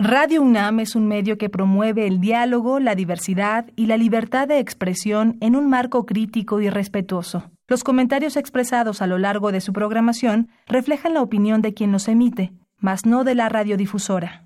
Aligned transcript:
Radio 0.00 0.42
UNAM 0.42 0.78
es 0.78 0.94
un 0.94 1.08
medio 1.08 1.38
que 1.38 1.50
promueve 1.50 2.06
el 2.06 2.20
diálogo, 2.20 2.78
la 2.78 2.94
diversidad 2.94 3.66
y 3.74 3.86
la 3.86 3.96
libertad 3.96 4.46
de 4.46 4.60
expresión 4.60 5.36
en 5.40 5.56
un 5.56 5.68
marco 5.68 6.06
crítico 6.06 6.60
y 6.60 6.70
respetuoso. 6.70 7.50
Los 7.66 7.82
comentarios 7.82 8.36
expresados 8.36 9.02
a 9.02 9.08
lo 9.08 9.18
largo 9.18 9.50
de 9.50 9.60
su 9.60 9.72
programación 9.72 10.50
reflejan 10.68 11.14
la 11.14 11.22
opinión 11.22 11.62
de 11.62 11.74
quien 11.74 11.90
los 11.90 12.06
emite, 12.06 12.52
mas 12.76 13.06
no 13.06 13.24
de 13.24 13.34
la 13.34 13.48
radiodifusora. 13.48 14.44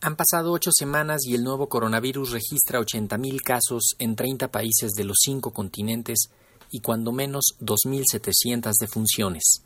Han 0.00 0.14
pasado 0.14 0.52
ocho 0.52 0.70
semanas 0.72 1.26
y 1.26 1.34
el 1.34 1.42
nuevo 1.42 1.68
coronavirus 1.68 2.30
registra 2.30 2.78
80.000 2.78 3.42
casos 3.42 3.96
en 3.98 4.14
30 4.14 4.52
países 4.52 4.92
de 4.92 5.02
los 5.02 5.16
cinco 5.20 5.52
continentes 5.52 6.30
y 6.70 6.78
cuando 6.78 7.10
menos 7.10 7.56
2.700 7.60 8.70
defunciones. 8.78 9.64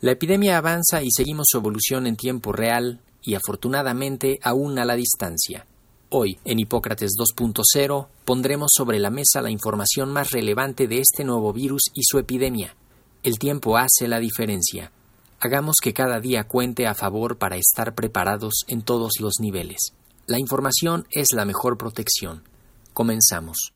La 0.00 0.12
epidemia 0.12 0.56
avanza 0.56 1.02
y 1.02 1.10
seguimos 1.10 1.48
su 1.50 1.58
evolución 1.58 2.06
en 2.06 2.16
tiempo 2.16 2.52
real 2.52 3.02
y 3.22 3.34
afortunadamente 3.34 4.38
aún 4.42 4.78
a 4.78 4.84
la 4.84 4.94
distancia. 4.94 5.66
Hoy, 6.10 6.38
en 6.44 6.58
Hipócrates 6.58 7.12
2.0, 7.18 8.06
pondremos 8.24 8.70
sobre 8.76 8.98
la 8.98 9.10
mesa 9.10 9.40
la 9.40 9.50
información 9.50 10.10
más 10.10 10.30
relevante 10.30 10.86
de 10.86 10.98
este 10.98 11.24
nuevo 11.24 11.52
virus 11.52 11.82
y 11.94 12.02
su 12.04 12.18
epidemia. 12.18 12.76
El 13.22 13.38
tiempo 13.38 13.78
hace 13.78 14.08
la 14.08 14.18
diferencia. 14.18 14.92
Hagamos 15.40 15.76
que 15.82 15.94
cada 15.94 16.20
día 16.20 16.44
cuente 16.44 16.86
a 16.86 16.94
favor 16.94 17.38
para 17.38 17.56
estar 17.56 17.94
preparados 17.94 18.64
en 18.68 18.82
todos 18.82 19.12
los 19.20 19.40
niveles. 19.40 19.94
La 20.26 20.38
información 20.38 21.06
es 21.10 21.28
la 21.32 21.44
mejor 21.44 21.78
protección. 21.78 22.42
Comenzamos. 22.92 23.72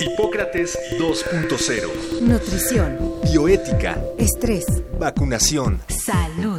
Hipócrates 0.00 0.78
2.0 0.98 2.20
Nutrición. 2.20 3.20
Bioética. 3.24 4.02
Estrés. 4.16 4.64
Vacunación. 4.98 5.80
Salud. 5.88 6.57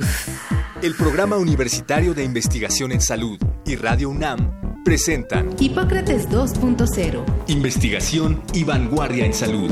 El 0.82 0.96
Programa 0.96 1.36
Universitario 1.36 2.14
de 2.14 2.24
Investigación 2.24 2.94
en 2.94 3.02
Salud 3.02 3.38
y 3.66 3.76
Radio 3.76 4.10
UNAM 4.10 4.82
presentan 4.86 5.54
Hipócrates 5.60 6.30
2.0. 6.30 7.26
Investigación 7.48 8.41
y 8.54 8.63
vanguardia 8.63 9.26
en 9.26 9.34
salud. 9.34 9.70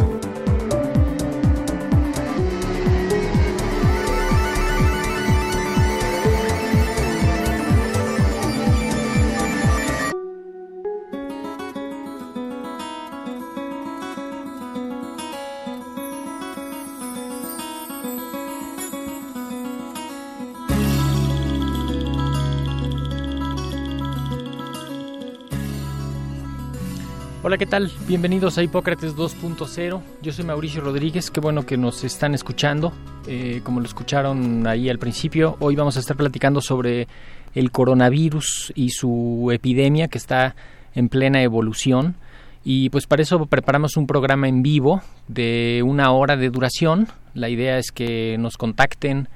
Hola, 27.47 27.57
¿qué 27.57 27.65
tal? 27.65 27.89
Bienvenidos 28.05 28.57
a 28.57 28.63
Hipócrates 28.63 29.15
2.0. 29.15 30.01
Yo 30.21 30.33
soy 30.33 30.43
Mauricio 30.43 30.81
Rodríguez, 30.81 31.31
qué 31.31 31.39
bueno 31.39 31.65
que 31.65 31.77
nos 31.77 32.03
están 32.03 32.35
escuchando. 32.35 32.91
Eh, 33.25 33.61
como 33.63 33.79
lo 33.79 33.85
escucharon 33.85 34.67
ahí 34.67 34.89
al 34.89 34.99
principio, 34.99 35.55
hoy 35.61 35.77
vamos 35.77 35.95
a 35.95 36.01
estar 36.01 36.17
platicando 36.17 36.59
sobre 36.59 37.07
el 37.55 37.71
coronavirus 37.71 38.73
y 38.75 38.89
su 38.89 39.49
epidemia 39.53 40.09
que 40.09 40.17
está 40.17 40.57
en 40.93 41.07
plena 41.07 41.41
evolución. 41.41 42.17
Y 42.65 42.89
pues 42.89 43.07
para 43.07 43.21
eso 43.21 43.45
preparamos 43.45 43.95
un 43.95 44.07
programa 44.07 44.49
en 44.49 44.61
vivo 44.61 45.01
de 45.29 45.83
una 45.85 46.11
hora 46.11 46.35
de 46.35 46.49
duración. 46.49 47.07
La 47.33 47.47
idea 47.47 47.77
es 47.77 47.93
que 47.93 48.35
nos 48.37 48.57
contacten 48.57 49.29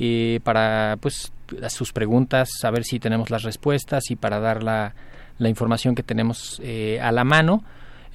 eh, 0.00 0.40
para 0.42 0.96
pues 1.00 1.32
sus 1.68 1.92
preguntas, 1.92 2.48
saber 2.60 2.82
si 2.82 2.98
tenemos 2.98 3.30
las 3.30 3.44
respuestas 3.44 4.10
y 4.10 4.16
para 4.16 4.40
dar 4.40 4.64
la 4.64 4.96
la 5.42 5.48
información 5.48 5.94
que 5.94 6.02
tenemos 6.02 6.60
eh, 6.64 7.00
a 7.00 7.12
la 7.12 7.24
mano. 7.24 7.62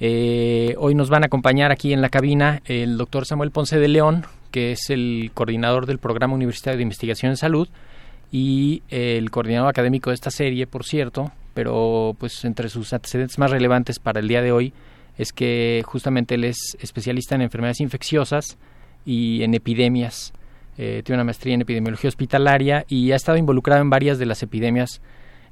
Eh, 0.00 0.74
hoy 0.78 0.94
nos 0.94 1.10
van 1.10 1.24
a 1.24 1.26
acompañar 1.26 1.70
aquí 1.70 1.92
en 1.92 2.00
la 2.00 2.08
cabina 2.08 2.62
el 2.64 2.96
doctor 2.96 3.26
Samuel 3.26 3.50
Ponce 3.50 3.78
de 3.78 3.88
León, 3.88 4.24
que 4.50 4.72
es 4.72 4.90
el 4.90 5.30
coordinador 5.34 5.86
del 5.86 5.98
Programa 5.98 6.34
Universitario 6.34 6.78
de 6.78 6.84
Investigación 6.84 7.30
en 7.30 7.36
Salud 7.36 7.68
y 8.30 8.82
el 8.88 9.30
coordinador 9.30 9.68
académico 9.68 10.10
de 10.10 10.14
esta 10.14 10.30
serie, 10.30 10.66
por 10.66 10.84
cierto, 10.84 11.32
pero 11.54 12.14
pues 12.18 12.44
entre 12.44 12.68
sus 12.68 12.92
antecedentes 12.92 13.38
más 13.38 13.50
relevantes 13.50 13.98
para 13.98 14.20
el 14.20 14.28
día 14.28 14.42
de 14.42 14.52
hoy 14.52 14.72
es 15.16 15.32
que 15.32 15.82
justamente 15.84 16.36
él 16.36 16.44
es 16.44 16.76
especialista 16.80 17.34
en 17.34 17.42
enfermedades 17.42 17.80
infecciosas 17.80 18.56
y 19.04 19.42
en 19.42 19.54
epidemias. 19.54 20.32
Eh, 20.76 21.02
tiene 21.04 21.16
una 21.16 21.24
maestría 21.24 21.54
en 21.54 21.62
epidemiología 21.62 22.08
hospitalaria 22.08 22.84
y 22.88 23.10
ha 23.10 23.16
estado 23.16 23.36
involucrado 23.36 23.82
en 23.82 23.90
varias 23.90 24.20
de 24.20 24.26
las 24.26 24.44
epidemias 24.44 25.00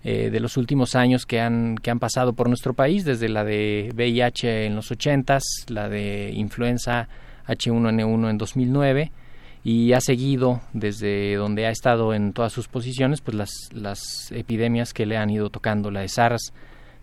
eh, 0.05 0.31
de 0.31 0.41
los 0.41 0.57
últimos 0.57 0.95
años 0.95 1.27
que 1.27 1.41
han, 1.41 1.77
que 1.77 1.91
han 1.91 1.99
pasado 1.99 2.33
por 2.33 2.49
nuestro 2.49 2.75
país, 2.75 3.05
desde 3.05 3.29
la 3.29 3.45
de 3.45 3.93
VIH 3.95 4.67
en 4.67 4.77
los 4.77 4.91
80, 4.91 5.39
la 5.69 5.89
de 5.89 6.31
influenza 6.35 7.09
H1N1 7.47 8.31
en 8.31 8.39
2009 8.39 9.13
y 9.65 9.95
ha 9.95 10.01
seguido 10.01 10.61
desde 10.73 11.35
donde 11.35 11.67
ha 11.67 11.71
estado 11.71 12.15
en 12.15 12.33
todas 12.33 12.53
sus 12.53 12.69
posiciones 12.69 13.21
pues 13.21 13.37
las, 13.37 13.51
las 13.73 14.31
epidemias 14.31 14.95
que 14.95 15.07
le 15.07 15.17
han 15.17 15.29
ido 15.29 15.51
tocando, 15.51 15.91
la 15.91 16.03
de 16.03 16.09
SARS 16.09 16.53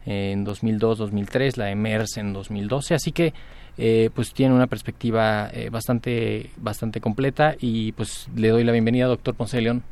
en 0.05 0.45
2002-2003, 0.45 1.57
la 1.57 1.65
de 1.65 1.75
MERS 1.75 2.17
en 2.17 2.31
2012, 2.31 2.95
así 2.95 3.11
que 3.11 3.33
eh, 3.77 4.09
pues 4.13 4.33
tiene 4.33 4.53
una 4.53 4.67
perspectiva 4.67 5.49
eh, 5.51 5.69
bastante 5.71 6.51
bastante 6.55 7.01
completa 7.01 7.55
y 7.59 7.91
pues 7.93 8.29
le 8.35 8.49
doy 8.49 8.63
la 8.63 8.71
bienvenida 8.71 9.07
doctor 9.07 9.35
Ponce 9.35 9.59
León. 9.59 9.83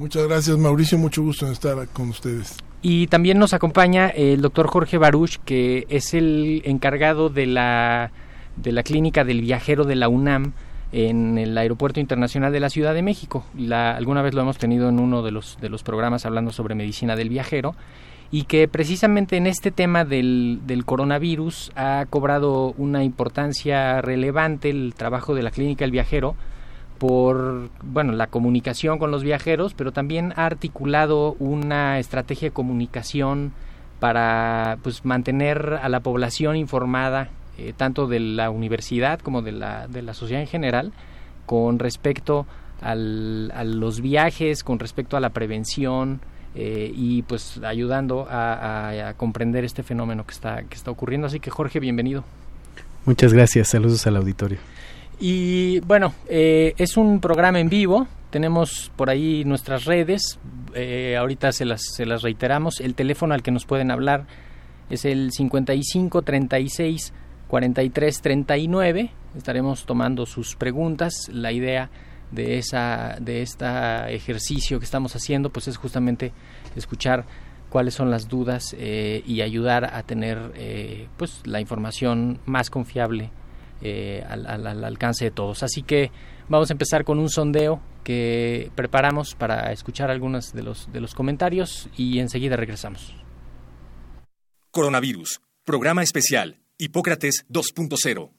Muchas 0.00 0.26
gracias 0.26 0.56
Mauricio, 0.56 0.96
mucho 0.96 1.22
gusto 1.22 1.44
en 1.44 1.52
estar 1.52 1.86
con 1.88 2.08
ustedes. 2.08 2.56
Y 2.80 3.08
también 3.08 3.38
nos 3.38 3.52
acompaña 3.52 4.08
el 4.08 4.40
doctor 4.40 4.66
Jorge 4.66 4.96
Baruch, 4.96 5.36
que 5.44 5.84
es 5.90 6.14
el 6.14 6.62
encargado 6.64 7.28
de 7.28 7.44
la, 7.44 8.10
de 8.56 8.72
la 8.72 8.82
clínica 8.82 9.24
del 9.24 9.42
viajero 9.42 9.84
de 9.84 9.96
la 9.96 10.08
UNAM 10.08 10.54
en 10.92 11.36
el 11.36 11.56
Aeropuerto 11.58 12.00
Internacional 12.00 12.50
de 12.50 12.60
la 12.60 12.70
Ciudad 12.70 12.94
de 12.94 13.02
México. 13.02 13.44
La, 13.54 13.94
alguna 13.94 14.22
vez 14.22 14.32
lo 14.32 14.40
hemos 14.40 14.56
tenido 14.56 14.88
en 14.88 15.00
uno 15.00 15.20
de 15.22 15.32
los, 15.32 15.58
de 15.60 15.68
los 15.68 15.82
programas 15.82 16.24
hablando 16.24 16.50
sobre 16.50 16.74
medicina 16.74 17.14
del 17.14 17.28
viajero 17.28 17.74
y 18.30 18.44
que 18.44 18.68
precisamente 18.68 19.36
en 19.36 19.46
este 19.46 19.70
tema 19.70 20.06
del, 20.06 20.60
del 20.66 20.86
coronavirus 20.86 21.72
ha 21.76 22.06
cobrado 22.08 22.72
una 22.78 23.04
importancia 23.04 24.00
relevante 24.00 24.70
el 24.70 24.94
trabajo 24.96 25.34
de 25.34 25.42
la 25.42 25.50
clínica 25.50 25.84
del 25.84 25.92
viajero 25.92 26.36
por 27.00 27.70
bueno 27.82 28.12
la 28.12 28.26
comunicación 28.26 28.98
con 28.98 29.10
los 29.10 29.24
viajeros, 29.24 29.72
pero 29.74 29.90
también 29.90 30.34
ha 30.36 30.44
articulado 30.44 31.34
una 31.38 31.98
estrategia 31.98 32.48
de 32.48 32.52
comunicación 32.52 33.52
para 34.00 34.78
pues 34.82 35.04
mantener 35.04 35.80
a 35.82 35.88
la 35.88 36.00
población 36.00 36.56
informada 36.56 37.30
eh, 37.56 37.72
tanto 37.74 38.06
de 38.06 38.20
la 38.20 38.50
universidad 38.50 39.18
como 39.18 39.40
de 39.40 39.52
la, 39.52 39.88
de 39.88 40.02
la 40.02 40.12
sociedad 40.12 40.42
en 40.42 40.46
general 40.46 40.92
con 41.46 41.78
respecto 41.78 42.46
al, 42.82 43.50
a 43.54 43.64
los 43.64 44.02
viajes, 44.02 44.62
con 44.62 44.78
respecto 44.78 45.16
a 45.16 45.20
la 45.20 45.30
prevención 45.30 46.20
eh, 46.54 46.92
y 46.94 47.22
pues 47.22 47.60
ayudando 47.64 48.26
a, 48.28 49.08
a, 49.08 49.14
comprender 49.14 49.64
este 49.64 49.82
fenómeno 49.82 50.26
que 50.26 50.32
está, 50.32 50.64
que 50.64 50.74
está 50.74 50.90
ocurriendo. 50.90 51.28
Así 51.28 51.40
que 51.40 51.50
Jorge, 51.50 51.80
bienvenido. 51.80 52.24
Muchas 53.06 53.32
gracias, 53.32 53.68
saludos 53.68 54.06
al 54.06 54.16
auditorio. 54.16 54.58
Y 55.20 55.80
bueno, 55.80 56.14
eh, 56.28 56.72
es 56.78 56.96
un 56.96 57.20
programa 57.20 57.60
en 57.60 57.68
vivo. 57.68 58.08
Tenemos 58.30 58.90
por 58.96 59.10
ahí 59.10 59.44
nuestras 59.44 59.84
redes. 59.84 60.38
Eh, 60.74 61.16
ahorita 61.18 61.52
se 61.52 61.66
las, 61.66 61.82
se 61.94 62.06
las 62.06 62.22
reiteramos. 62.22 62.80
El 62.80 62.94
teléfono 62.94 63.34
al 63.34 63.42
que 63.42 63.50
nos 63.50 63.66
pueden 63.66 63.90
hablar 63.90 64.26
es 64.88 65.04
el 65.04 65.30
55 65.30 66.22
36 66.22 67.12
43 67.48 68.22
39. 68.22 69.10
Estaremos 69.36 69.84
tomando 69.84 70.24
sus 70.24 70.56
preguntas. 70.56 71.28
La 71.30 71.52
idea 71.52 71.90
de 72.30 72.56
esa 72.56 73.16
de 73.20 73.42
este 73.42 73.66
ejercicio 74.14 74.78
que 74.78 74.84
estamos 74.84 75.14
haciendo 75.16 75.50
pues 75.50 75.68
es 75.68 75.76
justamente 75.76 76.32
escuchar 76.76 77.26
cuáles 77.68 77.94
son 77.94 78.10
las 78.10 78.28
dudas 78.28 78.74
eh, 78.78 79.22
y 79.26 79.42
ayudar 79.42 79.84
a 79.84 80.02
tener 80.04 80.52
eh, 80.54 81.08
pues 81.16 81.42
la 81.44 81.60
información 81.60 82.38
más 82.46 82.70
confiable 82.70 83.30
eh, 83.82 84.24
al, 84.28 84.46
al, 84.46 84.66
al, 84.66 84.84
alcance 84.84 85.24
de 85.24 85.30
todos. 85.30 85.62
Así 85.62 85.82
que 85.82 86.10
vamos 86.48 86.70
a 86.70 86.74
empezar 86.74 87.04
con 87.04 87.18
un 87.18 87.28
sondeo 87.28 87.80
que 88.04 88.70
preparamos 88.74 89.34
para 89.34 89.72
escuchar 89.72 90.10
algunos 90.10 90.52
de 90.52 90.62
los, 90.62 90.92
de 90.92 91.00
los 91.00 91.14
comentarios 91.14 91.88
y 91.96 92.18
enseguida 92.18 92.56
regresamos. 92.56 93.14
Coronavirus, 94.70 95.40
programa 95.64 96.02
especial, 96.02 96.58
Hipócrates 96.78 97.44
2.0. 97.50 98.30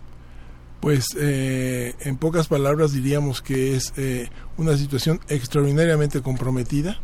Pues 0.83 1.15
eh, 1.17 1.95
en 2.01 2.17
pocas 2.17 2.49
palabras 2.49 2.91
diríamos 2.91 3.41
que 3.41 3.73
es 3.73 3.93
eh, 3.95 4.27
una 4.57 4.75
situación 4.75 5.21
extraordinariamente 5.29 6.21
comprometida. 6.21 6.99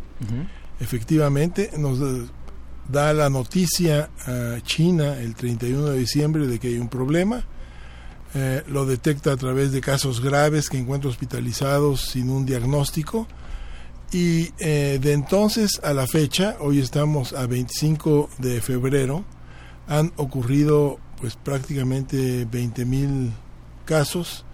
Efectivamente, 0.82 1.72
nos 1.78 1.98
da 2.90 3.14
la 3.14 3.30
noticia 3.30 4.10
a 4.26 4.58
China 4.64 5.18
el 5.22 5.34
31 5.34 5.86
de 5.92 5.98
diciembre 5.98 6.46
de 6.46 6.60
que 6.60 6.68
hay 6.68 6.78
un 6.78 6.90
problema. 6.90 7.46
Eh, 8.36 8.64
lo 8.68 8.86
detecta 8.86 9.32
a 9.32 9.38
través 9.38 9.72
de 9.72 9.80
casos 9.80 10.20
graves 10.20 10.70
que 10.70 10.78
encuentra 10.78 11.10
hospitalizados 11.10 12.02
sin 12.02 12.32
un 12.32 12.46
diagnóstico. 12.46 13.30
Y 14.12 14.50
de 14.58 15.14
entonces 15.14 15.80
a 15.84 15.94
la 15.94 16.06
fecha, 16.06 16.58
hoy 16.60 16.80
estamos 16.80 17.32
a 17.32 17.48
25 17.48 18.30
de 18.40 18.60
febrero, 18.60 19.24
han 19.88 20.12
ocurrido 20.18 21.00
pues 21.22 21.38
prácticamente 21.38 22.44
20 22.44 22.84
mil 22.84 23.32
casos, 23.90 24.46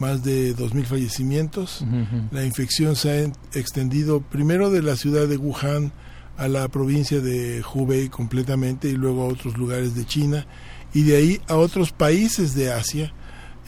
más 0.00 0.24
de 0.24 0.56
2.000 0.56 0.84
fallecimientos. 0.84 1.84
La 2.32 2.44
infección 2.44 2.96
se 2.96 3.10
ha 3.10 3.22
extendido 3.56 4.20
primero 4.20 4.68
de 4.70 4.82
la 4.82 4.96
ciudad 4.96 5.28
de 5.28 5.36
Wuhan 5.36 5.92
a 6.36 6.48
la 6.48 6.66
provincia 6.66 7.20
de 7.20 7.62
Hubei 7.62 8.08
completamente 8.08 8.88
y 8.88 8.96
luego 8.96 9.22
a 9.22 9.26
otros 9.26 9.56
lugares 9.56 9.94
de 9.94 10.04
China 10.04 10.46
y 10.92 11.02
de 11.02 11.16
ahí 11.16 11.40
a 11.46 11.54
otros 11.56 11.92
países 11.92 12.54
de 12.56 12.72
Asia 12.72 13.12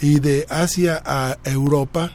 y 0.01 0.19
de 0.19 0.45
Asia 0.49 1.01
a 1.05 1.39
Europa 1.45 2.11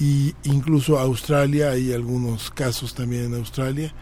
y 0.00 0.34
incluso 0.44 0.98
a 0.98 1.02
Australia, 1.02 1.72
hay 1.72 1.92
algunos 1.92 2.50
casos 2.50 2.94
también 2.94 3.24
en 3.24 3.34
Australia. 3.34 3.92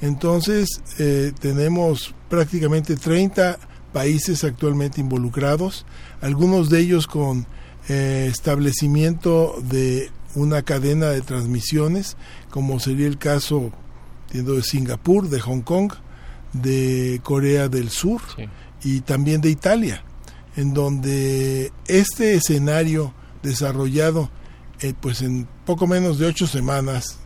Entonces 0.00 0.68
eh, 1.00 1.32
tenemos 1.40 2.14
prácticamente 2.28 2.94
30 2.94 3.58
países 3.92 4.44
actualmente 4.44 5.00
involucrados, 5.00 5.84
algunos 6.20 6.70
de 6.70 6.80
ellos 6.80 7.06
con 7.06 7.46
eh, 7.88 8.28
establecimiento 8.30 9.60
de 9.62 10.10
una 10.34 10.62
cadena 10.62 11.10
de 11.10 11.20
transmisiones, 11.20 12.16
como 12.50 12.80
sería 12.80 13.06
el 13.06 13.18
caso 13.18 13.72
de 14.32 14.62
Singapur, 14.62 15.28
de 15.28 15.40
Hong 15.40 15.60
Kong, 15.60 15.92
de 16.52 17.20
Corea 17.22 17.68
del 17.68 17.90
Sur 17.90 18.20
y 18.82 19.00
también 19.00 19.40
de 19.40 19.50
Italia, 19.50 20.04
en 20.56 20.74
donde 20.74 21.72
este 21.86 22.34
escenario 22.34 23.12
desarrollado 23.42 24.30
eh, 24.80 24.94
pues 24.98 25.22
en 25.22 25.46
poco 25.64 25.86
menos 25.86 26.18
de 26.18 26.26
ocho 26.26 26.46
semanas 26.46 27.18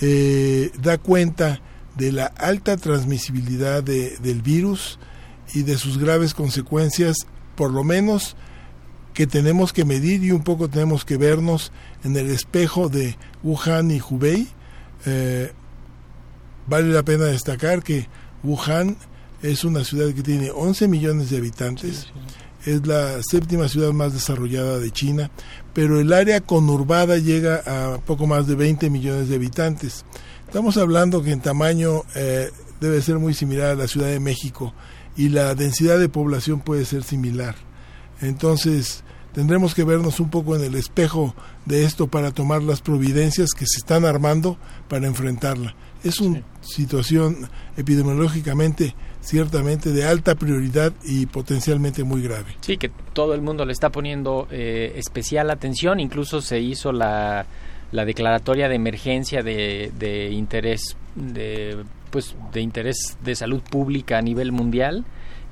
eh, 0.00 0.70
da 0.80 0.98
cuenta 0.98 1.60
de 1.96 2.12
la 2.12 2.26
alta 2.26 2.76
transmisibilidad 2.76 3.82
de, 3.82 4.16
del 4.18 4.42
virus 4.42 4.98
y 5.54 5.62
de 5.62 5.76
sus 5.76 5.98
graves 5.98 6.34
consecuencias, 6.34 7.16
por 7.54 7.70
lo 7.70 7.84
menos 7.84 8.36
que 9.20 9.26
tenemos 9.26 9.74
que 9.74 9.84
medir 9.84 10.24
y 10.24 10.32
un 10.32 10.42
poco 10.42 10.70
tenemos 10.70 11.04
que 11.04 11.18
vernos 11.18 11.72
en 12.04 12.16
el 12.16 12.30
espejo 12.30 12.88
de 12.88 13.18
Wuhan 13.42 13.90
y 13.90 14.00
Hubei. 14.00 14.48
Eh, 15.04 15.52
vale 16.66 16.88
la 16.88 17.02
pena 17.02 17.26
destacar 17.26 17.82
que 17.82 18.08
Wuhan 18.42 18.96
es 19.42 19.62
una 19.62 19.84
ciudad 19.84 20.14
que 20.14 20.22
tiene 20.22 20.50
11 20.50 20.88
millones 20.88 21.28
de 21.28 21.36
habitantes, 21.36 22.06
es 22.64 22.86
la 22.86 23.22
séptima 23.22 23.68
ciudad 23.68 23.92
más 23.92 24.14
desarrollada 24.14 24.78
de 24.78 24.90
China, 24.90 25.30
pero 25.74 26.00
el 26.00 26.14
área 26.14 26.40
conurbada 26.40 27.18
llega 27.18 27.56
a 27.66 27.98
poco 27.98 28.26
más 28.26 28.46
de 28.46 28.54
20 28.54 28.88
millones 28.88 29.28
de 29.28 29.34
habitantes. 29.34 30.06
Estamos 30.46 30.78
hablando 30.78 31.22
que 31.22 31.32
en 31.32 31.42
tamaño 31.42 32.04
eh, 32.14 32.50
debe 32.80 33.02
ser 33.02 33.18
muy 33.18 33.34
similar 33.34 33.72
a 33.72 33.74
la 33.74 33.86
Ciudad 33.86 34.08
de 34.08 34.18
México 34.18 34.72
y 35.14 35.28
la 35.28 35.54
densidad 35.54 35.98
de 35.98 36.08
población 36.08 36.60
puede 36.60 36.86
ser 36.86 37.02
similar. 37.02 37.54
Entonces, 38.22 39.04
tendremos 39.32 39.74
que 39.74 39.84
vernos 39.84 40.20
un 40.20 40.30
poco 40.30 40.56
en 40.56 40.64
el 40.64 40.74
espejo 40.74 41.34
de 41.66 41.84
esto 41.84 42.06
para 42.06 42.32
tomar 42.32 42.62
las 42.62 42.80
providencias 42.80 43.50
que 43.50 43.66
se 43.66 43.78
están 43.78 44.04
armando 44.04 44.56
para 44.88 45.06
enfrentarla. 45.06 45.74
Es 46.02 46.20
una 46.20 46.42
situación 46.60 47.48
epidemiológicamente 47.76 48.94
ciertamente 49.20 49.90
de 49.90 50.04
alta 50.04 50.34
prioridad 50.34 50.92
y 51.04 51.26
potencialmente 51.26 52.04
muy 52.04 52.22
grave. 52.22 52.56
Sí, 52.60 52.78
que 52.78 52.90
todo 53.12 53.34
el 53.34 53.42
mundo 53.42 53.64
le 53.64 53.72
está 53.72 53.90
poniendo 53.90 54.48
eh, 54.50 54.94
especial 54.96 55.50
atención, 55.50 56.00
incluso 56.00 56.40
se 56.40 56.60
hizo 56.60 56.90
la, 56.90 57.44
la 57.92 58.04
declaratoria 58.04 58.68
de 58.68 58.76
emergencia 58.76 59.42
de, 59.42 59.92
de 59.98 60.30
interés 60.30 60.96
de 61.14 61.76
pues 62.10 62.34
de 62.52 62.60
interés 62.60 63.16
de 63.22 63.34
salud 63.36 63.62
pública 63.62 64.18
a 64.18 64.22
nivel 64.22 64.52
mundial 64.52 65.04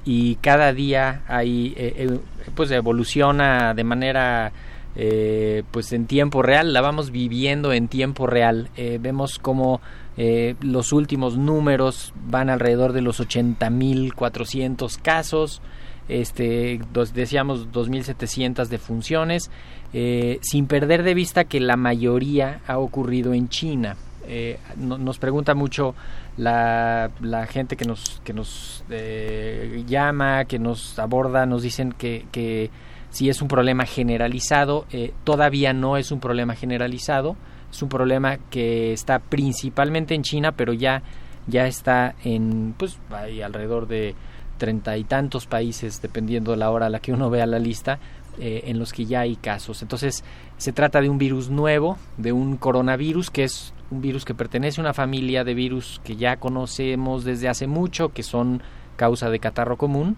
y 0.08 0.36
cada 0.36 0.72
día 0.72 1.20
hay 1.28 1.74
eh, 1.76 1.92
eh, 1.98 2.18
pues 2.54 2.70
evoluciona 2.70 3.74
de 3.74 3.84
manera 3.84 4.52
eh, 4.96 5.64
pues 5.70 5.92
en 5.92 6.06
tiempo 6.06 6.40
real 6.40 6.72
la 6.72 6.80
vamos 6.80 7.10
viviendo 7.10 7.74
en 7.74 7.88
tiempo 7.88 8.26
real. 8.26 8.70
Vemos 9.00 9.38
como 9.38 9.82
los 10.16 10.92
últimos 10.94 11.36
números 11.36 12.14
van 12.26 12.48
alrededor 12.48 12.94
de 12.94 13.02
los 13.02 13.20
80.400 13.20 14.98
casos 15.00 15.60
este 16.08 16.80
dos, 16.90 17.12
decíamos 17.12 17.68
2.700 17.70 18.66
defunciones 18.68 19.50
sin 19.92 20.66
perder 20.66 21.02
de 21.02 21.12
vista 21.12 21.44
que 21.44 21.60
la 21.60 21.76
mayoría 21.76 22.62
ha 22.66 22.78
ocurrido 22.78 23.34
en 23.34 23.48
China 23.50 23.96
nos 24.76 25.18
pregunta 25.18 25.54
mucho 25.54 25.94
la, 26.36 27.10
la 27.20 27.46
gente 27.46 27.76
que 27.76 27.84
nos, 27.84 28.20
que 28.24 28.32
nos 28.32 28.84
eh, 28.90 29.84
llama, 29.86 30.44
que 30.44 30.58
nos 30.58 30.98
aborda, 30.98 31.46
nos 31.46 31.62
dicen 31.62 31.92
que, 31.92 32.26
que 32.30 32.70
si 33.10 33.28
es 33.28 33.40
un 33.40 33.48
problema 33.48 33.84
generalizado, 33.86 34.86
eh, 34.90 35.12
todavía 35.24 35.72
no 35.72 35.96
es 35.96 36.12
un 36.12 36.20
problema 36.20 36.54
generalizado, 36.54 37.36
es 37.70 37.82
un 37.82 37.88
problema 37.88 38.38
que 38.50 38.92
está 38.92 39.18
principalmente 39.18 40.14
en 40.14 40.22
China, 40.22 40.52
pero 40.52 40.72
ya, 40.72 41.02
ya 41.46 41.66
está 41.66 42.14
en, 42.22 42.74
pues, 42.76 42.98
hay 43.10 43.42
alrededor 43.42 43.88
de 43.88 44.14
treinta 44.58 44.96
y 44.98 45.04
tantos 45.04 45.46
países, 45.46 46.02
dependiendo 46.02 46.50
de 46.50 46.58
la 46.58 46.70
hora 46.70 46.86
a 46.86 46.90
la 46.90 47.00
que 47.00 47.12
uno 47.12 47.30
vea 47.30 47.46
la 47.46 47.58
lista, 47.58 47.98
eh, 48.40 48.64
en 48.66 48.78
los 48.78 48.92
que 48.92 49.06
ya 49.06 49.20
hay 49.20 49.36
casos. 49.36 49.82
Entonces, 49.82 50.24
se 50.56 50.72
trata 50.72 51.00
de 51.00 51.08
un 51.08 51.18
virus 51.18 51.50
nuevo, 51.50 51.98
de 52.16 52.32
un 52.32 52.56
coronavirus, 52.56 53.30
que 53.30 53.44
es 53.44 53.74
un 53.90 54.00
virus 54.00 54.24
que 54.24 54.34
pertenece 54.34 54.80
a 54.80 54.84
una 54.84 54.94
familia 54.94 55.44
de 55.44 55.54
virus 55.54 56.00
que 56.04 56.16
ya 56.16 56.36
conocemos 56.36 57.24
desde 57.24 57.48
hace 57.48 57.66
mucho, 57.66 58.10
que 58.10 58.22
son 58.22 58.62
causa 58.96 59.30
de 59.30 59.38
catarro 59.38 59.76
común 59.76 60.16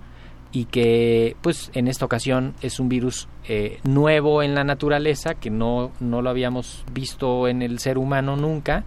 y 0.52 0.64
que 0.64 1.36
pues 1.42 1.70
en 1.74 1.86
esta 1.86 2.04
ocasión 2.04 2.54
es 2.60 2.80
un 2.80 2.88
virus 2.88 3.28
eh, 3.46 3.78
nuevo 3.84 4.42
en 4.42 4.54
la 4.54 4.64
naturaleza 4.64 5.34
que 5.34 5.50
no, 5.50 5.92
no 6.00 6.22
lo 6.22 6.30
habíamos 6.30 6.84
visto 6.92 7.46
en 7.46 7.62
el 7.62 7.78
ser 7.78 7.98
humano 7.98 8.36
nunca 8.36 8.84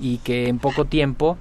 y 0.00 0.18
que 0.18 0.48
en 0.48 0.58
poco 0.58 0.86
tiempo 0.86 1.38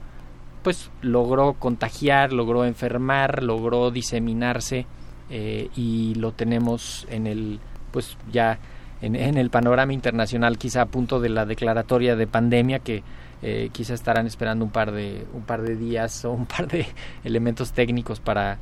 pues 0.62 0.92
logró 1.01 1.54
contagiar, 1.54 2.34
logró 2.34 2.65
enfermar, 2.65 3.44
logró 3.44 3.92
diseminarse 3.92 4.86
eh, 5.29 5.70
y 5.75 6.15
lo 6.15 6.32
tenemos 6.32 7.08
en 7.10 7.27
el 7.27 7.60
pues 7.91 8.17
ya 8.32 8.60
en, 9.01 9.15
en, 9.15 9.38
el 9.38 9.50
panorama 9.50 9.94
internacional 9.94 10.58
quizá 10.58 10.82
a 10.82 10.86
punto 10.86 11.20
de 11.20 11.29
la 11.29 11.46
declaratoria 11.46 12.15
de 12.15 12.27
pandemia 12.27 12.79
que 12.79 13.03
eh, 13.41 13.70
quizá 13.72 13.94
estarán 13.94 14.27
esperando 14.27 14.65
un 14.65 14.72
par 14.72 14.91
de 14.91 15.25
un 15.34 15.44
par 15.44 15.62
de 15.62 15.75
días 15.75 16.25
o 16.25 16.32
un 16.32 16.46
par 16.46 16.67
de 16.67 16.88
elementos 17.24 17.74
técnicos 17.74 18.20
para 18.20 18.58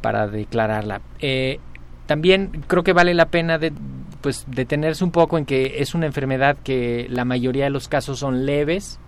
para 0.00 0.26
declararla. 0.26 1.00
Eh, 1.20 1.58
también 2.06 2.64
creo 2.66 2.84
que 2.84 2.92
vale 2.92 3.14
la 3.14 3.26
pena 3.26 3.58
de, 3.58 3.72
pues 4.20 4.44
detenerse 4.46 5.02
un 5.04 5.10
poco 5.10 5.38
en 5.38 5.46
que 5.46 5.80
es 5.80 5.94
una 5.94 6.06
enfermedad 6.06 6.56
que 6.62 7.06
la 7.10 7.24
mayoría 7.24 7.64
de 7.64 7.70
los 7.70 7.88
casos 7.88 8.18
son 8.18 8.46
leves 8.46 9.00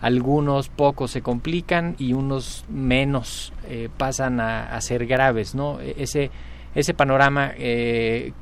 algunos 0.00 0.68
pocos 0.68 1.12
se 1.12 1.22
complican 1.22 1.94
y 1.98 2.12
unos 2.12 2.64
menos 2.68 3.52
eh, 3.68 3.88
pasan 3.96 4.40
a, 4.40 4.74
a, 4.74 4.80
ser 4.80 5.06
graves 5.06 5.54
no 5.54 5.80
e, 5.80 5.94
ese 5.98 6.30
ese 6.74 6.94
panorama 6.94 7.52
eh, 7.56 8.32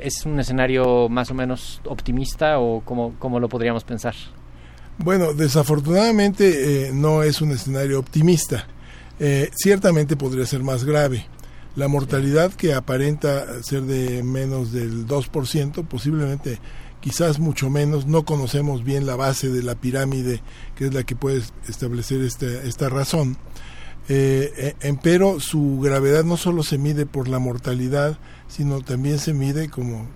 es 0.00 0.26
un 0.26 0.38
escenario 0.40 1.08
más 1.08 1.30
o 1.30 1.34
menos 1.34 1.80
optimista 1.84 2.58
o 2.58 2.82
cómo, 2.84 3.14
cómo 3.18 3.40
lo 3.40 3.48
podríamos 3.48 3.84
pensar 3.84 4.14
bueno, 4.98 5.34
desafortunadamente 5.34 6.86
eh, 6.86 6.90
no 6.92 7.22
es 7.22 7.42
un 7.42 7.52
escenario 7.52 7.98
optimista. 7.98 8.66
Eh, 9.20 9.50
ciertamente 9.54 10.16
podría 10.16 10.46
ser 10.46 10.62
más 10.62 10.84
grave. 10.84 11.26
La 11.74 11.88
mortalidad 11.88 12.52
que 12.52 12.72
aparenta 12.72 13.62
ser 13.62 13.82
de 13.82 14.22
menos 14.22 14.72
del 14.72 15.06
2%, 15.06 15.86
posiblemente 15.86 16.58
quizás 17.00 17.38
mucho 17.38 17.68
menos, 17.68 18.06
no 18.06 18.24
conocemos 18.24 18.82
bien 18.82 19.06
la 19.06 19.16
base 19.16 19.50
de 19.50 19.62
la 19.62 19.74
pirámide, 19.74 20.40
que 20.74 20.86
es 20.86 20.94
la 20.94 21.04
que 21.04 21.14
puede 21.14 21.42
establecer 21.68 22.22
este, 22.22 22.66
esta 22.66 22.88
razón. 22.88 23.36
Eh, 24.08 24.74
pero 25.02 25.40
su 25.40 25.80
gravedad 25.82 26.24
no 26.24 26.36
solo 26.36 26.62
se 26.62 26.78
mide 26.78 27.06
por 27.06 27.28
la 27.28 27.38
mortalidad, 27.38 28.18
sino 28.48 28.80
también 28.80 29.18
se 29.18 29.34
mide 29.34 29.68
como 29.68 30.06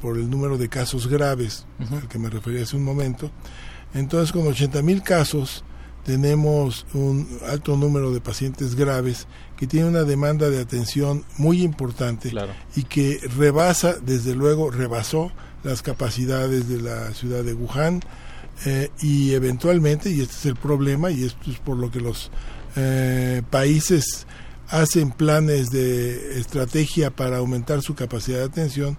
por 0.00 0.16
el 0.16 0.30
número 0.30 0.58
de 0.58 0.68
casos 0.68 1.08
graves, 1.08 1.66
uh 1.80 1.84
-huh. 1.84 2.02
al 2.02 2.08
que 2.08 2.18
me 2.18 2.30
refería 2.30 2.62
hace 2.62 2.76
un 2.76 2.84
momento. 2.84 3.30
Entonces, 3.94 4.32
con 4.32 4.46
80 4.46 4.82
mil 4.82 5.02
casos, 5.02 5.64
tenemos 6.04 6.86
un 6.94 7.28
alto 7.48 7.76
número 7.76 8.12
de 8.12 8.20
pacientes 8.20 8.76
graves 8.76 9.26
que 9.56 9.66
tienen 9.66 9.90
una 9.90 10.04
demanda 10.04 10.50
de 10.50 10.60
atención 10.60 11.24
muy 11.36 11.62
importante 11.62 12.30
claro. 12.30 12.52
y 12.76 12.84
que 12.84 13.20
rebasa, 13.36 13.94
desde 13.94 14.36
luego, 14.36 14.70
rebasó 14.70 15.32
las 15.64 15.82
capacidades 15.82 16.68
de 16.68 16.80
la 16.80 17.12
ciudad 17.12 17.42
de 17.42 17.54
Wuhan 17.54 18.02
eh, 18.66 18.90
y 19.00 19.32
eventualmente, 19.32 20.10
y 20.10 20.20
este 20.20 20.34
es 20.34 20.46
el 20.46 20.56
problema, 20.56 21.10
y 21.10 21.24
esto 21.24 21.50
es 21.50 21.58
por 21.58 21.76
lo 21.76 21.90
que 21.90 22.00
los 22.00 22.30
eh, 22.76 23.42
países 23.50 24.26
hacen 24.68 25.10
planes 25.10 25.70
de 25.70 26.38
estrategia 26.38 27.10
para 27.10 27.38
aumentar 27.38 27.82
su 27.82 27.94
capacidad 27.94 28.38
de 28.38 28.44
atención, 28.44 28.96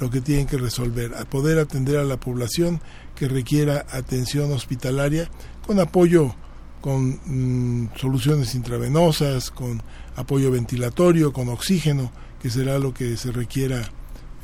lo 0.00 0.10
que 0.10 0.20
tienen 0.20 0.46
que 0.46 0.58
resolver, 0.58 1.14
a 1.16 1.24
poder 1.24 1.58
atender 1.58 1.98
a 1.98 2.04
la 2.04 2.18
población 2.18 2.80
que 3.14 3.28
requiera 3.28 3.86
atención 3.90 4.52
hospitalaria 4.52 5.28
con 5.66 5.80
apoyo 5.80 6.34
con 6.80 7.18
mm, 7.26 7.96
soluciones 7.96 8.54
intravenosas, 8.54 9.50
con 9.50 9.82
apoyo 10.16 10.50
ventilatorio, 10.50 11.32
con 11.32 11.48
oxígeno, 11.48 12.12
que 12.40 12.50
será 12.50 12.78
lo 12.78 12.94
que 12.94 13.16
se 13.16 13.32
requiera 13.32 13.90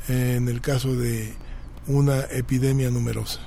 en 0.07 0.47
el 0.49 0.61
caso 0.61 0.95
de 0.95 1.33
una 1.87 2.21
epidemia 2.31 2.91
numerosa. 2.91 3.39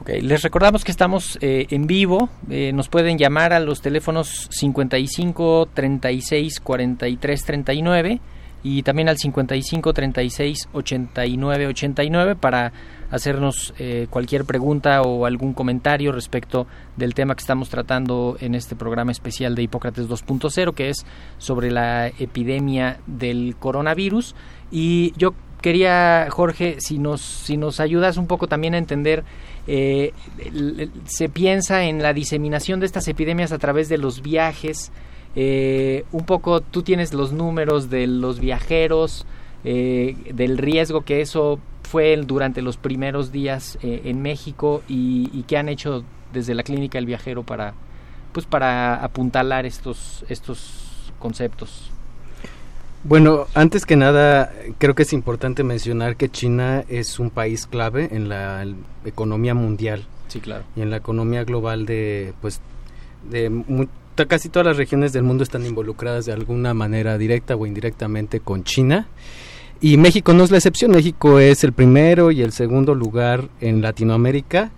Okay. 0.00 0.20
Les 0.20 0.42
recordamos 0.42 0.84
que 0.84 0.90
estamos 0.90 1.38
eh, 1.40 1.66
en 1.70 1.86
vivo. 1.86 2.28
Eh, 2.50 2.72
nos 2.72 2.88
pueden 2.88 3.16
llamar 3.16 3.52
a 3.52 3.60
los 3.60 3.80
teléfonos 3.80 4.48
55 4.50 5.68
36 5.72 6.60
43 6.60 7.44
39 7.44 8.20
y 8.64 8.82
también 8.82 9.08
al 9.08 9.18
55 9.18 9.92
36 9.92 10.68
89 10.72 11.66
89 11.68 12.34
para 12.34 12.72
hacernos 13.10 13.74
eh, 13.78 14.06
cualquier 14.10 14.44
pregunta 14.44 15.02
o 15.02 15.26
algún 15.26 15.52
comentario 15.52 16.10
respecto 16.10 16.66
del 16.96 17.14
tema 17.14 17.36
que 17.36 17.42
estamos 17.42 17.68
tratando 17.68 18.36
en 18.40 18.54
este 18.54 18.74
programa 18.74 19.12
especial 19.12 19.54
de 19.54 19.62
Hipócrates 19.62 20.08
2.0 20.08 20.74
que 20.74 20.88
es 20.88 21.04
sobre 21.38 21.70
la 21.70 22.08
epidemia 22.08 22.98
del 23.06 23.54
coronavirus 23.58 24.34
y 24.72 25.12
yo 25.16 25.34
quería 25.64 26.26
Jorge 26.28 26.76
si 26.78 26.98
nos 26.98 27.22
si 27.22 27.56
nos 27.56 27.80
ayudas 27.80 28.18
un 28.18 28.26
poco 28.26 28.48
también 28.48 28.74
a 28.74 28.76
entender 28.76 29.24
eh, 29.66 30.12
se 31.06 31.30
piensa 31.30 31.84
en 31.84 32.02
la 32.02 32.12
diseminación 32.12 32.80
de 32.80 32.86
estas 32.86 33.08
epidemias 33.08 33.50
a 33.50 33.56
través 33.56 33.88
de 33.88 33.96
los 33.96 34.20
viajes 34.20 34.92
eh, 35.36 36.04
un 36.12 36.26
poco 36.26 36.60
tú 36.60 36.82
tienes 36.82 37.14
los 37.14 37.32
números 37.32 37.88
de 37.88 38.06
los 38.06 38.40
viajeros, 38.40 39.24
eh, 39.64 40.16
del 40.34 40.58
riesgo 40.58 41.00
que 41.00 41.22
eso 41.22 41.58
fue 41.82 42.14
durante 42.18 42.60
los 42.60 42.76
primeros 42.76 43.32
días 43.32 43.78
eh, 43.82 44.02
en 44.04 44.20
México 44.20 44.82
y, 44.86 45.30
y 45.32 45.44
qué 45.44 45.56
han 45.56 45.70
hecho 45.70 46.04
desde 46.34 46.54
la 46.54 46.62
clínica 46.62 46.98
del 46.98 47.06
viajero 47.06 47.42
para 47.42 47.72
pues 48.34 48.44
para 48.44 49.02
apuntalar 49.02 49.64
estos 49.64 50.26
estos 50.28 51.10
conceptos. 51.18 51.93
Bueno, 53.06 53.46
antes 53.52 53.84
que 53.84 53.96
nada, 53.96 54.50
creo 54.78 54.94
que 54.94 55.02
es 55.02 55.12
importante 55.12 55.62
mencionar 55.62 56.16
que 56.16 56.30
China 56.30 56.84
es 56.88 57.18
un 57.18 57.28
país 57.28 57.66
clave 57.66 58.08
en 58.12 58.30
la 58.30 58.66
economía 59.04 59.52
mundial. 59.52 60.06
Sí, 60.28 60.40
claro. 60.40 60.64
Y 60.74 60.80
en 60.80 60.90
la 60.90 60.96
economía 60.96 61.44
global 61.44 61.84
de, 61.84 62.32
pues, 62.40 62.62
de 63.30 63.52
casi 64.26 64.48
todas 64.48 64.66
las 64.66 64.78
regiones 64.78 65.12
del 65.12 65.22
mundo 65.22 65.44
están 65.44 65.66
involucradas 65.66 66.24
de 66.24 66.32
alguna 66.32 66.72
manera 66.72 67.18
directa 67.18 67.56
o 67.56 67.66
indirectamente 67.66 68.40
con 68.40 68.64
China. 68.64 69.06
Y 69.82 69.98
México 69.98 70.32
no 70.32 70.42
es 70.42 70.50
la 70.50 70.56
excepción. 70.56 70.92
México 70.92 71.38
es 71.38 71.62
el 71.62 71.74
primero 71.74 72.30
y 72.30 72.40
el 72.40 72.52
segundo 72.52 72.94
lugar 72.94 73.50
en 73.60 73.82
Latinoamérica, 73.82 74.70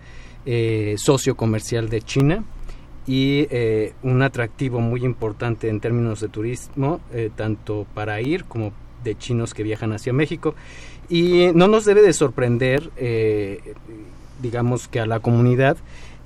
eh, 0.47 0.97
socio 0.99 1.37
comercial 1.37 1.89
de 1.89 2.03
China 2.03 2.45
y 3.07 3.47
eh, 3.51 3.95
un 4.03 4.23
atractivo 4.23 4.81
muy 4.81 5.05
importante 5.05 5.69
en 5.69 5.81
términos 5.81 6.21
de 6.21 6.29
turismo, 6.29 7.01
eh, 7.13 7.31
tanto 7.35 7.87
para 7.95 8.21
ir 8.21 8.45
como 8.45 8.73
de 9.05 9.17
chinos 9.17 9.55
que 9.55 9.63
viajan 9.63 9.93
hacia 9.93 10.13
México. 10.13 10.55
Y 11.09 11.49
no 11.55 11.69
nos 11.69 11.85
debe 11.85 12.03
de 12.03 12.13
sorprender, 12.13 12.91
eh, 12.97 13.75
digamos 14.43 14.89
que 14.89 15.01
a 15.01 15.07
la 15.07 15.21
comunidad, 15.21 15.77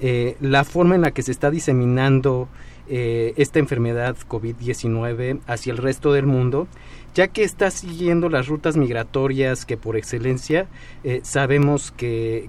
eh, 0.01 0.37
la 0.41 0.65
forma 0.65 0.95
en 0.95 1.03
la 1.03 1.11
que 1.11 1.23
se 1.23 1.33
está 1.33 1.51
diseminando 1.51 2.49
eh, 2.89 3.35
esta 3.37 3.59
enfermedad 3.59 4.17
COVID-19 4.29 5.41
hacia 5.47 5.73
el 5.73 5.77
resto 5.77 6.13
del 6.13 6.27
mundo, 6.27 6.67
ya 7.15 7.29
que 7.29 7.45
está 7.45 7.71
siguiendo 7.71 8.29
las 8.29 8.49
rutas 8.49 8.77
migratorias 8.77 9.67
que 9.67 9.77
por 9.77 9.97
excelencia 9.97 10.69
sabemos 11.23 11.91
que, 11.91 12.49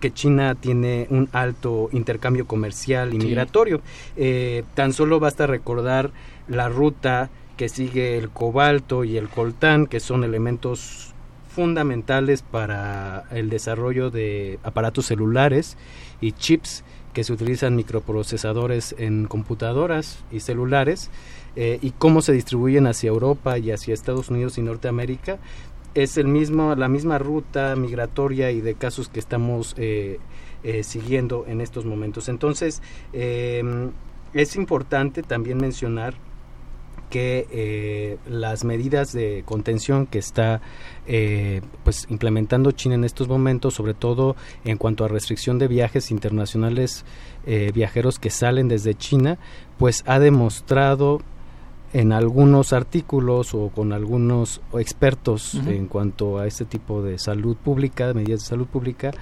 que 0.00 0.12
China 0.12 0.54
tiene 0.54 1.06
un 1.10 1.28
alto 1.32 1.88
intercambio 1.92 2.46
comercial 2.46 3.08
y 3.14 3.20
Sí. 3.20 3.26
migratorio. 3.26 3.80
Eh, 4.16 4.64
tan 4.74 4.92
solo 4.92 5.20
basta 5.20 5.46
recordar 5.46 6.10
la 6.48 6.68
ruta 6.68 7.30
que 7.56 7.68
sigue 7.68 8.18
el 8.18 8.28
cobalto 8.30 9.04
y 9.04 9.16
el 9.16 9.28
coltán, 9.28 9.86
que 9.86 10.00
son 10.00 10.24
elementos 10.24 11.12
fundamentales 11.54 12.42
para 12.42 13.24
el 13.30 13.48
desarrollo 13.48 14.10
de 14.10 14.58
aparatos 14.62 15.06
celulares 15.06 15.76
y 16.20 16.32
chips 16.32 16.84
que 17.14 17.24
se 17.24 17.32
utilizan 17.32 17.74
microprocesadores 17.76 18.94
en 18.98 19.24
computadoras 19.26 20.18
y 20.30 20.40
celulares 20.40 21.10
eh, 21.56 21.78
y 21.80 21.92
cómo 21.92 22.20
se 22.20 22.32
distribuyen 22.32 22.86
hacia 22.86 23.08
Europa 23.08 23.56
y 23.56 23.70
hacia 23.70 23.94
Estados 23.94 24.28
Unidos 24.28 24.58
y 24.58 24.62
Norteamérica 24.62 25.38
es 26.02 26.16
el 26.16 26.28
mismo 26.28 26.74
la 26.74 26.88
misma 26.88 27.18
ruta 27.18 27.74
migratoria 27.76 28.50
y 28.50 28.60
de 28.60 28.74
casos 28.74 29.08
que 29.08 29.20
estamos 29.20 29.74
eh, 29.78 30.18
eh, 30.62 30.82
siguiendo 30.82 31.44
en 31.46 31.60
estos 31.60 31.84
momentos. 31.84 32.28
Entonces 32.28 32.82
eh, 33.12 33.62
es 34.34 34.56
importante 34.56 35.22
también 35.22 35.58
mencionar 35.58 36.14
que 37.10 37.46
eh, 37.50 38.18
las 38.28 38.64
medidas 38.64 39.12
de 39.12 39.42
contención 39.46 40.06
que 40.06 40.18
está 40.18 40.60
eh, 41.06 41.60
pues 41.84 42.06
implementando 42.10 42.72
China 42.72 42.96
en 42.96 43.04
estos 43.04 43.28
momentos, 43.28 43.74
sobre 43.74 43.94
todo 43.94 44.36
en 44.64 44.76
cuanto 44.76 45.04
a 45.04 45.08
restricción 45.08 45.58
de 45.58 45.68
viajes 45.68 46.10
internacionales, 46.10 47.04
eh, 47.46 47.70
viajeros 47.72 48.18
que 48.18 48.30
salen 48.30 48.68
desde 48.68 48.94
China, 48.94 49.38
pues 49.78 50.02
ha 50.06 50.18
demostrado 50.18 51.20
en 51.96 52.12
algunos 52.12 52.74
artículos 52.74 53.54
o 53.54 53.70
con 53.70 53.94
algunos 53.94 54.60
expertos 54.74 55.54
en 55.54 55.86
cuanto 55.86 56.36
a 56.36 56.46
este 56.46 56.66
tipo 56.66 57.00
de 57.00 57.18
salud 57.18 57.56
pública, 57.56 58.12
medidas 58.12 58.40
de 58.40 58.46
salud 58.46 58.66
pública, 58.66 59.12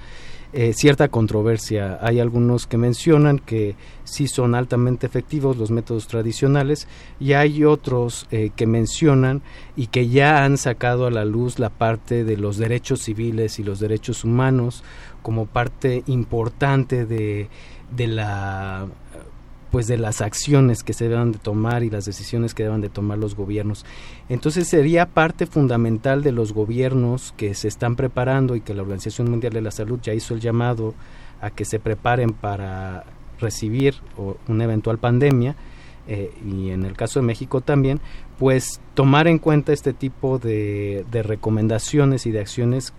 eh, 0.51 0.73
cierta 0.73 1.07
controversia. 1.07 1.97
Hay 2.01 2.19
algunos 2.19 2.67
que 2.67 2.77
mencionan 2.77 3.39
que 3.39 3.77
sí 4.03 4.27
son 4.27 4.55
altamente 4.55 5.07
efectivos 5.07 5.55
los 5.55 5.71
métodos 5.71 6.07
tradicionales 6.07 6.89
y 7.17 7.31
hay 7.31 7.63
otros 7.63 8.27
eh, 8.29 8.51
que 8.53 8.67
mencionan 8.67 9.41
y 9.77 9.87
que 9.87 10.09
ya 10.09 10.43
han 10.43 10.57
sacado 10.57 11.07
a 11.07 11.11
la 11.11 11.23
luz 11.23 11.59
la 11.59 11.69
parte 11.69 12.25
de 12.25 12.35
los 12.35 12.57
derechos 12.57 12.99
civiles 13.03 13.57
y 13.57 13.63
los 13.63 13.79
derechos 13.79 14.25
humanos 14.25 14.83
como 15.21 15.45
parte 15.45 16.03
importante 16.07 17.05
de, 17.05 17.47
de 17.95 18.07
la 18.07 18.87
pues 19.71 19.87
de 19.87 19.97
las 19.97 20.21
acciones 20.21 20.83
que 20.83 20.93
se 20.93 21.09
deben 21.09 21.31
de 21.31 21.39
tomar 21.39 21.83
y 21.83 21.89
las 21.89 22.05
decisiones 22.05 22.53
que 22.53 22.63
deben 22.63 22.81
de 22.81 22.89
tomar 22.89 23.17
los 23.17 23.35
gobiernos. 23.35 23.85
Entonces 24.29 24.67
sería 24.67 25.07
parte 25.07 25.45
fundamental 25.45 26.23
de 26.23 26.31
los 26.31 26.53
gobiernos 26.53 27.33
que 27.37 27.53
se 27.55 27.67
están 27.67 27.95
preparando 27.95 28.55
y 28.55 28.61
que 28.61 28.73
la 28.73 28.83
Organización 28.83 29.29
Mundial 29.29 29.53
de 29.53 29.61
la 29.61 29.71
Salud 29.71 29.99
ya 30.01 30.13
hizo 30.13 30.33
el 30.33 30.39
llamado 30.39 30.93
a 31.41 31.49
que 31.49 31.65
se 31.65 31.79
preparen 31.79 32.31
para 32.31 33.05
recibir 33.39 33.95
una 34.47 34.63
eventual 34.63 34.97
pandemia 34.97 35.55
eh, 36.07 36.31
y 36.45 36.69
en 36.69 36.85
el 36.85 36.95
caso 36.95 37.19
de 37.19 37.25
México 37.25 37.61
también, 37.61 37.99
pues 38.37 38.79
tomar 38.93 39.27
en 39.27 39.39
cuenta 39.39 39.73
este 39.73 39.93
tipo 39.93 40.37
de, 40.37 41.05
de 41.11 41.23
recomendaciones 41.23 42.25
y 42.25 42.31
de 42.31 42.39
acciones 42.39 42.93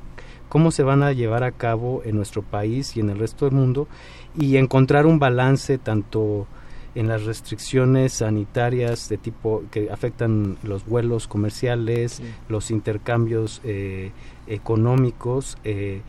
cómo 0.48 0.70
se 0.70 0.82
van 0.82 1.02
a 1.02 1.12
llevar 1.12 1.44
a 1.44 1.52
cabo 1.52 2.02
en 2.04 2.16
nuestro 2.16 2.42
país 2.42 2.96
y 2.96 3.00
en 3.00 3.10
el 3.10 3.18
resto 3.18 3.44
del 3.44 3.54
mundo 3.54 3.88
y 4.38 4.56
encontrar 4.56 5.06
un 5.06 5.18
balance 5.18 5.78
tanto 5.78 6.46
en 6.94 7.08
las 7.08 7.24
restricciones 7.24 8.14
sanitarias 8.14 9.08
de 9.10 9.18
tipo 9.18 9.64
que 9.70 9.90
afectan 9.90 10.56
los 10.62 10.86
vuelos 10.86 11.28
comerciales, 11.28 12.22
los 12.48 12.70
intercambios 12.70 13.60
eh, 13.64 14.12
económicos 14.46 15.58
eh, 15.64 16.00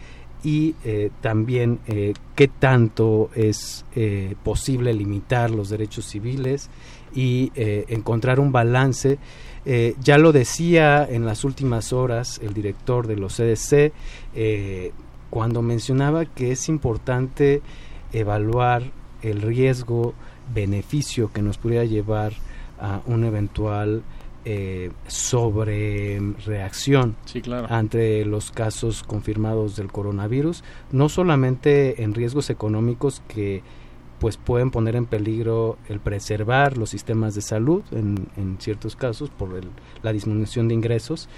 y 0.43 0.75
eh, 0.83 1.09
también 1.21 1.79
qué 2.35 2.47
tanto 2.47 3.31
es 3.35 3.85
eh, 3.95 4.35
posible 4.43 4.93
limitar 4.93 5.49
los 5.49 5.69
derechos 5.69 6.05
civiles 6.05 6.69
y 7.13 7.51
encontrar 7.55 8.39
un 8.39 8.51
balance. 8.51 9.17
Ya 9.65 10.17
lo 10.19 10.31
decía 10.31 11.05
en 11.09 11.25
las 11.25 11.43
últimas 11.43 11.91
horas 11.91 12.39
el 12.43 12.53
director 12.53 13.07
de 13.07 13.15
los 13.15 13.35
CDC 13.35 13.91
cuando 15.31 15.61
mencionaba 15.63 16.25
que 16.25 16.51
es 16.51 16.69
importante 16.69 17.61
evaluar 18.13 18.83
el 19.21 19.41
riesgo 19.41 20.13
beneficio 20.53 21.31
que 21.33 21.41
nos 21.41 21.57
pudiera 21.57 21.83
llevar 21.85 22.33
a 22.79 23.01
un 23.05 23.23
eventual 23.25 24.03
eh, 24.45 24.91
sobre 25.07 26.19
reacción 26.45 27.15
Sí, 27.25 27.41
claro. 27.41 27.67
ante 27.69 28.23
los 28.23 28.51
casos 28.51 29.03
confirmados 29.03 29.75
del 29.75 29.91
coronavirus, 29.91 30.63
no 30.91 31.09
solamente 31.09 32.01
en 32.03 32.13
riesgos 32.13 32.49
económicos 32.49 33.21
que 33.27 33.61
pues 34.19 34.37
pueden 34.37 34.71
poner 34.71 34.95
en 34.95 35.05
peligro 35.05 35.77
el 35.89 35.99
preservar 35.99 36.77
los 36.77 36.89
sistemas 36.89 37.35
de 37.35 37.41
salud 37.41 37.83
en, 37.91 38.27
en 38.37 38.57
ciertos 38.59 38.95
casos 38.95 39.29
por 39.29 39.53
el- 39.55 39.69
la 40.01 40.11
disminución 40.13 40.67
de 40.67 40.73
ingresos, 40.73 41.29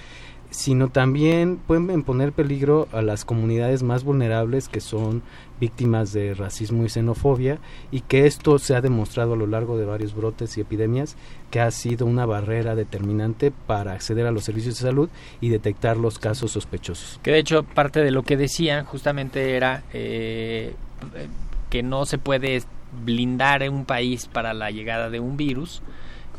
sino 0.49 0.89
también 0.89 1.57
pueden 1.57 2.03
poner 2.03 2.29
en 2.29 2.33
peligro 2.33 2.87
a 2.91 3.01
las 3.01 3.23
comunidades 3.23 3.83
más 3.83 4.03
vulnerables 4.03 4.67
que 4.67 4.81
son 4.81 5.21
víctimas 5.59 6.13
de 6.13 6.33
racismo 6.33 6.85
y 6.85 6.89
xenofobia 6.89 7.59
y 7.91 8.01
que 8.01 8.25
esto 8.25 8.57
se 8.59 8.75
ha 8.75 8.81
demostrado 8.81 9.33
a 9.33 9.37
lo 9.37 9.45
largo 9.45 9.77
de 9.77 9.85
varios 9.85 10.15
brotes 10.15 10.57
y 10.57 10.61
epidemias 10.61 11.15
que 11.51 11.59
ha 11.59 11.69
sido 11.71 12.05
una 12.05 12.25
barrera 12.25 12.75
determinante 12.75 13.51
para 13.51 13.93
acceder 13.93 14.25
a 14.25 14.31
los 14.31 14.45
servicios 14.45 14.75
de 14.75 14.87
salud 14.87 15.09
y 15.41 15.49
detectar 15.49 15.97
los 15.97 16.17
casos 16.17 16.51
sospechosos. 16.51 17.19
Que 17.21 17.31
de 17.31 17.39
hecho 17.39 17.63
parte 17.63 18.01
de 18.01 18.11
lo 18.11 18.23
que 18.23 18.37
decían 18.37 18.85
justamente 18.85 19.55
era 19.55 19.83
eh, 19.93 20.73
eh, 21.15 21.27
que 21.69 21.83
no 21.83 22.05
se 22.05 22.17
puede 22.17 22.63
blindar 23.03 23.69
un 23.69 23.85
país 23.85 24.27
para 24.27 24.53
la 24.53 24.71
llegada 24.71 25.09
de 25.09 25.19
un 25.19 25.37
virus, 25.37 25.81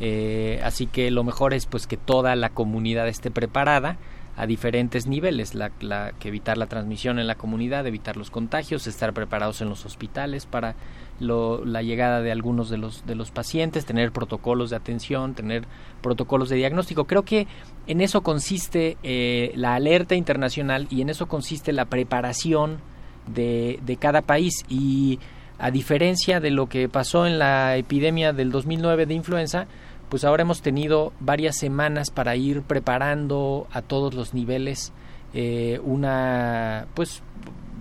eh, 0.00 0.60
así 0.64 0.86
que 0.86 1.10
lo 1.10 1.24
mejor 1.24 1.54
es 1.54 1.66
pues 1.66 1.86
que 1.86 1.96
toda 1.96 2.34
la 2.36 2.48
comunidad 2.50 3.06
esté 3.08 3.30
preparada 3.30 3.98
a 4.36 4.46
diferentes 4.46 5.06
niveles, 5.06 5.54
la, 5.54 5.70
que 6.18 6.28
evitar 6.28 6.56
la 6.56 6.66
transmisión 6.66 7.18
en 7.18 7.26
la 7.26 7.34
comunidad, 7.34 7.86
evitar 7.86 8.16
los 8.16 8.30
contagios, 8.30 8.86
estar 8.86 9.12
preparados 9.12 9.60
en 9.60 9.68
los 9.68 9.84
hospitales 9.84 10.46
para 10.46 10.76
lo- 11.18 11.62
la 11.66 11.82
llegada 11.82 12.22
de 12.22 12.32
algunos 12.32 12.70
de 12.70 12.78
los 12.78 13.04
de 13.04 13.16
los 13.16 13.30
pacientes, 13.32 13.84
tener 13.84 14.12
protocolos 14.12 14.70
de 14.70 14.76
atención, 14.76 15.34
tener 15.34 15.64
protocolos 16.00 16.48
de 16.48 16.56
diagnóstico. 16.56 17.04
Creo 17.04 17.22
que 17.24 17.46
en 17.86 18.00
eso 18.00 18.22
consiste 18.22 18.96
eh, 19.02 19.52
la 19.56 19.74
alerta 19.74 20.14
internacional 20.14 20.86
y 20.88 21.02
en 21.02 21.10
eso 21.10 21.26
consiste 21.26 21.72
la 21.74 21.84
preparación 21.84 22.78
de, 23.26 23.78
de 23.84 23.96
cada 23.96 24.22
país 24.22 24.64
y 24.70 25.18
a 25.58 25.70
diferencia 25.70 26.40
de 26.40 26.50
lo 26.50 26.66
que 26.68 26.88
pasó 26.88 27.26
en 27.26 27.38
la 27.38 27.76
epidemia 27.76 28.32
del 28.32 28.50
2009 28.50 29.04
de 29.04 29.12
influenza, 29.12 29.66
pues 30.10 30.24
ahora 30.24 30.42
hemos 30.42 30.60
tenido 30.60 31.12
varias 31.20 31.56
semanas 31.56 32.10
para 32.10 32.36
ir 32.36 32.62
preparando 32.62 33.66
a 33.72 33.80
todos 33.80 34.12
los 34.12 34.34
niveles 34.34 34.92
eh, 35.32 35.80
una, 35.84 36.86
pues, 36.94 37.22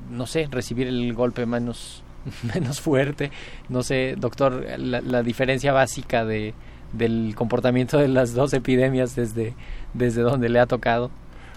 no 0.10 0.28
sé, 0.28 0.48
recibir 0.50 0.88
el 0.88 1.14
golpe 1.14 1.46
menos, 1.46 2.04
menos 2.54 2.80
fuerte. 2.80 3.32
No 3.68 3.84
sé, 3.84 4.16
doctor, 4.18 4.66
la, 4.78 5.02
la 5.02 5.24
diferencia 5.24 5.74
básica 5.74 6.24
de, 6.24 6.54
del 6.94 7.34
comportamiento 7.36 7.98
de 7.98 8.08
las 8.08 8.34
dos 8.34 8.54
epidemias 8.54 9.16
desde, 9.16 9.56
desde 9.94 10.22
donde 10.22 10.50
le 10.50 10.60
ha 10.60 10.66
tocado. 10.66 11.12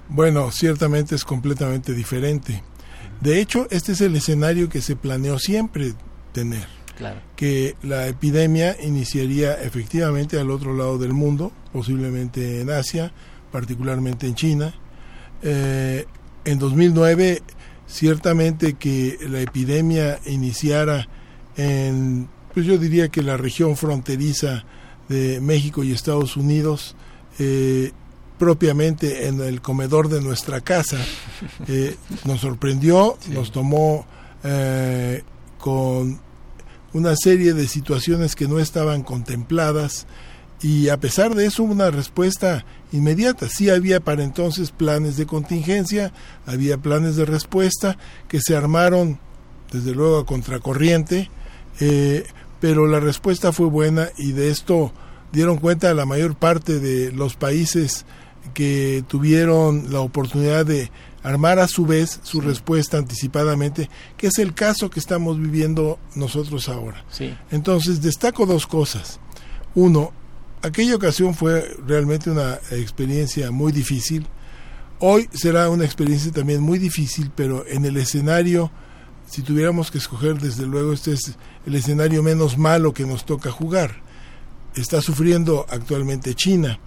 Bueno, 0.09 0.51
ciertamente 0.51 1.15
es 1.15 1.25
completamente 1.25 1.95
diferente. 1.95 2.63
De 3.21 3.41
hecho, 3.41 3.67
este 3.71 3.93
es 3.93 4.01
el 4.01 4.17
escenario 4.17 4.69
que 4.69 4.81
se 4.81 4.97
planeó 4.97 5.39
siempre 5.39 5.93
tener, 6.33 6.67
Claro. 6.97 7.21
que 7.37 7.75
la 7.83 8.07
epidemia 8.07 8.77
iniciaría 8.83 9.55
efectivamente 9.55 10.39
al 10.39 10.51
otro 10.51 10.77
lado 10.77 10.99
del 10.99 11.13
mundo, 11.13 11.51
posiblemente 11.73 12.61
en 12.61 12.71
Asia, 12.71 13.13
particularmente 13.51 14.27
en 14.27 14.35
China. 14.35 14.75
Eh, 15.43 16.07
en 16.45 16.59
2009, 16.59 17.43
ciertamente 17.87 18.75
que 18.75 19.19
la 19.29 19.41
epidemia 19.41 20.19
iniciara 20.27 21.09
en, 21.57 22.29
pues 22.55 22.67
yo 22.67 22.79
diría 22.79 23.09
que 23.09 23.23
la 23.23 23.37
región 23.37 23.77
fronteriza 23.77 24.65
de 25.09 25.41
México 25.41 25.85
y 25.85 25.93
Estados 25.93 26.37
Unidos, 26.37 26.97
eh, 27.39 27.93
propiamente 28.39 29.29
en 29.29 29.41
el 29.41 29.61
comedor 29.61 30.09
de 30.09 30.21
nuestra 30.21 30.61
casa, 30.61 30.99
eh, 31.69 31.97
nos 32.25 32.41
sorprendió, 32.41 33.19
nos 33.29 33.53
tomó 33.53 34.07
eh, 34.43 35.23
con 35.59 36.19
una 36.93 37.15
serie 37.17 37.55
de 37.55 37.69
situaciones 37.69 38.37
que 38.37 38.49
no 38.49 38.59
estaban 38.59 39.03
contempladas 39.03 40.07
y 40.63 40.91
a 40.91 40.97
pesar 40.99 41.35
de 41.35 41.47
eso 41.47 41.65
una 41.65 41.91
respuesta 41.91 42.65
inmediata. 42.93 43.49
Sí 43.49 43.69
había 43.69 44.01
para 44.01 44.23
entonces 44.23 44.71
planes 44.71 45.17
de 45.17 45.27
contingencia, 45.27 46.13
había 46.47 46.79
planes 46.79 47.17
de 47.17 47.25
respuesta 47.25 47.99
que 48.29 48.41
se 48.41 48.57
armaron 48.57 49.19
desde 49.73 49.93
luego 49.93 50.19
a 50.19 50.27
contracorriente, 50.27 51.31
eh, 51.81 52.25
pero 52.61 52.87
la 52.87 53.01
respuesta 53.01 53.53
fue 53.53 53.67
buena 53.67 54.11
y 54.17 54.33
de 54.33 54.51
esto 54.51 54.93
dieron 55.33 55.59
cuenta 55.59 55.95
la 55.95 56.07
mayor 56.07 56.37
parte 56.37 56.79
de 56.79 57.11
los 57.11 57.35
países 57.35 58.05
que 58.55 59.03
tuvieron 59.09 59.93
la 59.93 60.01
oportunidad 60.01 60.67
de 60.67 60.91
armar 61.23 61.59
a 61.59 61.69
su 61.69 61.87
vez 61.87 62.21
su 62.23 62.41
respuesta 62.41 62.99
anticipadamente, 62.99 63.89
que 64.17 64.29
es 64.29 64.39
el 64.39 64.55
caso 64.55 64.91
que 64.91 65.01
estamos 65.01 65.39
viviendo 65.39 65.99
nosotros 66.15 66.69
ahora. 66.69 67.05
Sí. 67.11 67.35
Entonces, 67.51 68.03
destaco 68.03 68.47
dos 68.47 68.67
cosas. 68.67 69.21
Uno, 69.75 70.13
aquella 70.63 70.97
ocasión 70.97 71.35
fue 71.35 71.77
realmente 71.87 72.31
una 72.31 72.59
experiencia 72.71 73.51
muy 73.51 73.73
difícil. 73.73 74.27
Hoy 74.99 75.29
será 75.33 75.69
una 75.69 75.85
experiencia 75.85 76.31
también 76.33 76.61
muy 76.61 76.79
difícil, 76.79 77.31
pero 77.35 77.67
en 77.67 77.85
el 77.85 77.97
escenario, 77.97 78.71
si 79.29 79.43
tuviéramos 79.43 79.91
que 79.91 79.99
escoger, 79.99 80.41
desde 80.41 80.67
luego 80.67 80.93
este 80.93 81.13
es 81.13 81.37
el 81.67 81.75
escenario 81.75 82.23
menos 82.23 82.59
malo 82.59 82.93
que 82.93 83.07
nos 83.07 83.25
toca 83.25 83.51
jugar. 83.51 84.03
Está 84.75 85.01
sufriendo 85.03 85.67
actualmente 85.69 86.35
China, 86.35 86.79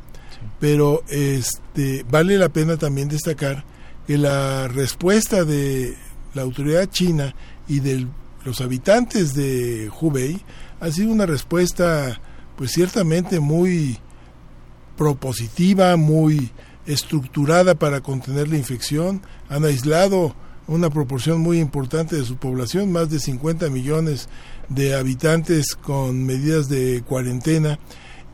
pero 0.60 1.04
este 1.10 2.06
vale 2.10 2.38
la 2.38 2.50
pena 2.50 2.78
también 2.78 3.10
destacar 3.10 3.63
que 4.08 4.18
la 4.18 4.68
respuesta 4.68 5.44
de 5.44 5.96
la 6.34 6.44
autoridad 6.44 6.89
china 6.89 7.34
y 7.68 7.80
de 7.80 8.08
los 8.44 8.62
habitantes 8.62 9.34
de 9.34 9.89
Hubei 10.00 10.39
ha 10.80 10.91
sido 10.91 11.12
una 11.12 11.26
respuesta 11.26 12.20
pues 12.56 12.72
ciertamente 12.72 13.39
muy 13.39 13.98
propositiva, 14.98 15.98
muy 15.98 16.52
estructurada 16.86 17.76
para 17.76 18.02
contener 18.02 18.48
la 18.48 18.58
infección, 18.58 19.22
han 19.50 19.65
aislado 19.65 20.36
una 20.68 20.89
proporción 20.89 21.41
muy 21.41 21.60
importante 21.60 22.15
de 22.15 22.24
su 22.24 22.38
población, 22.38 22.91
más 22.91 23.10
de 23.10 23.20
50 23.20 23.70
millones 23.70 24.30
de 24.70 24.96
habitantes 24.96 25.76
con 25.76 26.26
medidas 26.26 26.70
de 26.70 27.04
cuarentena 27.08 27.80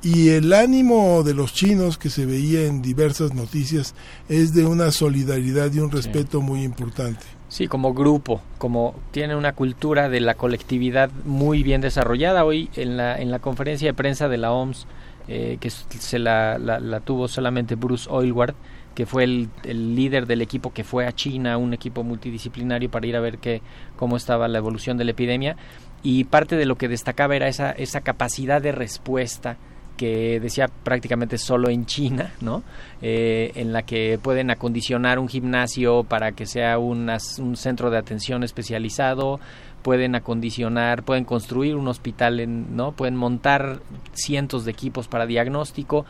y 0.03 0.29
el 0.29 0.51
ánimo 0.53 1.21
de 1.23 1.33
los 1.33 1.53
chinos 1.53 1.97
que 1.97 2.09
se 2.09 2.25
veía 2.25 2.65
en 2.65 2.81
diversas 2.81 3.33
noticias 3.33 3.93
es 4.29 4.53
de 4.53 4.65
una 4.65 4.91
solidaridad 4.91 5.71
y 5.73 5.79
un 5.79 5.91
respeto 5.91 6.41
muy 6.41 6.63
importante. 6.63 7.23
Sí, 7.49 7.67
como 7.67 7.93
grupo, 7.93 8.41
como 8.57 8.95
tiene 9.11 9.35
una 9.35 9.53
cultura 9.53 10.09
de 10.09 10.21
la 10.21 10.35
colectividad 10.35 11.11
muy 11.25 11.63
bien 11.63 11.81
desarrollada. 11.81 12.45
Hoy 12.45 12.69
en 12.75 12.97
la, 12.97 13.19
en 13.19 13.29
la 13.29 13.39
conferencia 13.39 13.89
de 13.89 13.93
prensa 13.93 14.27
de 14.27 14.37
la 14.37 14.51
OMS, 14.53 14.87
eh, 15.27 15.57
que 15.59 15.69
se 15.69 16.17
la, 16.17 16.57
la, 16.57 16.99
tuvo 17.01 17.27
solamente 17.27 17.75
Bruce 17.75 18.07
Oilward, 18.09 18.55
que 18.95 19.05
fue 19.05 19.25
el, 19.25 19.49
el, 19.63 19.95
líder 19.95 20.25
del 20.25 20.41
equipo 20.41 20.73
que 20.73 20.83
fue 20.83 21.05
a 21.05 21.13
China, 21.13 21.57
un 21.57 21.73
equipo 21.73 22.03
multidisciplinario 22.03 22.89
para 22.89 23.05
ir 23.05 23.15
a 23.15 23.19
ver 23.19 23.37
qué, 23.37 23.61
cómo 23.97 24.17
estaba 24.17 24.47
la 24.47 24.57
evolución 24.57 24.97
de 24.97 25.03
la 25.03 25.11
epidemia. 25.11 25.57
Y 26.03 26.23
parte 26.23 26.55
de 26.55 26.65
lo 26.65 26.77
que 26.77 26.87
destacaba 26.87 27.35
era 27.35 27.47
esa, 27.47 27.71
esa 27.71 28.01
capacidad 28.01 28.61
de 28.61 28.71
respuesta 28.71 29.57
que 30.01 30.39
decía 30.39 30.67
prácticamente 30.67 31.37
solo 31.37 31.69
en 31.69 31.85
China, 31.85 32.33
¿no? 32.41 32.63
Eh, 33.03 33.51
en 33.53 33.71
la 33.71 33.83
que 33.83 34.17
pueden 34.19 34.49
acondicionar 34.49 35.19
un 35.19 35.27
gimnasio 35.27 36.03
para 36.05 36.31
que 36.31 36.47
sea 36.47 36.79
un 36.79 37.07
centro 37.55 37.91
de 37.91 37.99
atención 37.99 38.43
especializado, 38.43 39.39
pueden 39.83 40.15
acondicionar, 40.15 41.03
pueden 41.03 41.23
construir 41.23 41.75
un 41.75 41.87
hospital, 41.87 42.39
en, 42.39 42.75
¿no? 42.75 42.93
Pueden 42.93 43.15
montar 43.15 43.81
cientos 44.13 44.65
de 44.65 44.71
equipos 44.71 45.07
para 45.07 45.27
diagnóstico 45.27 46.07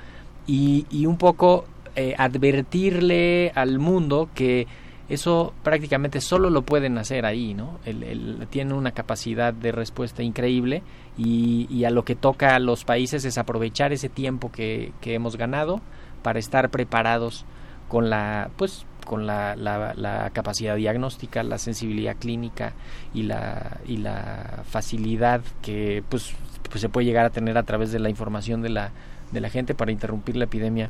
y, 0.47 1.05
un 1.05 1.17
poco 1.17 1.65
eh, 1.97 2.15
advertirle 2.17 3.51
al 3.55 3.77
mundo 3.77 4.29
que 4.33 4.67
eso 5.11 5.53
prácticamente 5.61 6.21
solo 6.21 6.49
lo 6.49 6.61
pueden 6.61 6.97
hacer 6.97 7.25
ahí, 7.25 7.53
¿no? 7.53 7.79
El, 7.85 8.47
una 8.73 8.91
capacidad 8.91 9.53
de 9.53 9.73
respuesta 9.73 10.23
increíble 10.23 10.83
y, 11.17 11.83
a 11.83 11.89
lo 11.89 12.05
que 12.05 12.15
toca 12.15 12.55
a 12.55 12.59
los 12.59 12.85
países 12.85 13.25
es 13.25 13.37
aprovechar 13.37 13.91
ese 13.91 14.07
tiempo 14.07 14.51
que, 14.53 14.93
hemos 15.03 15.35
ganado 15.35 15.81
para 16.23 16.39
estar 16.39 16.69
preparados 16.69 17.45
con 17.89 18.09
la, 18.09 18.51
pues, 18.55 18.85
con 19.05 19.27
la, 19.27 20.31
capacidad 20.31 20.77
diagnóstica, 20.77 21.43
la 21.43 21.57
sensibilidad 21.57 22.15
clínica 22.17 22.71
y 23.13 23.23
la, 23.23 23.81
y 23.85 23.97
la 23.97 24.63
facilidad 24.63 25.41
que 25.61 26.03
pues, 26.07 26.33
pues 26.69 26.79
se 26.79 26.87
puede 26.87 27.05
llegar 27.05 27.25
a 27.25 27.31
tener 27.31 27.57
a 27.57 27.63
través 27.63 27.91
de 27.91 27.99
la 27.99 28.09
información 28.09 28.61
de 28.61 28.69
la, 28.69 28.91
de 29.33 29.41
la 29.41 29.49
gente 29.49 29.75
para 29.75 29.91
interrumpir 29.91 30.37
la 30.37 30.45
epidemia 30.45 30.89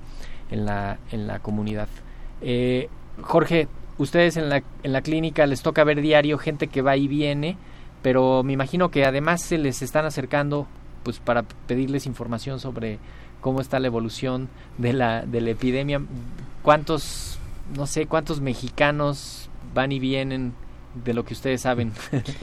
en 0.52 0.66
la, 0.66 1.00
en 1.12 1.26
la 1.26 1.40
comunidad. 1.40 1.88
Eh, 2.42 2.88
Jorge, 3.22 3.68
ustedes 4.02 4.38
en 4.38 4.50
la, 4.50 4.64
en 4.84 4.94
la 4.94 5.02
clínica 5.02 5.46
les 5.46 5.62
toca 5.62 5.84
ver 5.84 6.02
diario 6.02 6.38
gente 6.38 6.68
que 6.68 6.82
va 6.82 6.98
y 6.98 7.08
viene, 7.08 7.58
pero 8.02 8.44
me 8.44 8.54
imagino 8.54 8.90
que 8.90 9.06
además 9.06 9.42
se 9.42 9.58
les 9.58 9.82
están 9.82 10.06
acercando 10.06 10.68
pues 11.04 11.20
para 11.20 11.44
pedirles 11.44 12.06
información 12.06 12.60
sobre 12.60 13.00
cómo 13.42 13.62
está 13.62 13.80
la 13.80 13.88
evolución 13.88 14.50
de 14.78 14.94
la, 14.94 15.26
de 15.26 15.42
la 15.42 15.52
epidemia. 15.52 16.02
¿Cuántos, 16.62 17.40
no 17.76 17.88
sé, 17.88 18.06
cuántos 18.06 18.42
mexicanos 18.42 19.50
van 19.74 19.92
y 19.92 20.00
vienen 20.00 20.54
de 21.04 21.14
lo 21.14 21.26
que 21.26 21.34
ustedes 21.34 21.62
saben? 21.62 21.92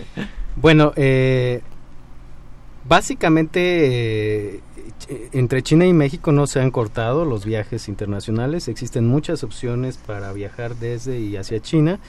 bueno, 0.56 0.92
eh, 0.96 1.62
básicamente 2.88 4.56
eh, 4.56 4.60
entre 5.32 5.62
China 5.62 5.86
y 5.86 5.92
México 5.92 6.32
no 6.32 6.46
se 6.46 6.60
han 6.60 6.70
cortado 6.70 7.24
los 7.24 7.44
viajes 7.44 7.88
internacionales, 7.88 8.68
existen 8.68 9.06
muchas 9.06 9.44
opciones 9.44 9.98
para 9.98 10.32
viajar 10.32 10.74
desde 10.76 11.20
y 11.20 11.36
hacia 11.36 11.60
China. 11.60 12.00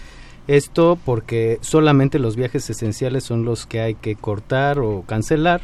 Esto 0.48 0.98
porque 1.06 1.60
solamente 1.62 2.18
los 2.18 2.36
viajes 2.36 2.68
esenciales 2.70 3.24
son 3.24 3.46
los 3.46 3.68
que 3.68 3.82
hay 3.82 3.94
que 3.94 4.16
cortar 4.16 4.80
o 4.80 5.04
cancelar 5.04 5.62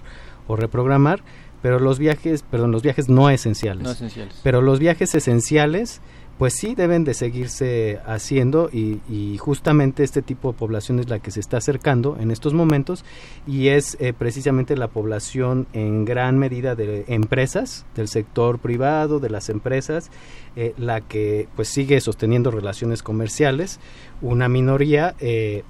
o 0.48 0.56
reprogramar, 0.56 1.24
pero 1.64 1.80
los 1.80 1.98
viajes, 1.98 2.44
perdón, 2.44 2.72
los 2.72 2.84
viajes 2.84 3.10
no 3.10 3.32
esenciales. 3.32 3.84
No 3.84 3.92
esenciales. 3.92 4.40
Pero 4.44 4.62
los 4.62 4.78
viajes 4.78 5.16
esenciales 5.16 6.02
pues 6.38 6.54
sí 6.54 6.76
deben 6.76 7.06
de 7.06 7.14
seguirse 7.14 8.00
haciendo 8.06 8.70
y, 8.72 9.38
justamente 9.38 10.04
este 10.04 10.22
tipo 10.22 10.52
de 10.52 10.58
población 10.58 11.00
es 11.00 11.10
la 11.10 11.20
que 11.20 11.32
se 11.32 11.40
está 11.40 11.58
acercando 11.58 12.18
en 12.20 12.32
estos 12.32 12.54
momentos 12.54 13.06
y 13.46 13.68
es 13.68 13.98
eh, 14.00 14.14
precisamente 14.14 14.76
la 14.76 14.88
población 14.88 15.68
en 15.74 16.04
gran 16.04 16.38
medida 16.40 16.76
de 16.76 17.06
empresas, 17.08 17.86
del 17.96 18.08
sector 18.08 18.60
privado, 18.60 19.20
de 19.20 19.30
las 19.30 19.50
empresas, 19.50 20.10
eh, 20.56 20.74
la 20.78 21.02
que 21.02 21.48
pues 21.56 21.68
sigue 21.68 22.02
sosteniendo 22.02 22.50
relaciones 22.50 23.04
comerciales, 23.04 23.80
una 24.22 24.50
minoría 24.50 25.16
eh, 25.20 25.64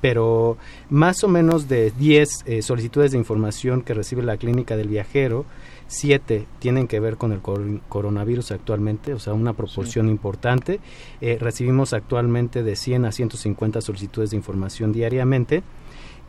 pero 0.00 0.58
más 0.90 1.24
o 1.24 1.28
menos 1.28 1.68
de 1.68 1.90
10 1.90 2.44
solicitudes 2.60 3.12
de 3.12 3.18
información 3.18 3.82
que 3.82 3.94
recibe 3.94 4.22
la 4.22 4.36
clínica 4.36 4.76
del 4.76 4.88
viajero, 4.88 5.46
siete 5.88 6.46
tienen 6.58 6.88
que 6.88 7.00
ver 7.00 7.16
con 7.16 7.32
el 7.32 7.40
coronavirus 7.40 8.52
actualmente, 8.52 9.14
o 9.14 9.18
sea, 9.18 9.34
una 9.34 9.52
proporción 9.52 10.08
importante. 10.08 10.80
Eh, 11.20 11.38
recibimos 11.40 11.92
actualmente 11.92 12.62
de 12.62 12.76
100 12.76 13.04
a 13.04 13.12
150 13.12 13.80
solicitudes 13.80 14.30
de 14.30 14.36
información 14.36 14.92
diariamente. 14.92 15.62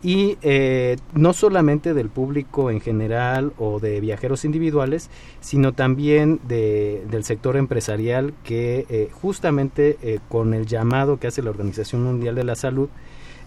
Y 0.04 0.38
eh, 0.43 0.98
no 1.15 1.34
solamente 1.34 1.96
del 1.96 2.10
público 2.10 2.70
en 2.70 2.82
general 2.82 3.54
o 3.58 3.80
de 3.80 4.00
viajeros 4.00 4.46
individuales, 4.46 5.10
sino 5.39 5.74
también 5.74 6.39
de, 6.48 7.04
del 7.10 7.24
sector 7.24 7.58
empresarial 7.58 8.36
que 8.43 8.86
eh, 8.89 9.10
justamente 9.12 10.20
con 10.30 10.54
el 10.54 10.67
llamado 10.67 11.20
que 11.20 11.26
hace 11.26 11.41
la 11.41 11.50
Organización 11.50 12.04
Mundial 12.04 12.36
de 12.36 12.43
la 12.43 12.56
Salud 12.56 12.89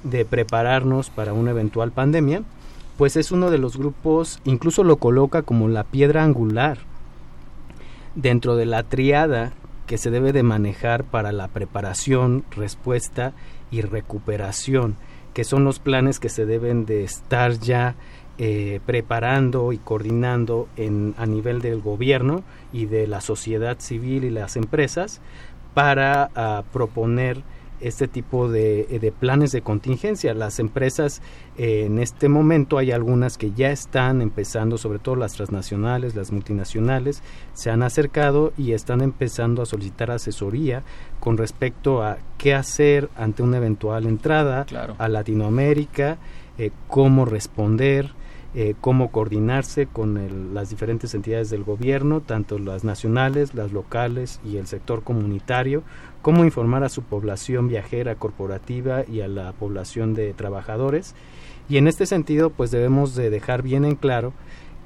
de 0.03 0.25
prepararnos 0.25 1.09
para 1.09 1.35
una 1.35 1.53
eventual 1.53 1.93
pandemia, 1.93 2.43
pues 3.01 3.17
es 3.17 3.33
uno 3.33 3.51
de 3.51 3.57
los 3.57 3.79
grupos, 3.79 4.43
incluso 4.45 4.85
lo 4.85 4.97
coloca 4.97 5.41
como 5.41 5.69
la 5.69 5.85
piedra 5.85 6.23
angular 6.23 6.77
dentro 8.15 8.57
de 8.57 8.67
la 8.67 8.83
triada 8.83 9.55
que 9.87 9.97
se 9.97 10.11
debe 10.11 10.35
de 10.35 10.43
manejar 10.43 11.05
para 11.05 11.33
la 11.33 11.49
preparación, 11.49 12.45
respuesta 12.51 13.33
y 13.71 13.81
recuperación, 13.81 14.97
que 15.33 15.45
son 15.45 15.65
los 15.65 15.79
planes 15.79 16.21
que 16.21 16.29
se 16.29 16.45
deben 16.45 16.85
de 16.85 17.03
estar 17.05 17.53
ya 17.53 17.95
eh, 18.37 18.81
preparando 18.85 19.73
y 19.73 19.79
coordinando 19.79 20.69
a 21.17 21.25
nivel 21.25 21.63
del 21.63 21.81
gobierno 21.81 22.43
y 22.71 22.85
de 22.85 23.07
la 23.07 23.23
sociedad 23.23 23.79
civil 23.79 24.25
y 24.25 24.31
las 24.31 24.57
empresas 24.57 25.23
para 25.73 26.29
ah, 26.35 26.65
proponer 26.71 27.41
este 27.81 28.09
tipo 28.09 28.49
de, 28.49 28.99
de, 29.01 29.13
planes 29.13 29.53
de 29.53 29.63
contingencia. 29.63 30.35
Las 30.35 30.59
empresas 30.59 31.23
eh, 31.57 31.85
en 31.87 31.99
este 31.99 32.29
momento 32.29 32.79
hay 32.79 32.93
algunas 32.93 33.39
que 33.39 33.53
ya 33.53 33.71
están 33.71 34.23
empezando, 34.23 34.79
sobre 34.79 34.99
todo 34.99 35.17
las 35.17 35.33
transnacionales, 35.35 36.15
las 36.15 36.33
multinacionales, 36.33 37.23
se 37.53 37.71
han 37.71 37.83
acercado 37.83 38.53
y 38.57 38.73
están 38.73 39.01
empezando 39.01 39.63
a 39.63 39.67
solicitar 39.67 40.11
asesoría 40.11 40.83
con 41.21 41.37
respecto 41.37 42.03
a 42.03 42.19
qué 42.39 42.55
hacer 42.55 43.11
ante 43.17 43.43
una 43.43 43.59
eventual 43.59 44.07
entrada 44.07 44.67
a 44.99 45.09
Latinoamérica, 45.09 46.19
eh, 46.59 46.71
cómo 46.89 47.25
responder, 47.25 48.13
eh, 48.53 48.75
cómo 48.81 49.13
coordinarse 49.13 49.87
con 49.87 50.55
las 50.55 50.71
diferentes 50.71 51.15
entidades 51.15 51.51
del 51.51 51.63
gobierno, 51.63 52.21
tanto 52.21 52.59
las 52.59 52.83
nacionales, 52.83 53.55
las 53.55 53.71
locales 53.71 54.41
y 54.45 54.57
el 54.57 54.67
sector 54.67 55.05
comunitario, 55.05 55.85
cómo 56.21 56.45
informar 56.45 56.83
a 56.83 56.89
su 56.89 57.03
población 57.03 57.69
viajera 57.69 58.17
corporativa 58.17 59.05
y 59.07 59.21
a 59.21 59.29
la 59.29 59.53
población 59.53 60.15
de 60.15 60.33
trabajadores. 60.35 61.15
Y 61.69 61.77
en 61.77 61.87
este 61.87 62.07
sentido, 62.07 62.51
pues 62.51 62.73
debemos 62.73 63.15
de 63.15 63.31
dejar 63.31 63.63
bien 63.63 63.85
en 63.85 63.95
claro 63.95 64.33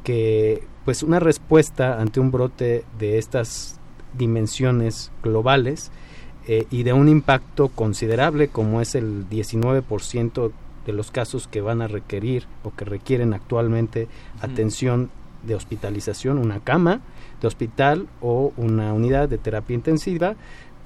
que 0.03 0.63
pues 0.85 1.03
una 1.03 1.19
respuesta 1.19 2.01
ante 2.01 2.21
un 2.21 2.31
brote 2.31 2.85
de 2.99 3.17
estas 3.17 3.81
dimensiones 4.13 5.11
globales 5.23 5.91
eh, 6.47 6.67
y 6.71 6.83
de 6.83 6.93
un 6.93 7.09
impacto 7.09 7.69
considerable 7.69 8.49
como 8.49 8.83
es 8.83 8.95
el 8.95 9.27
19% 9.31 10.53
de 10.87 10.93
los 10.93 11.11
casos 11.11 11.47
que 11.49 11.61
van 11.61 11.83
a 11.83 11.89
requerir 11.89 12.47
o 12.63 12.75
que 12.75 12.85
requieren 12.85 13.35
actualmente 13.35 14.09
atención 14.41 15.11
de 15.43 15.55
hospitalización, 15.55 16.39
una 16.39 16.61
cama 16.61 17.01
de 17.41 17.49
hospital 17.49 18.09
o 18.21 18.53
una 18.57 18.93
unidad 18.93 19.29
de 19.29 19.39
terapia 19.39 19.75
intensiva, 19.75 20.37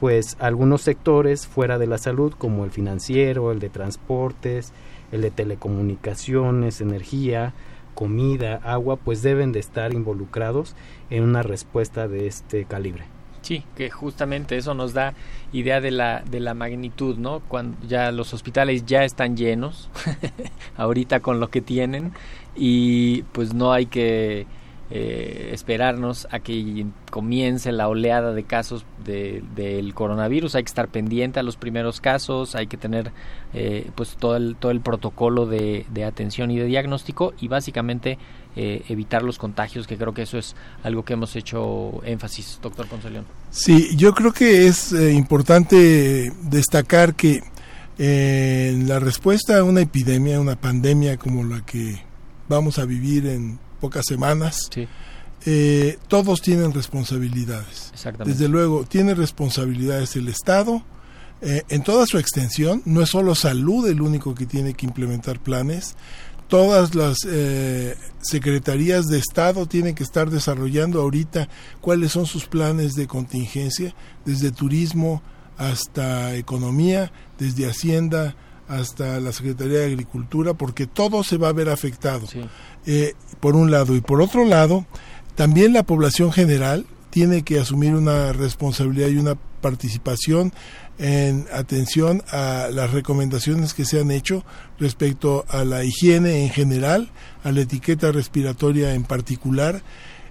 pues 0.01 0.37
algunos 0.41 0.83
sectores 0.83 1.47
fuera 1.47 1.79
de 1.79 1.87
la 1.87 1.99
salud 1.99 2.33
como 2.37 2.65
el 2.65 2.71
financiero, 2.71 3.53
el 3.53 3.59
de 3.59 3.69
transportes, 3.69 4.73
el 5.13 5.23
de 5.23 5.31
telecomunicaciones, 5.31 6.81
energía, 6.81 7.55
comida, 7.95 8.61
agua, 8.63 8.97
pues 8.97 9.23
deben 9.23 9.53
de 9.53 9.59
estar 9.59 9.93
involucrados 9.93 10.77
en 11.11 11.25
una 11.25 11.43
respuesta 11.43 12.07
de 12.07 12.27
este 12.29 12.65
calibre. 12.65 13.18
Sí, 13.43 13.65
que 13.77 13.91
justamente 13.91 14.57
eso 14.57 14.75
nos 14.75 14.93
da 14.93 15.15
idea 15.53 15.81
de 15.81 15.91
la, 15.91 16.23
de 16.29 16.41
la 16.41 16.55
magnitud, 16.55 17.17
¿no? 17.17 17.41
Cuando 17.41 17.77
ya 17.87 18.11
los 18.13 18.35
hospitales 18.35 18.85
ya 18.85 19.05
están 19.05 19.37
llenos, 19.37 19.89
ahorita 20.77 21.21
con 21.21 21.41
lo 21.41 21.49
que 21.49 21.61
tienen, 21.61 22.13
y 22.57 23.23
pues 23.33 23.55
no 23.55 23.73
hay 23.73 23.87
que 23.87 24.47
eh, 24.91 25.51
esperarnos 25.53 26.27
a 26.31 26.41
que 26.41 26.87
comience 27.11 27.73
la 27.73 27.89
oleada 27.89 28.33
de 28.33 28.45
casos 28.45 28.87
del 29.05 29.93
coronavirus. 29.93 30.55
Hay 30.55 30.63
que 30.63 30.69
estar 30.69 30.89
pendiente 30.89 31.39
a 31.39 31.43
los 31.43 31.57
primeros 31.57 32.01
casos, 32.01 32.55
hay 32.55 32.69
que 32.69 32.79
tener 32.79 33.13
eh, 33.53 33.91
pues 33.95 34.17
todo 34.17 34.37
el, 34.37 34.57
todo 34.57 34.73
el 34.73 34.81
protocolo 34.81 35.45
de, 35.45 35.85
de, 35.91 36.05
atención 36.05 36.51
y 36.51 36.59
de 36.59 36.65
diagnóstico 36.65 37.35
y 37.39 37.49
básicamente 37.49 38.19
eh, 38.61 38.83
evitar 38.89 39.23
los 39.23 39.39
contagios, 39.39 39.87
que 39.87 39.97
creo 39.97 40.13
que 40.13 40.23
eso 40.23 40.37
es 40.37 40.57
algo 40.83 41.05
que 41.05 41.13
hemos 41.13 41.37
hecho 41.37 42.03
énfasis, 42.05 42.59
doctor 42.61 42.89
Ponce 42.89 43.09
León. 43.09 43.25
Sí, 43.53 43.97
yo 43.97 44.13
creo 44.15 44.33
que 44.33 44.67
es 44.67 44.93
eh, 44.93 45.13
importante 45.13 46.33
destacar 46.43 47.15
que 47.15 47.41
eh, 47.99 48.71
en 48.75 48.89
la 48.89 48.99
respuesta 48.99 49.59
a 49.59 49.63
una 49.63 49.83
epidemia, 49.83 50.41
una 50.41 50.61
pandemia 50.61 51.19
como 51.19 51.45
la 51.45 51.65
que 51.65 52.03
vamos 52.49 52.81
a 52.81 52.85
vivir 52.85 53.29
en 53.29 53.61
pocas 53.81 54.05
semanas, 54.09 54.69
todos 56.09 56.43
tienen 56.43 56.75
responsabilidades. 56.75 57.93
Desde 58.25 58.49
luego, 58.49 58.85
tiene 58.87 59.15
responsabilidades 59.15 60.17
el 60.17 60.27
Estado, 60.27 60.83
en 61.41 61.85
toda 61.85 62.07
su 62.07 62.19
extensión, 62.19 62.83
no 62.87 63.03
es 63.03 63.11
solo 63.11 63.37
salud 63.37 63.87
el 63.89 64.01
único 64.01 64.35
que 64.35 64.47
tiene 64.47 64.75
que 64.75 64.85
implementar 64.85 65.39
planes, 65.39 65.95
todas 66.49 66.95
las 66.95 67.19
eh, 67.27 67.97
secretarías 68.21 69.07
de 69.07 69.19
Estado 69.19 69.67
tienen 69.67 69.95
que 69.95 70.03
estar 70.03 70.31
desarrollando 70.31 71.01
ahorita 71.01 71.49
cuáles 71.81 72.13
son 72.13 72.27
sus 72.27 72.47
planes 72.47 72.95
de 72.95 73.07
contingencia, 73.07 73.95
desde 74.25 74.51
turismo 74.51 75.23
hasta 75.59 76.35
economía, 76.35 77.13
desde 77.39 77.69
Hacienda 77.69 78.35
hasta 78.67 79.21
la 79.21 79.33
Secretaría 79.33 79.79
de 79.79 79.87
Agricultura, 79.87 80.55
porque 80.55 80.87
todo 80.87 81.23
se 81.23 81.37
va 81.37 81.49
a 81.49 81.53
ver 81.55 81.69
afectado, 81.69 82.27
eh, 82.87 83.15
por 83.41 83.57
un 83.57 83.71
lado. 83.71 83.95
Y 83.95 84.01
por 84.01 84.21
otro 84.21 84.45
lado, 84.45 84.87
también 85.35 85.73
la 85.73 85.85
población 85.85 86.33
general 86.33 86.87
tiene 87.11 87.43
que 87.43 87.59
asumir 87.59 87.95
una 87.95 88.33
responsabilidad 88.33 89.09
y 89.09 89.17
una 89.17 89.37
participación 89.61 90.53
en 90.99 91.47
atención 91.53 92.23
a 92.31 92.69
las 92.73 92.93
recomendaciones 92.93 93.75
que 93.75 93.85
se 93.85 94.01
han 94.01 94.11
hecho 94.11 94.45
respecto 94.79 95.45
a 95.49 95.65
la 95.65 95.85
higiene 95.85 96.45
en 96.45 96.51
general, 96.51 97.11
a 97.45 97.53
la 97.53 97.61
etiqueta 97.61 98.13
respiratoria 98.13 98.95
en 98.95 99.05
particular, 99.05 99.83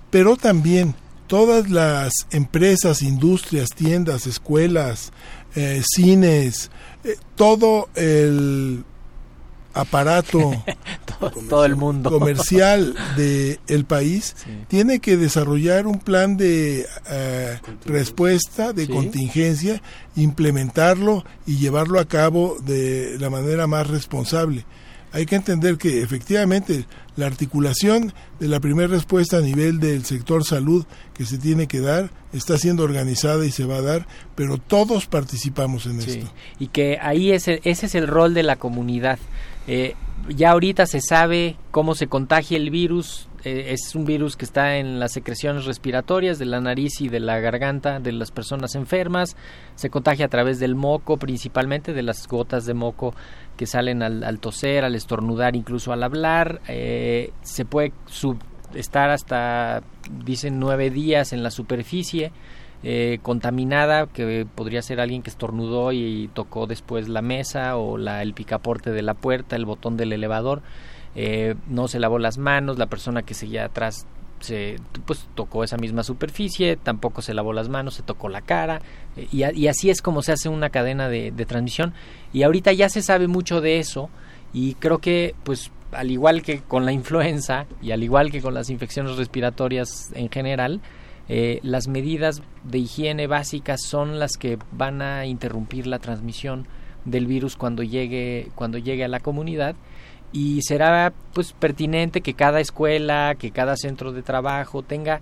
pero 0.09 0.35
también 0.35 0.95
todas 1.27 1.69
las 1.69 2.13
empresas, 2.31 3.01
industrias, 3.01 3.69
tiendas, 3.75 4.27
escuelas, 4.27 5.11
eh, 5.55 5.81
cines, 5.85 6.71
eh, 7.03 7.15
todo 7.35 7.89
el 7.95 8.83
aparato 9.73 10.51
todo, 11.49 11.65
el 11.65 11.75
mundo. 11.75 12.09
Comercial 12.09 12.95
del 13.15 13.59
el 13.67 13.85
país 13.85 14.35
tiene 14.67 14.99
que 14.99 15.17
desarrollar 15.17 15.87
un 15.87 15.99
plan 15.99 16.37
de 16.37 16.85
eh, 17.09 17.59
respuesta 17.85 18.73
de 18.73 18.87
contingencia 18.87 19.81
implementarlo 20.17 21.23
y 21.45 21.57
llevarlo 21.57 21.99
a 21.99 22.05
cabo 22.05 22.57
de 22.65 23.17
la 23.19 23.29
manera 23.29 23.67
más 23.67 23.87
responsable. 23.87 24.65
Hay 25.13 25.25
que 25.25 25.35
entender 25.35 25.77
que 25.77 26.01
efectivamente 26.01 26.85
la 27.15 27.27
articulación 27.27 28.13
de 28.39 28.47
la 28.47 28.59
primera 28.59 28.89
respuesta 28.89 29.37
a 29.37 29.41
nivel 29.41 29.79
del 29.79 30.03
sector 30.05 30.43
salud 30.43 30.85
que 31.13 31.25
se 31.25 31.37
tiene 31.37 31.67
que 31.67 31.79
dar 31.79 32.11
está 32.33 32.57
siendo 32.57 32.83
organizada 32.83 33.45
y 33.45 33.51
se 33.51 33.63
va 33.63 33.77
a 33.77 33.81
dar, 33.81 34.05
pero 34.35 34.57
todos 34.57 35.07
participamos 35.07 35.85
en 35.85 35.99
esto. 35.99 36.27
Y 36.59 36.67
que 36.67 36.99
ahí 37.01 37.31
ese, 37.31 37.61
ese 37.63 37.85
es 37.85 37.95
el 37.95 38.07
rol 38.07 38.33
de 38.33 38.43
la 38.43 38.57
comunidad. 38.57 39.17
Eh, 39.67 39.95
ya 40.29 40.51
ahorita 40.51 40.85
se 40.85 41.01
sabe 41.01 41.57
cómo 41.71 41.95
se 41.95 42.07
contagia 42.07 42.57
el 42.57 42.69
virus. 42.69 43.27
Eh, 43.43 43.67
es 43.69 43.95
un 43.95 44.05
virus 44.05 44.35
que 44.35 44.45
está 44.45 44.77
en 44.77 44.99
las 44.99 45.11
secreciones 45.13 45.65
respiratorias 45.65 46.39
de 46.39 46.45
la 46.45 46.59
nariz 46.59 47.01
y 47.01 47.09
de 47.09 47.19
la 47.19 47.39
garganta 47.39 47.99
de 47.99 48.11
las 48.11 48.31
personas 48.31 48.75
enfermas. 48.75 49.35
Se 49.75 49.89
contagia 49.89 50.25
a 50.25 50.29
través 50.29 50.59
del 50.59 50.75
moco, 50.75 51.17
principalmente 51.17 51.93
de 51.93 52.03
las 52.03 52.27
gotas 52.27 52.65
de 52.65 52.73
moco 52.73 53.13
que 53.55 53.67
salen 53.67 54.01
al, 54.03 54.39
toser, 54.39 54.83
al 54.83 54.95
estornudar, 54.95 55.55
incluso 55.55 55.91
al 55.91 56.03
hablar. 56.03 56.61
Eh, 56.67 57.31
se 57.41 57.65
puede 57.65 57.93
estar 58.73 59.09
hasta, 59.09 59.83
dicen, 60.25 60.59
nueve 60.59 60.89
días 60.89 61.33
en 61.33 61.43
la 61.43 61.51
superficie 61.51 62.31
eh, 62.83 63.19
contaminada, 63.23 64.05
que 64.07 64.45
podría 64.53 64.81
ser 64.81 64.99
alguien 64.99 65.23
que 65.23 65.29
estornudó 65.29 65.91
y, 65.91 66.29
tocó 66.33 66.67
después 66.67 67.09
la 67.09 67.21
mesa 67.21 67.75
o 67.77 67.97
la, 67.97 68.21
el 68.21 68.33
picaporte 68.33 68.91
de 68.91 69.01
la 69.01 69.13
puerta, 69.15 69.55
el 69.55 69.65
botón 69.65 69.97
del 69.97 70.13
elevador, 70.13 70.61
eh, 71.15 71.55
no 71.67 71.87
se 71.87 71.99
lavó 71.99 72.19
las 72.19 72.37
manos, 72.37 72.77
la 72.77 72.85
persona 72.85 73.23
que 73.23 73.33
seguía 73.33 73.65
atrás 73.65 74.05
se 74.39 74.75
pues 75.07 75.27
tocó 75.33 75.63
esa 75.63 75.77
misma 75.77 76.03
superficie, 76.03 76.77
tampoco 76.77 77.23
se 77.23 77.33
lavó 77.33 77.53
las 77.53 77.69
manos, 77.69 77.95
se 77.95 78.03
tocó 78.03 78.29
la 78.29 78.41
cara 78.41 78.81
eh, 79.15 79.27
y, 79.31 79.67
así 79.67 79.89
es 79.89 80.03
como 80.03 80.21
se 80.21 80.33
hace 80.33 80.47
una 80.47 80.69
cadena 80.69 81.09
de, 81.09 81.31
de, 81.31 81.45
transmisión. 81.45 81.93
Y 82.33 82.43
ahorita 82.43 82.71
ya 82.73 82.89
se 82.89 83.01
sabe 83.01 83.27
mucho 83.27 83.61
de 83.61 83.79
eso 83.79 84.09
y 84.53 84.75
creo 84.75 84.99
que 84.99 85.33
pues 85.43 85.71
al 85.91 86.11
igual 86.11 86.41
que 86.43 86.59
con 86.61 86.85
la 86.85 86.91
influenza 86.91 87.65
y 87.81 87.91
al 87.91 88.03
igual 88.03 88.31
que 88.31 88.41
con 88.41 88.53
las 88.53 88.69
infecciones 88.69 89.17
respiratorias 89.17 90.11
en 90.13 90.29
general 90.29 90.81
eh, 91.29 91.59
las 91.63 91.87
medidas 91.87 92.41
de 92.63 92.79
higiene 92.79 93.27
básicas 93.27 93.81
son 93.81 94.19
las 94.19 94.37
que 94.37 94.57
van 94.71 95.01
a 95.01 95.25
interrumpir 95.25 95.87
la 95.87 95.99
transmisión 95.99 96.67
del 97.05 97.25
virus 97.25 97.55
cuando 97.55 97.83
llegue 97.83 98.49
cuando 98.55 98.77
llegue 98.77 99.03
a 99.03 99.07
la 99.07 99.19
comunidad 99.19 99.75
y 100.31 100.61
será 100.61 101.13
pues 101.33 101.53
pertinente 101.53 102.21
que 102.21 102.33
cada 102.33 102.59
escuela, 102.59 103.35
que 103.37 103.51
cada 103.51 103.77
centro 103.77 104.11
de 104.11 104.23
trabajo 104.23 104.83
tenga 104.83 105.21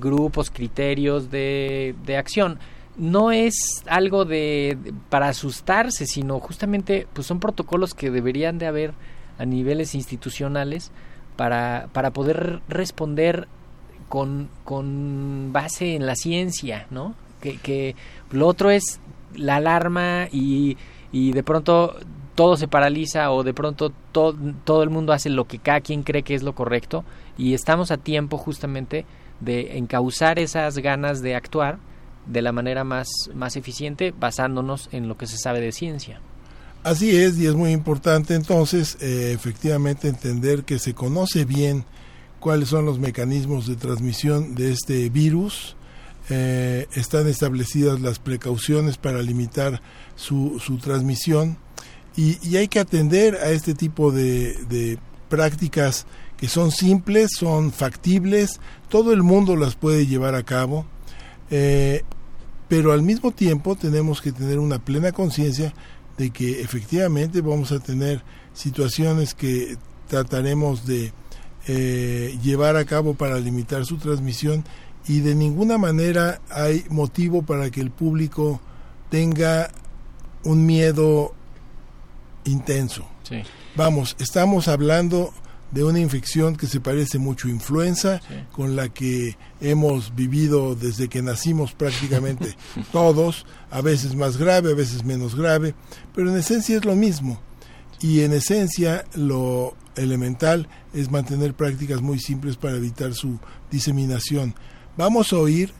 grupos, 0.00 0.50
criterios 0.50 1.30
de, 1.30 1.94
de 2.04 2.16
acción. 2.16 2.58
No 2.96 3.32
es 3.32 3.82
algo 3.86 4.24
de, 4.24 4.78
para 5.08 5.28
asustarse, 5.28 6.06
sino 6.06 6.38
justamente 6.40 7.06
pues 7.12 7.26
son 7.26 7.40
protocolos 7.40 7.94
que 7.94 8.10
deberían 8.10 8.58
de 8.58 8.66
haber 8.66 8.94
a 9.38 9.44
niveles 9.44 9.94
institucionales 9.94 10.92
para, 11.36 11.88
para 11.92 12.12
poder 12.12 12.60
responder 12.68 13.48
con, 14.14 14.48
con 14.62 15.52
base 15.52 15.96
en 15.96 16.06
la 16.06 16.14
ciencia, 16.14 16.86
¿no? 16.92 17.16
Que, 17.40 17.58
que 17.58 17.96
lo 18.30 18.46
otro 18.46 18.70
es 18.70 19.00
la 19.34 19.56
alarma 19.56 20.28
y, 20.30 20.76
y 21.10 21.32
de 21.32 21.42
pronto 21.42 21.96
todo 22.36 22.56
se 22.56 22.68
paraliza 22.68 23.32
o 23.32 23.42
de 23.42 23.52
pronto 23.52 23.92
todo, 24.12 24.36
todo 24.62 24.84
el 24.84 24.90
mundo 24.90 25.12
hace 25.12 25.30
lo 25.30 25.48
que 25.48 25.58
cada 25.58 25.80
quien 25.80 26.04
cree 26.04 26.22
que 26.22 26.36
es 26.36 26.44
lo 26.44 26.54
correcto 26.54 27.04
y 27.36 27.54
estamos 27.54 27.90
a 27.90 27.96
tiempo 27.96 28.38
justamente 28.38 29.04
de 29.40 29.78
encauzar 29.78 30.38
esas 30.38 30.78
ganas 30.78 31.20
de 31.20 31.34
actuar 31.34 31.80
de 32.26 32.40
la 32.40 32.52
manera 32.52 32.84
más, 32.84 33.08
más 33.34 33.56
eficiente 33.56 34.14
basándonos 34.16 34.90
en 34.92 35.08
lo 35.08 35.16
que 35.16 35.26
se 35.26 35.38
sabe 35.38 35.60
de 35.60 35.72
ciencia. 35.72 36.20
Así 36.84 37.16
es, 37.16 37.36
y 37.36 37.48
es 37.48 37.54
muy 37.54 37.72
importante 37.72 38.36
entonces 38.36 38.96
eh, 39.00 39.32
efectivamente 39.34 40.06
entender 40.06 40.62
que 40.62 40.78
se 40.78 40.94
conoce 40.94 41.44
bien 41.44 41.84
cuáles 42.44 42.68
son 42.68 42.84
los 42.84 42.98
mecanismos 42.98 43.66
de 43.66 43.74
transmisión 43.74 44.54
de 44.54 44.70
este 44.70 45.08
virus, 45.08 45.76
eh, 46.28 46.86
están 46.92 47.26
establecidas 47.26 48.02
las 48.02 48.18
precauciones 48.18 48.98
para 48.98 49.22
limitar 49.22 49.80
su, 50.14 50.60
su 50.62 50.76
transmisión. 50.76 51.56
Y, 52.16 52.54
hay 52.54 52.68
que 52.68 52.80
atender 52.80 53.36
a 53.36 53.48
este 53.48 53.72
tipo 53.72 54.12
de, 54.12 54.98
prácticas 55.30 56.04
que 56.36 56.46
son 56.46 56.70
simples, 56.70 57.30
son 57.34 57.72
factibles, 57.72 58.60
todo 58.90 59.14
el 59.14 59.22
mundo 59.22 59.56
las 59.56 59.74
puede 59.74 60.06
llevar 60.06 60.34
a 60.34 60.42
cabo, 60.42 60.84
eh, 61.50 62.02
pero 62.68 62.92
al 62.92 63.00
mismo 63.00 63.30
tiempo 63.30 63.74
tenemos 63.74 64.20
que 64.20 64.32
tener 64.32 64.58
una 64.58 64.84
plena 64.84 65.12
conciencia 65.12 65.72
de 66.18 66.28
que 66.28 66.60
efectivamente 66.60 67.40
vamos 67.40 67.72
a 67.72 67.78
tener 67.78 68.22
situaciones 68.52 69.32
que 69.32 69.78
trataremos 70.08 70.84
de 70.84 71.14
eh, 71.66 72.38
llevar 72.42 72.76
a 72.76 72.84
cabo 72.84 73.14
para 73.14 73.38
limitar 73.38 73.84
su 73.84 73.96
transmisión 73.96 74.64
y 75.06 75.20
de 75.20 75.34
ninguna 75.34 75.78
manera 75.78 76.40
hay 76.50 76.84
motivo 76.88 77.42
para 77.42 77.70
que 77.70 77.80
el 77.80 77.90
público 77.90 78.60
tenga 79.10 79.70
un 80.44 80.66
miedo 80.66 81.34
intenso. 82.44 83.06
Vamos, 83.76 84.16
estamos 84.18 84.68
hablando 84.68 85.32
de 85.70 85.82
una 85.82 85.98
infección 85.98 86.54
que 86.54 86.66
se 86.66 86.80
parece 86.80 87.18
mucho 87.18 87.48
a 87.48 87.50
influenza, 87.50 88.20
con 88.52 88.76
la 88.76 88.90
que 88.90 89.36
hemos 89.60 90.14
vivido 90.14 90.74
desde 90.76 91.08
que 91.08 91.20
nacimos 91.20 91.72
prácticamente 91.72 92.56
todos, 92.92 93.44
a 93.70 93.80
veces 93.80 94.14
más 94.14 94.36
grave, 94.36 94.70
a 94.70 94.74
veces 94.74 95.04
menos 95.04 95.34
grave, 95.34 95.74
pero 96.14 96.30
en 96.30 96.36
esencia 96.36 96.76
es 96.76 96.84
lo 96.84 96.94
mismo. 96.94 97.40
Y 98.00 98.20
en 98.20 98.32
esencia 98.32 99.04
lo 99.14 99.74
elemental 99.96 100.68
es 100.92 101.10
mantener 101.10 101.54
prácticas 101.54 102.00
muy 102.00 102.18
simples 102.18 102.56
para 102.56 102.76
evitar 102.76 103.14
su 103.14 103.38
diseminación. 103.70 104.54
Vamos 104.96 105.32
a 105.32 105.36
oír 105.38 105.72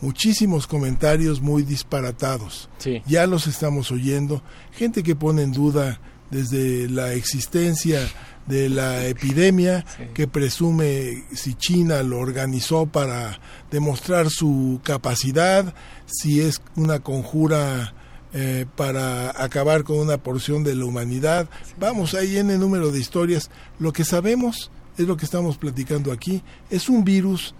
muchísimos 0.00 0.66
comentarios 0.66 1.40
muy 1.40 1.62
disparatados. 1.62 2.68
Ya 3.06 3.26
los 3.26 3.46
estamos 3.46 3.90
oyendo. 3.90 4.42
Gente 4.72 5.02
que 5.02 5.16
pone 5.16 5.42
en 5.42 5.52
duda 5.52 6.00
desde 6.30 6.88
la 6.88 7.12
existencia 7.12 8.00
de 8.46 8.68
la 8.68 9.06
epidemia, 9.06 9.84
que 10.14 10.28
presume 10.28 11.24
si 11.32 11.54
China 11.54 12.02
lo 12.02 12.18
organizó 12.18 12.86
para 12.86 13.40
demostrar 13.70 14.30
su 14.30 14.80
capacidad, 14.84 15.74
si 16.06 16.40
es 16.40 16.60
una 16.76 17.00
conjura 17.00 17.94
eh, 18.38 18.66
para 18.76 19.30
acabar 19.42 19.82
con 19.82 19.96
una 19.96 20.18
porción 20.18 20.62
de 20.62 20.74
la 20.74 20.84
humanidad. 20.84 21.48
Vamos, 21.80 22.12
en 22.12 22.50
el 22.50 22.60
número 22.60 22.92
de 22.92 23.00
historias. 23.00 23.48
Lo 23.78 23.94
que 23.94 24.04
sabemos 24.04 24.70
es 24.98 25.06
lo 25.06 25.16
que 25.16 25.24
estamos 25.24 25.56
platicando 25.56 26.12
aquí. 26.12 26.42
Es 26.68 26.90
un 26.90 27.02
virus 27.02 27.54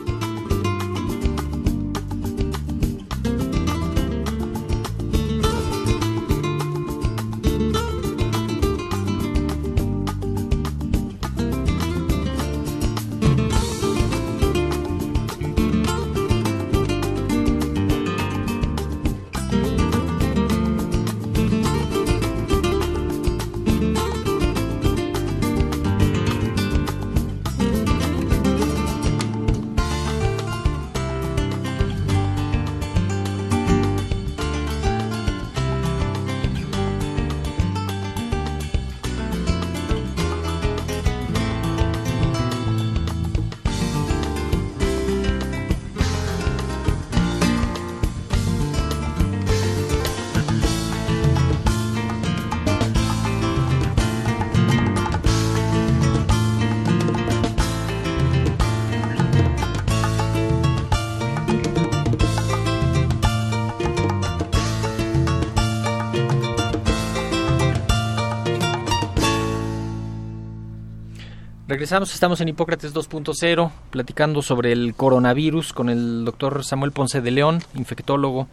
Regresamos, 71.82 72.14
estamos 72.14 72.40
en 72.42 72.48
Hipócrates 72.48 72.94
2.0, 72.94 73.72
platicando 73.90 74.44
sobre 74.44 74.72
el 74.72 74.94
coronavirus 74.94 75.74
con 75.74 75.90
el 75.90 76.26
doctor 76.26 76.64
Samuel 76.64 76.92
Ponce 76.92 77.22
de 77.22 77.32
León, 77.32 77.64
infectólogo, 77.74 78.48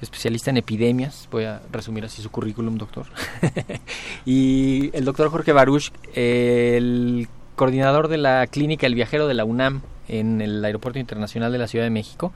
especialista 0.00 0.48
en 0.48 0.56
epidemias. 0.56 1.28
Voy 1.30 1.44
a 1.44 1.60
resumir 1.70 2.06
así 2.06 2.22
su 2.22 2.30
currículum, 2.30 2.78
doctor. 2.78 3.04
y 4.24 4.88
el 4.96 5.04
doctor 5.04 5.28
Jorge 5.28 5.52
Baruch, 5.52 5.92
el 6.14 7.28
coordinador 7.54 8.08
de 8.08 8.16
la 8.16 8.46
clínica 8.46 8.86
El 8.86 8.94
Viajero 8.94 9.28
de 9.28 9.34
la 9.34 9.44
UNAM 9.44 9.82
en 10.08 10.40
el 10.40 10.64
Aeropuerto 10.64 10.98
Internacional 10.98 11.52
de 11.52 11.58
la 11.58 11.68
Ciudad 11.68 11.84
de 11.84 11.90
México. 11.90 12.32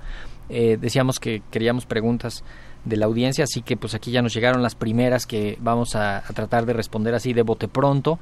Eh, 0.50 0.76
decíamos 0.78 1.20
que 1.20 1.40
queríamos 1.50 1.86
preguntas 1.86 2.44
de 2.84 2.98
la 2.98 3.06
audiencia, 3.06 3.44
así 3.44 3.62
que 3.62 3.78
pues 3.78 3.94
aquí 3.94 4.10
ya 4.10 4.20
nos 4.20 4.34
llegaron 4.34 4.62
las 4.62 4.74
primeras 4.74 5.24
que 5.24 5.56
vamos 5.62 5.96
a, 5.96 6.18
a 6.18 6.32
tratar 6.34 6.66
de 6.66 6.74
responder 6.74 7.14
así 7.14 7.32
de 7.32 7.40
bote 7.40 7.66
pronto. 7.66 8.18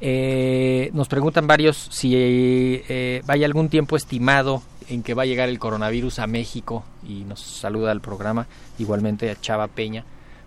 Eh, 0.00 0.90
nos 0.92 1.08
preguntan 1.08 1.46
varios 1.46 1.88
si 1.90 2.12
eh, 2.14 3.22
hay 3.26 3.44
algún 3.44 3.68
tiempo 3.68 3.96
estimado 3.96 4.62
en 4.88 5.02
que 5.02 5.14
va 5.14 5.24
a 5.24 5.26
llegar 5.26 5.48
el 5.48 5.58
coronavirus 5.58 6.18
a 6.20 6.26
México 6.26 6.84
y 7.06 7.24
nos 7.24 7.40
saluda 7.40 7.90
al 7.90 8.00
programa, 8.00 8.46
igualmente 8.78 9.30
a 9.30 9.40
Chava 9.40 9.66
Peña. 9.68 10.04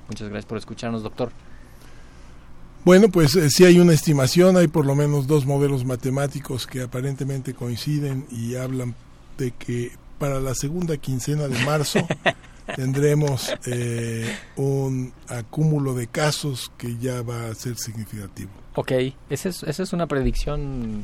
Muchas 0.07 0.29
gracias 0.29 0.45
por 0.45 0.57
escucharnos, 0.57 1.03
doctor. 1.03 1.31
Bueno, 2.83 3.09
pues 3.09 3.35
eh, 3.35 3.49
sí 3.49 3.63
hay 3.63 3.79
una 3.79 3.93
estimación, 3.93 4.57
hay 4.57 4.67
por 4.67 4.85
lo 4.85 4.95
menos 4.95 5.27
dos 5.27 5.45
modelos 5.45 5.85
matemáticos 5.85 6.65
que 6.65 6.81
aparentemente 6.81 7.53
coinciden 7.53 8.25
y 8.31 8.55
hablan 8.55 8.95
de 9.37 9.51
que 9.51 9.91
para 10.17 10.39
la 10.39 10.55
segunda 10.55 10.97
quincena 10.97 11.47
de 11.47 11.63
marzo 11.63 11.99
tendremos 12.75 13.53
eh, 13.67 14.35
un 14.55 15.13
acúmulo 15.27 15.93
de 15.93 16.07
casos 16.07 16.71
que 16.77 16.97
ya 16.97 17.21
va 17.21 17.49
a 17.49 17.55
ser 17.55 17.77
significativo. 17.77 18.51
Ok, 18.75 18.91
esa 19.29 19.49
es, 19.49 19.63
esa 19.63 19.83
es 19.83 19.93
una 19.93 20.07
predicción 20.07 21.03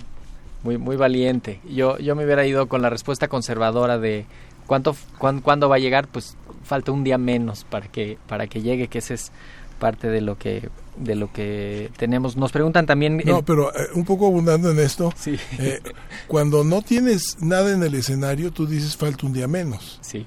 muy 0.64 0.78
muy 0.78 0.96
valiente. 0.96 1.60
Yo 1.70 1.98
yo 1.98 2.16
me 2.16 2.26
hubiera 2.26 2.46
ido 2.46 2.68
con 2.68 2.82
la 2.82 2.90
respuesta 2.90 3.28
conservadora 3.28 3.98
de 3.98 4.26
cuánto 4.66 4.96
cuándo 5.18 5.70
va 5.70 5.76
a 5.76 5.80
llegar, 5.80 6.08
pues 6.08 6.38
falta 6.64 6.92
un 6.92 7.04
día 7.04 7.18
menos 7.18 7.64
para 7.66 7.88
que 7.88 8.18
para 8.28 8.48
que 8.48 8.62
llegue, 8.62 8.88
que 8.88 9.00
ese 9.00 9.16
es 9.16 9.32
parte 9.80 10.08
de 10.08 10.22
lo 10.22 10.38
que 10.38 10.70
de 10.96 11.16
lo 11.16 11.32
que 11.32 11.92
tenemos. 11.98 12.38
Nos 12.38 12.52
preguntan 12.52 12.86
también 12.86 13.22
No, 13.26 13.44
pero 13.44 13.74
eh, 13.76 13.88
un 13.94 14.06
poco 14.06 14.28
abundando 14.28 14.72
en 14.72 14.80
esto. 14.80 15.14
Sí. 15.16 15.38
Eh, 15.60 15.82
cuando 16.28 16.64
no 16.64 16.82
tienes 16.82 17.38
nada 17.42 17.72
en 17.72 17.84
el 17.84 17.94
escenario, 17.96 18.52
tú 18.52 18.66
dices 18.66 18.96
falta 18.98 19.26
un 19.26 19.34
día 19.34 19.48
menos. 19.48 20.00
Sí. 20.02 20.26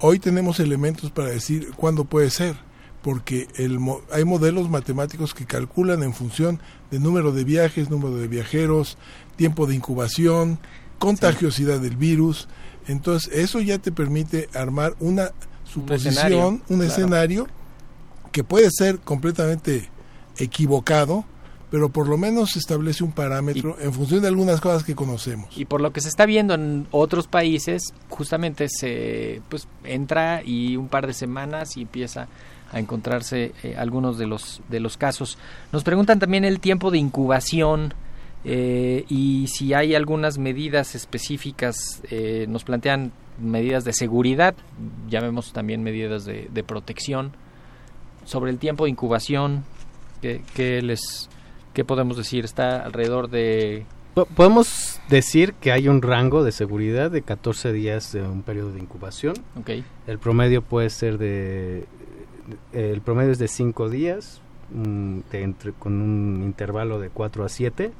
Hoy 0.00 0.18
tenemos 0.18 0.60
elementos 0.60 1.10
para 1.10 1.28
decir 1.28 1.70
cuándo 1.76 2.04
puede 2.04 2.30
ser 2.30 2.56
porque 3.02 3.48
el, 3.56 3.78
hay 4.12 4.24
modelos 4.24 4.70
matemáticos 4.70 5.34
que 5.34 5.44
calculan 5.44 6.02
en 6.02 6.14
función 6.14 6.60
del 6.90 7.02
número 7.02 7.32
de 7.32 7.44
viajes, 7.44 7.90
número 7.90 8.16
de 8.16 8.28
viajeros, 8.28 8.96
tiempo 9.36 9.66
de 9.66 9.74
incubación, 9.74 10.58
contagiosidad 10.98 11.80
del 11.80 11.96
virus. 11.96 12.48
Entonces, 12.86 13.32
eso 13.32 13.60
ya 13.60 13.78
te 13.78 13.92
permite 13.92 14.48
armar 14.54 14.94
una 15.00 15.32
suposición, 15.64 16.62
un 16.68 16.82
escenario, 16.82 17.48
que 18.30 18.44
puede 18.44 18.70
ser 18.70 19.00
completamente 19.00 19.90
equivocado, 20.38 21.24
pero 21.70 21.88
por 21.88 22.08
lo 22.08 22.18
menos 22.18 22.56
establece 22.56 23.02
un 23.02 23.12
parámetro 23.12 23.76
en 23.80 23.92
función 23.92 24.20
de 24.20 24.28
algunas 24.28 24.60
cosas 24.60 24.84
que 24.84 24.94
conocemos. 24.94 25.48
Y 25.56 25.64
por 25.64 25.80
lo 25.80 25.92
que 25.92 26.00
se 26.00 26.08
está 26.08 26.26
viendo 26.26 26.54
en 26.54 26.86
otros 26.90 27.26
países, 27.26 27.94
justamente 28.10 28.68
se 28.68 29.40
pues 29.48 29.66
entra 29.82 30.42
y 30.44 30.76
un 30.76 30.88
par 30.88 31.06
de 31.06 31.14
semanas 31.14 31.76
y 31.76 31.82
empieza 31.82 32.28
a 32.72 32.78
encontrarse 32.78 33.52
eh, 33.62 33.74
algunos 33.76 34.18
de 34.18 34.26
los 34.26 34.60
de 34.68 34.80
los 34.80 34.96
casos. 34.96 35.38
Nos 35.72 35.84
preguntan 35.84 36.18
también 36.18 36.44
el 36.44 36.60
tiempo 36.60 36.90
de 36.90 36.98
incubación 36.98 37.94
eh, 38.44 39.04
y 39.08 39.46
si 39.48 39.74
hay 39.74 39.94
algunas 39.94 40.38
medidas 40.38 40.94
específicas. 40.94 42.02
Eh, 42.10 42.46
nos 42.48 42.64
plantean 42.64 43.12
medidas 43.40 43.84
de 43.84 43.92
seguridad, 43.92 44.54
ya 45.08 45.20
vemos 45.20 45.52
también 45.52 45.82
medidas 45.82 46.24
de, 46.24 46.48
de 46.52 46.64
protección. 46.64 47.32
Sobre 48.24 48.52
el 48.52 48.58
tiempo 48.58 48.84
de 48.84 48.90
incubación, 48.90 49.64
¿qué, 50.20 50.80
les 50.82 51.28
qué 51.74 51.84
podemos 51.84 52.16
decir? 52.16 52.44
Está 52.44 52.84
alrededor 52.84 53.28
de 53.30 53.84
Podemos 54.36 55.00
decir 55.08 55.54
que 55.54 55.72
hay 55.72 55.88
un 55.88 56.02
rango 56.02 56.44
de 56.44 56.52
seguridad 56.52 57.10
de 57.10 57.22
14 57.22 57.72
días 57.72 58.12
de 58.12 58.22
un 58.22 58.42
periodo 58.42 58.72
de 58.72 58.80
incubación. 58.80 59.34
Okay. 59.58 59.84
El 60.06 60.18
promedio 60.18 60.60
puede 60.60 60.90
ser 60.90 61.16
de 61.16 61.86
el 62.72 63.00
promedio 63.00 63.32
es 63.32 63.38
de 63.38 63.48
5 63.48 63.88
días, 63.88 64.40
un, 64.74 65.24
con 65.78 66.00
un 66.00 66.42
intervalo 66.42 66.98
de 66.98 67.10
4 67.10 67.44
a 67.44 67.48
7. 67.48 67.92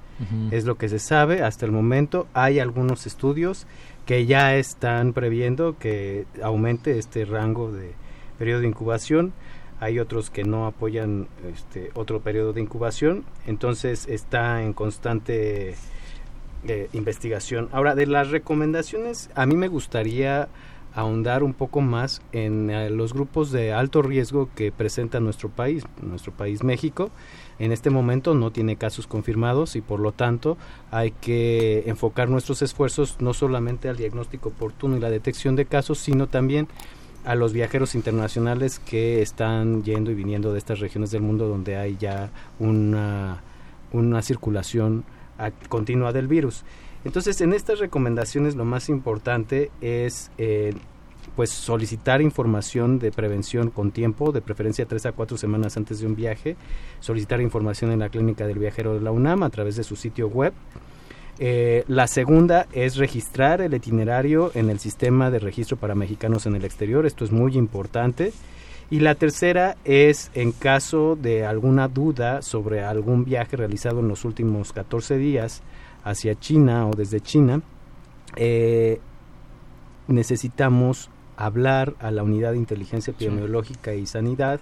Es 0.52 0.66
lo 0.66 0.76
que 0.76 0.88
se 0.88 1.00
sabe 1.00 1.42
hasta 1.42 1.66
el 1.66 1.72
momento. 1.72 2.28
Hay 2.32 2.60
algunos 2.60 3.06
estudios 3.08 3.66
que 4.06 4.24
ya 4.24 4.54
están 4.54 5.14
previendo 5.14 5.76
que 5.78 6.26
aumente 6.40 6.96
este 6.98 7.24
rango 7.24 7.72
de 7.72 7.92
periodo 8.38 8.60
de 8.60 8.68
incubación. 8.68 9.32
Hay 9.80 9.98
otros 9.98 10.30
que 10.30 10.44
no 10.44 10.66
apoyan 10.66 11.26
este 11.52 11.90
otro 11.94 12.20
periodo 12.20 12.52
de 12.52 12.60
incubación. 12.60 13.24
Entonces 13.46 14.06
está 14.06 14.62
en 14.62 14.74
constante 14.74 15.74
eh, 16.68 16.88
investigación. 16.92 17.68
Ahora, 17.72 17.96
de 17.96 18.06
las 18.06 18.30
recomendaciones, 18.30 19.28
a 19.34 19.46
mí 19.46 19.56
me 19.56 19.66
gustaría 19.66 20.48
ahondar 20.94 21.42
un 21.42 21.54
poco 21.54 21.80
más 21.80 22.20
en 22.32 22.70
eh, 22.70 22.90
los 22.90 23.14
grupos 23.14 23.50
de 23.50 23.72
alto 23.72 24.02
riesgo 24.02 24.48
que 24.54 24.72
presenta 24.72 25.20
nuestro 25.20 25.48
país, 25.48 25.84
nuestro 26.02 26.32
país 26.32 26.62
México. 26.62 27.10
En 27.58 27.72
este 27.72 27.90
momento 27.90 28.34
no 28.34 28.50
tiene 28.50 28.76
casos 28.76 29.06
confirmados 29.06 29.76
y 29.76 29.80
por 29.80 30.00
lo 30.00 30.12
tanto 30.12 30.56
hay 30.90 31.12
que 31.12 31.84
enfocar 31.86 32.28
nuestros 32.28 32.62
esfuerzos 32.62 33.16
no 33.20 33.34
solamente 33.34 33.88
al 33.88 33.96
diagnóstico 33.96 34.50
oportuno 34.50 34.96
y 34.96 35.00
la 35.00 35.10
detección 35.10 35.56
de 35.56 35.66
casos, 35.66 35.98
sino 35.98 36.26
también 36.26 36.68
a 37.24 37.34
los 37.36 37.52
viajeros 37.52 37.94
internacionales 37.94 38.80
que 38.80 39.22
están 39.22 39.84
yendo 39.84 40.10
y 40.10 40.14
viniendo 40.14 40.52
de 40.52 40.58
estas 40.58 40.80
regiones 40.80 41.10
del 41.12 41.22
mundo 41.22 41.46
donde 41.46 41.76
hay 41.76 41.96
ya 41.98 42.30
una, 42.58 43.42
una 43.92 44.22
circulación 44.22 45.04
continua 45.68 46.12
del 46.12 46.28
virus. 46.28 46.64
Entonces, 47.04 47.40
en 47.40 47.52
estas 47.52 47.78
recomendaciones 47.78 48.54
lo 48.54 48.64
más 48.64 48.88
importante 48.88 49.70
es 49.80 50.30
eh, 50.38 50.72
pues 51.36 51.50
solicitar 51.50 52.20
información 52.20 52.98
de 52.98 53.10
prevención 53.10 53.70
con 53.70 53.90
tiempo, 53.90 54.32
de 54.32 54.40
preferencia 54.40 54.86
tres 54.86 55.06
a 55.06 55.12
cuatro 55.12 55.36
semanas 55.36 55.76
antes 55.76 56.00
de 56.00 56.06
un 56.06 56.14
viaje, 56.14 56.56
solicitar 57.00 57.40
información 57.40 57.90
en 57.90 58.00
la 58.00 58.08
clínica 58.08 58.46
del 58.46 58.58
viajero 58.58 58.94
de 58.94 59.00
la 59.00 59.10
UNAM 59.10 59.42
a 59.42 59.50
través 59.50 59.76
de 59.76 59.84
su 59.84 59.96
sitio 59.96 60.28
web. 60.28 60.52
Eh, 61.38 61.84
la 61.88 62.06
segunda 62.06 62.66
es 62.72 62.96
registrar 62.96 63.62
el 63.62 63.74
itinerario 63.74 64.52
en 64.54 64.70
el 64.70 64.78
sistema 64.78 65.30
de 65.30 65.38
registro 65.38 65.76
para 65.76 65.94
mexicanos 65.94 66.46
en 66.46 66.54
el 66.54 66.64
exterior. 66.64 67.06
Esto 67.06 67.24
es 67.24 67.32
muy 67.32 67.56
importante. 67.56 68.32
Y 68.90 69.00
la 69.00 69.14
tercera 69.14 69.76
es 69.84 70.30
en 70.34 70.52
caso 70.52 71.16
de 71.16 71.46
alguna 71.46 71.88
duda 71.88 72.42
sobre 72.42 72.84
algún 72.84 73.24
viaje 73.24 73.56
realizado 73.56 74.00
en 74.00 74.08
los 74.08 74.26
últimos 74.26 74.74
14 74.74 75.16
días, 75.16 75.62
hacia 76.04 76.38
China 76.38 76.86
o 76.88 76.92
desde 76.92 77.20
China, 77.20 77.62
eh, 78.36 79.00
necesitamos 80.08 81.10
hablar 81.36 81.94
a 82.00 82.10
la 82.10 82.22
unidad 82.22 82.52
de 82.52 82.58
inteligencia 82.58 83.12
epidemiológica 83.12 83.94
y 83.94 84.06
sanidad 84.06 84.60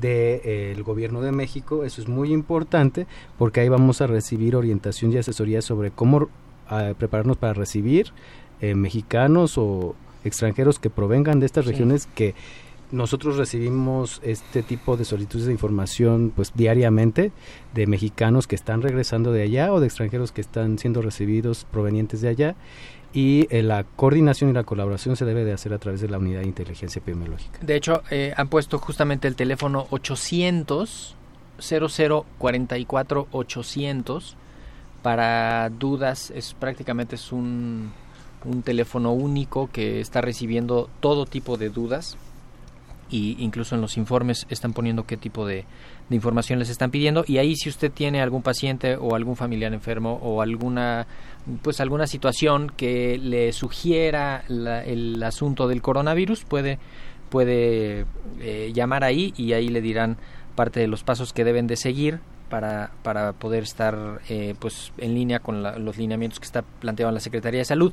del 0.00 0.40
eh, 0.44 0.82
gobierno 0.84 1.20
de 1.20 1.32
México. 1.32 1.84
Eso 1.84 2.00
es 2.00 2.08
muy 2.08 2.32
importante 2.32 3.06
porque 3.36 3.60
ahí 3.60 3.68
vamos 3.68 4.00
a 4.00 4.06
recibir 4.06 4.56
orientación 4.56 5.12
y 5.12 5.18
asesoría 5.18 5.62
sobre 5.62 5.90
cómo 5.90 6.28
ah, 6.68 6.92
prepararnos 6.96 7.36
para 7.36 7.52
recibir 7.52 8.12
eh, 8.60 8.74
mexicanos 8.74 9.58
o 9.58 9.94
extranjeros 10.24 10.78
que 10.78 10.90
provengan 10.90 11.40
de 11.40 11.46
estas 11.46 11.66
regiones 11.66 12.06
que 12.06 12.34
nosotros 12.90 13.36
recibimos 13.36 14.20
este 14.24 14.62
tipo 14.62 14.96
de 14.96 15.04
solicitudes 15.04 15.46
de 15.46 15.52
información 15.52 16.32
pues 16.34 16.52
diariamente 16.54 17.32
de 17.74 17.86
mexicanos 17.86 18.46
que 18.46 18.56
están 18.56 18.82
regresando 18.82 19.32
de 19.32 19.42
allá 19.42 19.72
o 19.72 19.80
de 19.80 19.86
extranjeros 19.86 20.32
que 20.32 20.40
están 20.40 20.78
siendo 20.78 21.02
recibidos 21.02 21.66
provenientes 21.70 22.20
de 22.20 22.28
allá. 22.28 22.56
Y 23.12 23.46
eh, 23.50 23.62
la 23.62 23.84
coordinación 23.84 24.50
y 24.50 24.52
la 24.52 24.64
colaboración 24.64 25.16
se 25.16 25.24
debe 25.24 25.44
de 25.44 25.52
hacer 25.52 25.72
a 25.72 25.78
través 25.78 26.00
de 26.00 26.08
la 26.08 26.18
unidad 26.18 26.40
de 26.40 26.46
inteligencia 26.46 27.00
epidemiológica. 27.00 27.58
De 27.62 27.74
hecho, 27.74 28.02
eh, 28.10 28.34
han 28.36 28.48
puesto 28.48 28.78
justamente 28.78 29.28
el 29.28 29.34
teléfono 29.34 29.86
800 29.90 31.14
0044 31.58 33.28
800 33.32 34.36
para 35.02 35.70
dudas, 35.70 36.30
es 36.30 36.54
prácticamente 36.54 37.16
es 37.16 37.32
un, 37.32 37.92
un 38.44 38.62
teléfono 38.62 39.12
único 39.12 39.70
que 39.72 40.00
está 40.00 40.20
recibiendo 40.20 40.90
todo 41.00 41.24
tipo 41.24 41.56
de 41.56 41.70
dudas 41.70 42.16
y 43.10 43.36
incluso 43.38 43.74
en 43.74 43.80
los 43.80 43.96
informes 43.96 44.46
están 44.50 44.72
poniendo 44.72 45.04
qué 45.04 45.16
tipo 45.16 45.46
de, 45.46 45.64
información 46.10 46.58
les 46.58 46.70
están 46.70 46.90
pidiendo 46.90 47.24
y 47.26 47.36
ahí 47.36 47.54
si 47.54 47.68
usted 47.68 47.92
tiene 47.92 48.22
algún 48.22 48.42
paciente 48.42 48.96
o 48.96 49.14
algún 49.14 49.36
familiar 49.36 49.74
enfermo 49.74 50.18
o 50.22 50.40
alguna 50.40 51.06
pues 51.62 51.80
alguna 51.80 52.06
situación 52.06 52.70
que 52.74 53.18
le 53.18 53.52
sugiera 53.52 54.42
el 54.48 55.22
asunto 55.22 55.68
del 55.68 55.82
coronavirus 55.82 56.44
puede 56.44 56.78
puede 57.28 58.06
eh, 58.40 58.70
llamar 58.74 59.04
ahí 59.04 59.34
y 59.36 59.52
ahí 59.52 59.68
le 59.68 59.80
dirán 59.80 60.16
parte 60.54 60.80
de 60.80 60.88
los 60.88 61.04
pasos 61.04 61.32
que 61.32 61.44
deben 61.44 61.66
de 61.66 61.76
seguir 61.76 62.20
para, 62.48 62.90
para 63.02 63.32
poder 63.32 63.62
estar 63.62 64.20
eh, 64.28 64.54
pues 64.58 64.92
en 64.98 65.14
línea 65.14 65.38
con 65.40 65.62
los 65.62 65.96
lineamientos 65.98 66.40
que 66.40 66.46
está 66.46 66.62
planteado 66.62 67.10
en 67.10 67.14
la 67.14 67.20
Secretaría 67.20 67.60
de 67.60 67.64
Salud. 67.64 67.92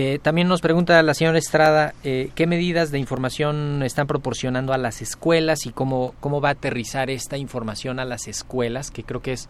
Eh, 0.00 0.20
también 0.22 0.46
nos 0.46 0.60
pregunta 0.60 1.02
la 1.02 1.12
señora 1.12 1.38
Estrada 1.38 1.92
eh, 2.04 2.30
qué 2.36 2.46
medidas 2.46 2.92
de 2.92 3.00
información 3.00 3.82
están 3.82 4.06
proporcionando 4.06 4.72
a 4.72 4.78
las 4.78 5.02
escuelas 5.02 5.66
y 5.66 5.70
cómo, 5.70 6.14
cómo 6.20 6.40
va 6.40 6.50
a 6.50 6.52
aterrizar 6.52 7.10
esta 7.10 7.36
información 7.36 7.98
a 7.98 8.04
las 8.04 8.28
escuelas, 8.28 8.92
que 8.92 9.02
creo 9.02 9.22
que 9.22 9.32
es 9.32 9.48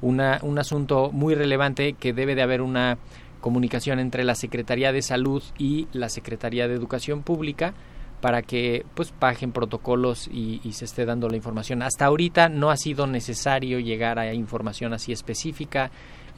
una, 0.00 0.38
un 0.42 0.60
asunto 0.60 1.10
muy 1.10 1.34
relevante 1.34 1.94
que 1.94 2.12
debe 2.12 2.36
de 2.36 2.42
haber 2.42 2.62
una 2.62 2.98
comunicación 3.40 3.98
entre 3.98 4.22
la 4.22 4.36
Secretaría 4.36 4.92
de 4.92 5.02
Salud 5.02 5.42
y 5.58 5.88
la 5.92 6.08
Secretaría 6.10 6.68
de 6.68 6.74
Educación 6.74 7.24
Pública 7.24 7.74
para 8.20 8.42
que 8.42 8.86
pues 8.94 9.10
paguen 9.10 9.50
protocolos 9.50 10.28
y, 10.28 10.60
y, 10.62 10.74
se 10.74 10.84
esté 10.84 11.06
dando 11.06 11.28
la 11.28 11.36
información. 11.36 11.82
Hasta 11.82 12.06
ahorita 12.06 12.48
no 12.48 12.70
ha 12.70 12.76
sido 12.76 13.08
necesario 13.08 13.80
llegar 13.80 14.20
a 14.20 14.32
información 14.32 14.92
así 14.92 15.10
específica 15.10 15.90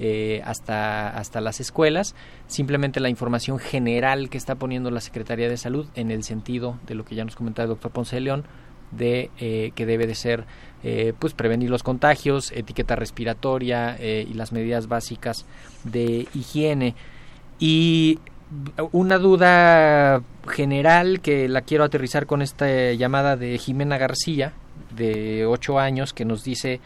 eh, 0.03 0.40
hasta, 0.46 1.11
hasta 1.11 1.42
las 1.42 1.61
escuelas, 1.61 2.14
simplemente 2.46 3.01
la 3.01 3.11
información 3.11 3.59
general 3.59 4.30
que 4.30 4.38
está 4.38 4.55
poniendo 4.55 4.90
la 4.90 5.03
Secretaría 5.03 5.46
de 5.51 5.59
Salud 5.59 5.88
en 5.94 6.11
el 6.11 6.24
sentido 6.24 6.78
de 6.86 6.94
lo 6.94 7.05
que 7.05 7.14
ya 7.14 7.26
nos 7.26 7.36
comentaba 7.36 7.64
el 7.64 7.68
doctor 7.68 7.90
Ponce 7.90 8.18
León, 8.18 8.44
de 8.92 9.28
eh, 9.38 9.72
que 9.74 9.84
debe 9.84 10.07
de 10.07 10.14
ser 10.14 10.46
eh, 10.84 11.12
pues 11.18 11.34
prevenir 11.34 11.68
los 11.68 11.82
contagios, 11.82 12.51
etiqueta 12.53 12.96
respiratoria 12.96 13.98
y 14.01 14.32
las 14.32 14.53
medidas 14.53 14.88
básicas 14.88 15.44
de 15.84 16.26
higiene. 16.32 16.94
Y 17.59 18.20
una 18.92 19.18
duda 19.18 20.22
general 20.48 21.20
que 21.20 21.46
la 21.46 21.61
quiero 21.61 21.84
aterrizar 21.84 22.24
con 22.24 22.40
esta 22.40 22.92
llamada 22.94 23.36
de 23.36 23.59
Jimena 23.59 23.98
García, 23.98 24.55
de 24.96 25.44
ocho 25.44 25.78
años, 25.78 26.14
que 26.14 26.24
nos 26.24 26.42
dice 26.42 26.80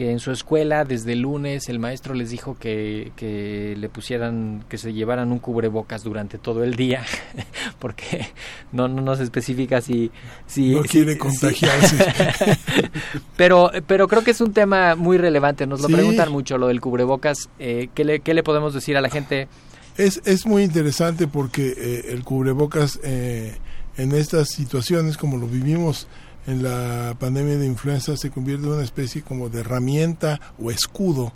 que 0.00 0.10
en 0.10 0.18
su 0.18 0.30
escuela 0.30 0.86
desde 0.86 1.12
el 1.12 1.20
lunes 1.20 1.68
el 1.68 1.78
maestro 1.78 2.14
les 2.14 2.30
dijo 2.30 2.56
que, 2.58 3.12
que 3.16 3.74
le 3.76 3.90
pusieran, 3.90 4.64
que 4.66 4.78
se 4.78 4.94
llevaran 4.94 5.30
un 5.30 5.40
cubrebocas 5.40 6.02
durante 6.02 6.38
todo 6.38 6.64
el 6.64 6.74
día, 6.74 7.04
porque 7.78 8.26
no, 8.72 8.88
no 8.88 9.02
nos 9.02 9.20
especifica 9.20 9.82
si... 9.82 10.10
si 10.46 10.70
no 10.70 10.80
quiere 10.84 11.18
contagiarse. 11.18 11.98
pero, 13.36 13.70
pero 13.86 14.08
creo 14.08 14.24
que 14.24 14.30
es 14.30 14.40
un 14.40 14.54
tema 14.54 14.94
muy 14.94 15.18
relevante, 15.18 15.66
nos 15.66 15.82
lo 15.82 15.88
preguntan 15.88 16.32
mucho 16.32 16.56
lo 16.56 16.68
del 16.68 16.80
cubrebocas, 16.80 17.50
eh, 17.58 17.90
¿qué, 17.94 18.06
le, 18.06 18.20
¿qué 18.20 18.32
le 18.32 18.42
podemos 18.42 18.72
decir 18.72 18.96
a 18.96 19.02
la 19.02 19.10
gente? 19.10 19.48
Es, 19.98 20.22
es 20.24 20.46
muy 20.46 20.62
interesante 20.62 21.26
porque 21.26 21.74
eh, 21.76 22.04
el 22.08 22.24
cubrebocas 22.24 23.00
eh, 23.02 23.58
en 23.98 24.12
estas 24.12 24.48
situaciones 24.48 25.18
como 25.18 25.36
lo 25.36 25.46
vivimos 25.46 26.08
en 26.46 26.62
la 26.62 27.16
pandemia 27.18 27.58
de 27.58 27.66
influenza 27.66 28.16
se 28.16 28.30
convierte 28.30 28.66
en 28.66 28.72
una 28.72 28.82
especie 28.82 29.22
como 29.22 29.48
de 29.48 29.60
herramienta 29.60 30.40
o 30.58 30.70
escudo 30.70 31.32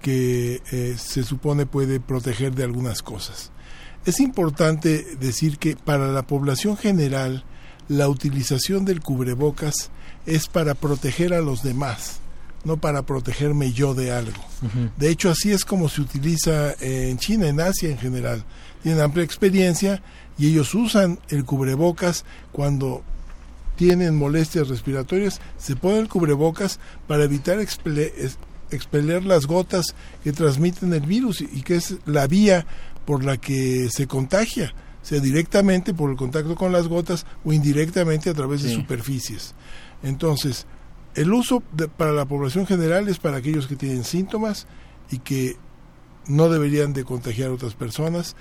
que 0.00 0.62
eh, 0.70 0.96
se 0.98 1.24
supone 1.24 1.66
puede 1.66 2.00
proteger 2.00 2.54
de 2.54 2.64
algunas 2.64 3.02
cosas. 3.02 3.50
Es 4.04 4.20
importante 4.20 5.04
decir 5.18 5.58
que 5.58 5.76
para 5.76 6.08
la 6.08 6.26
población 6.26 6.76
general 6.76 7.44
la 7.88 8.08
utilización 8.08 8.84
del 8.84 9.00
cubrebocas 9.00 9.90
es 10.26 10.46
para 10.46 10.74
proteger 10.74 11.34
a 11.34 11.40
los 11.40 11.62
demás, 11.62 12.20
no 12.64 12.76
para 12.76 13.02
protegerme 13.02 13.72
yo 13.72 13.94
de 13.94 14.12
algo. 14.12 14.44
De 14.96 15.10
hecho, 15.10 15.30
así 15.30 15.52
es 15.52 15.64
como 15.64 15.88
se 15.88 16.00
utiliza 16.00 16.74
en 16.80 17.18
China, 17.18 17.48
en 17.48 17.60
Asia 17.60 17.90
en 17.90 17.98
general. 17.98 18.44
Tienen 18.82 19.00
amplia 19.00 19.24
experiencia 19.24 20.02
y 20.38 20.48
ellos 20.48 20.74
usan 20.74 21.18
el 21.28 21.44
cubrebocas 21.44 22.24
cuando 22.52 23.02
tienen 23.76 24.16
molestias 24.16 24.68
respiratorias, 24.68 25.40
se 25.58 25.76
ponen 25.76 26.06
cubrebocas 26.06 26.80
para 27.06 27.24
evitar 27.24 27.60
expeler 27.60 29.24
las 29.24 29.46
gotas 29.46 29.94
que 30.24 30.32
transmiten 30.32 30.92
el 30.92 31.02
virus 31.02 31.42
y, 31.42 31.62
que 31.62 31.76
es 31.76 31.96
la 32.06 32.26
vía 32.26 32.66
por 33.04 33.24
la 33.24 33.36
que 33.36 33.88
se 33.90 34.06
contagia, 34.06 34.74
sea 35.02 35.20
directamente 35.20 35.94
por 35.94 36.10
el 36.10 36.16
contacto 36.16 36.56
con 36.56 36.72
las 36.72 36.88
gotas 36.88 37.26
o 37.44 37.52
indirectamente 37.52 38.30
a 38.30 38.34
través 38.34 38.62
de 38.62 38.74
superficies. 38.74 39.54
Entonces, 40.02 40.66
el 41.14 41.32
uso 41.32 41.62
para 41.96 42.12
la 42.12 42.26
población 42.26 42.66
general 42.66 43.08
es 43.08 43.18
para 43.18 43.36
aquellos 43.38 43.66
que 43.66 43.76
tienen 43.76 44.04
síntomas 44.04 44.66
y 45.10 45.18
que 45.18 45.56
no 46.26 46.48
deberían 46.48 46.92
de 46.92 47.04
contagiar 47.04 47.50
a 47.50 47.54
otras 47.54 47.74
personas. 47.74 48.36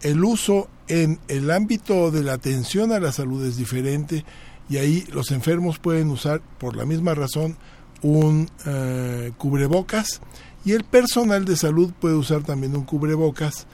El 0.00 0.24
uso 0.24 0.68
en 0.88 1.18
el 1.28 1.50
ámbito 1.50 2.10
de 2.10 2.22
la 2.22 2.34
atención 2.34 2.92
a 2.92 3.00
la 3.00 3.12
salud 3.12 3.44
es 3.44 3.56
diferente 3.56 4.24
y 4.68 4.78
ahí 4.78 5.06
los 5.12 5.30
enfermos 5.30 5.78
pueden 5.78 6.10
usar 6.10 6.40
por 6.58 6.76
la 6.76 6.84
misma 6.84 7.14
razón 7.14 7.56
un 8.02 8.48
eh, 8.66 9.32
cubrebocas 9.38 10.20
y 10.64 10.72
el 10.72 10.84
personal 10.84 11.44
de 11.44 11.56
salud 11.56 11.92
puede 11.98 12.14
usar 12.14 12.42
también 12.42 12.74
un 12.74 12.84
cubrebocas, 12.84 13.66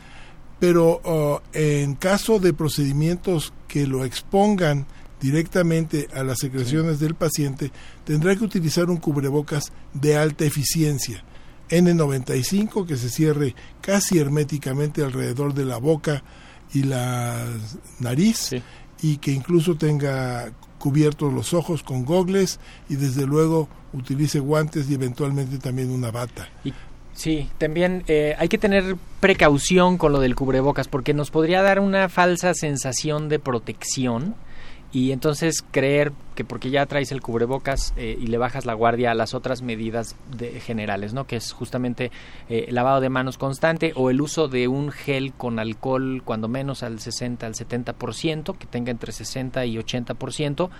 pero 0.59 1.01
oh, 1.05 1.41
en 1.53 1.95
caso 1.95 2.39
de 2.41 2.53
procedimientos 2.53 3.53
que 3.69 3.87
lo 3.87 4.05
expongan 4.05 4.87
directamente 5.21 6.09
a 6.15 6.25
las 6.25 6.39
secreciones 6.39 6.99
del 6.99 7.15
paciente, 7.15 7.71
tendrá 8.05 8.35
que 8.35 8.45
utilizar 8.45 8.91
un 8.91 8.97
cubrebocas 8.97 9.73
de 9.93 10.17
alta 10.17 10.45
eficiencia. 10.45 11.25
N95 11.69 12.87
que 12.87 12.97
se 12.97 13.11
cierre 13.11 13.55
casi 13.81 14.19
herméticamente 14.19 15.05
alrededor 15.05 15.55
de 15.55 15.65
la 15.65 15.77
boca 15.77 16.25
y 16.73 16.83
la 16.83 17.47
nariz 18.01 18.51
y 19.03 19.19
que 19.19 19.31
incluso 19.31 19.77
tenga 19.77 20.53
cubiertos 20.81 21.33
los 21.33 21.55
ojos 21.55 21.85
con 21.85 22.05
gogles 22.05 22.59
y 22.89 22.97
desde 22.97 23.27
luego 23.27 23.69
utilice 23.93 24.41
guantes 24.41 24.91
y 24.91 24.95
eventualmente 24.95 25.59
también 25.59 25.91
una 25.91 26.11
bata. 26.11 26.49
Sí, 27.13 27.51
también 27.59 28.03
eh, 28.09 28.35
hay 28.39 28.49
que 28.49 28.57
tener 28.57 28.97
precaución 29.21 29.99
con 29.99 30.13
lo 30.13 30.21
del 30.21 30.35
cubrebocas 30.35 30.89
porque 30.89 31.13
nos 31.13 31.31
podría 31.31 31.61
dar 31.63 31.79
una 31.79 32.09
falsa 32.09 32.55
sensación 32.55 33.29
de 33.29 33.39
protección 33.39 34.35
y 34.93 35.13
entonces 35.13 35.65
creer 35.71 36.13
que 36.35 36.45
porque 36.45 36.71
ya 36.71 36.85
traes 36.87 37.13
el 37.13 37.21
cubrebocas 37.21 37.95
eh, 37.97 38.19
y 38.21 38.27
le 38.27 38.39
bajas 38.39 38.67
la 38.67 38.75
guardia 38.75 39.13
a 39.13 39.15
las 39.15 39.35
otras 39.35 39.63
medidas 39.63 40.17
de, 40.37 40.59
generales, 40.61 41.13
¿no? 41.13 41.27
Que 41.27 41.37
es 41.37 41.53
justamente 41.53 42.11
eh, 42.49 42.67
lavado 42.71 43.01
de 43.01 43.09
manos 43.09 43.39
constante 43.39 43.93
o 43.95 44.11
el 44.11 44.21
uso 44.21 44.49
de 44.49 44.67
un 44.67 44.91
gel 44.91 45.33
con 45.33 45.59
alcohol 45.59 46.23
cuando 46.25 46.49
menos 46.49 46.83
al 46.83 46.99
60 46.99 47.47
al 47.47 47.55
70%, 47.55 48.57
que 48.57 48.67
tenga 48.67 48.91
entre 48.91 49.13
60 49.13 49.65
y 49.67 49.77
80%. 49.77 50.71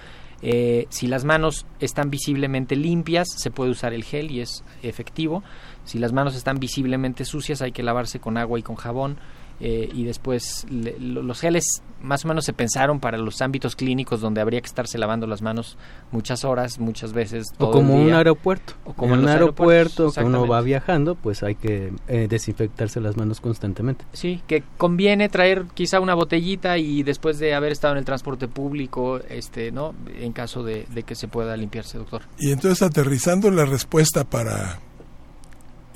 Eh, 0.43 0.87
si 0.89 1.07
las 1.07 1.25
manos 1.25 1.67
están 1.79 2.11
visiblemente 2.11 2.75
limpias, 2.75 3.29
se 3.37 3.51
puede 3.51 3.71
usar 3.71 3.93
el 3.93 4.03
gel 4.03 4.31
y 4.31 4.41
es 4.41 4.65
efectivo. 4.83 5.45
Si 5.85 5.99
las 5.99 6.13
manos 6.13 6.35
están 6.35 6.59
visiblemente 6.59 7.25
sucias, 7.25 7.63
hay 7.63 7.73
que 7.73 7.83
lavarse 7.83 8.19
con 8.19 8.39
agua 8.39 8.59
y 8.59 8.63
con 8.63 8.77
jabón. 8.77 9.19
Eh, 9.61 9.91
y 9.93 10.05
después 10.05 10.67
los 10.71 11.41
geles 11.41 11.83
más 12.03 12.25
o 12.25 12.29
menos 12.29 12.47
se 12.47 12.55
pensaron 12.55 12.99
para 12.99 13.19
los 13.19 13.43
ámbitos 13.43 13.77
clínicos 13.77 14.23
donde 14.23 14.41
habría 14.41 14.61
que 14.63 14.67
estarse 14.67 14.97
lavando 14.97 15.27
las 15.27 15.43
manos 15.43 15.77
muchas 16.13 16.45
horas, 16.45 16.79
muchas 16.79 17.13
veces. 17.13 17.49
o 17.59 17.71
como 17.71 17.95
un 17.95 18.13
aeropuerto. 18.13 18.73
O 18.85 18.95
como 18.95 19.15
en 19.15 19.21
un 19.21 19.29
aeropuerto, 19.29 20.11
cuando 20.13 20.43
uno 20.43 20.49
va 20.51 20.63
viajando, 20.63 21.15
pues 21.15 21.43
hay 21.43 21.57
que 21.57 21.93
eh, 22.09 22.27
desinfectarse 22.29 23.01
las 23.01 23.19
manos 23.19 23.41
constantemente. 23.41 24.07
Sí, 24.15 24.43
que 24.47 24.63
conviene 24.79 25.29
traer 25.29 25.67
quizá 25.75 26.01
una 26.01 26.15
botellita 26.15 26.79
y 26.79 27.03
después 27.03 27.39
de 27.39 27.55
haber 27.55 27.73
estado 27.73 27.93
en 27.93 27.99
el 27.99 28.05
transporte 28.05 28.49
público, 28.49 29.21
este, 29.29 29.73
¿no? 29.73 29.95
En 30.19 30.33
caso 30.33 30.63
de, 30.63 30.87
de 30.91 31.03
que 31.03 31.15
se 31.15 31.29
pueda 31.29 31.55
limpiarse, 31.57 31.99
doctor. 31.99 32.23
Y 32.39 32.53
entonces 32.53 32.83
aterrizando 32.83 33.51
la 33.51 33.67
respuesta 33.67 34.25
para 34.25 34.81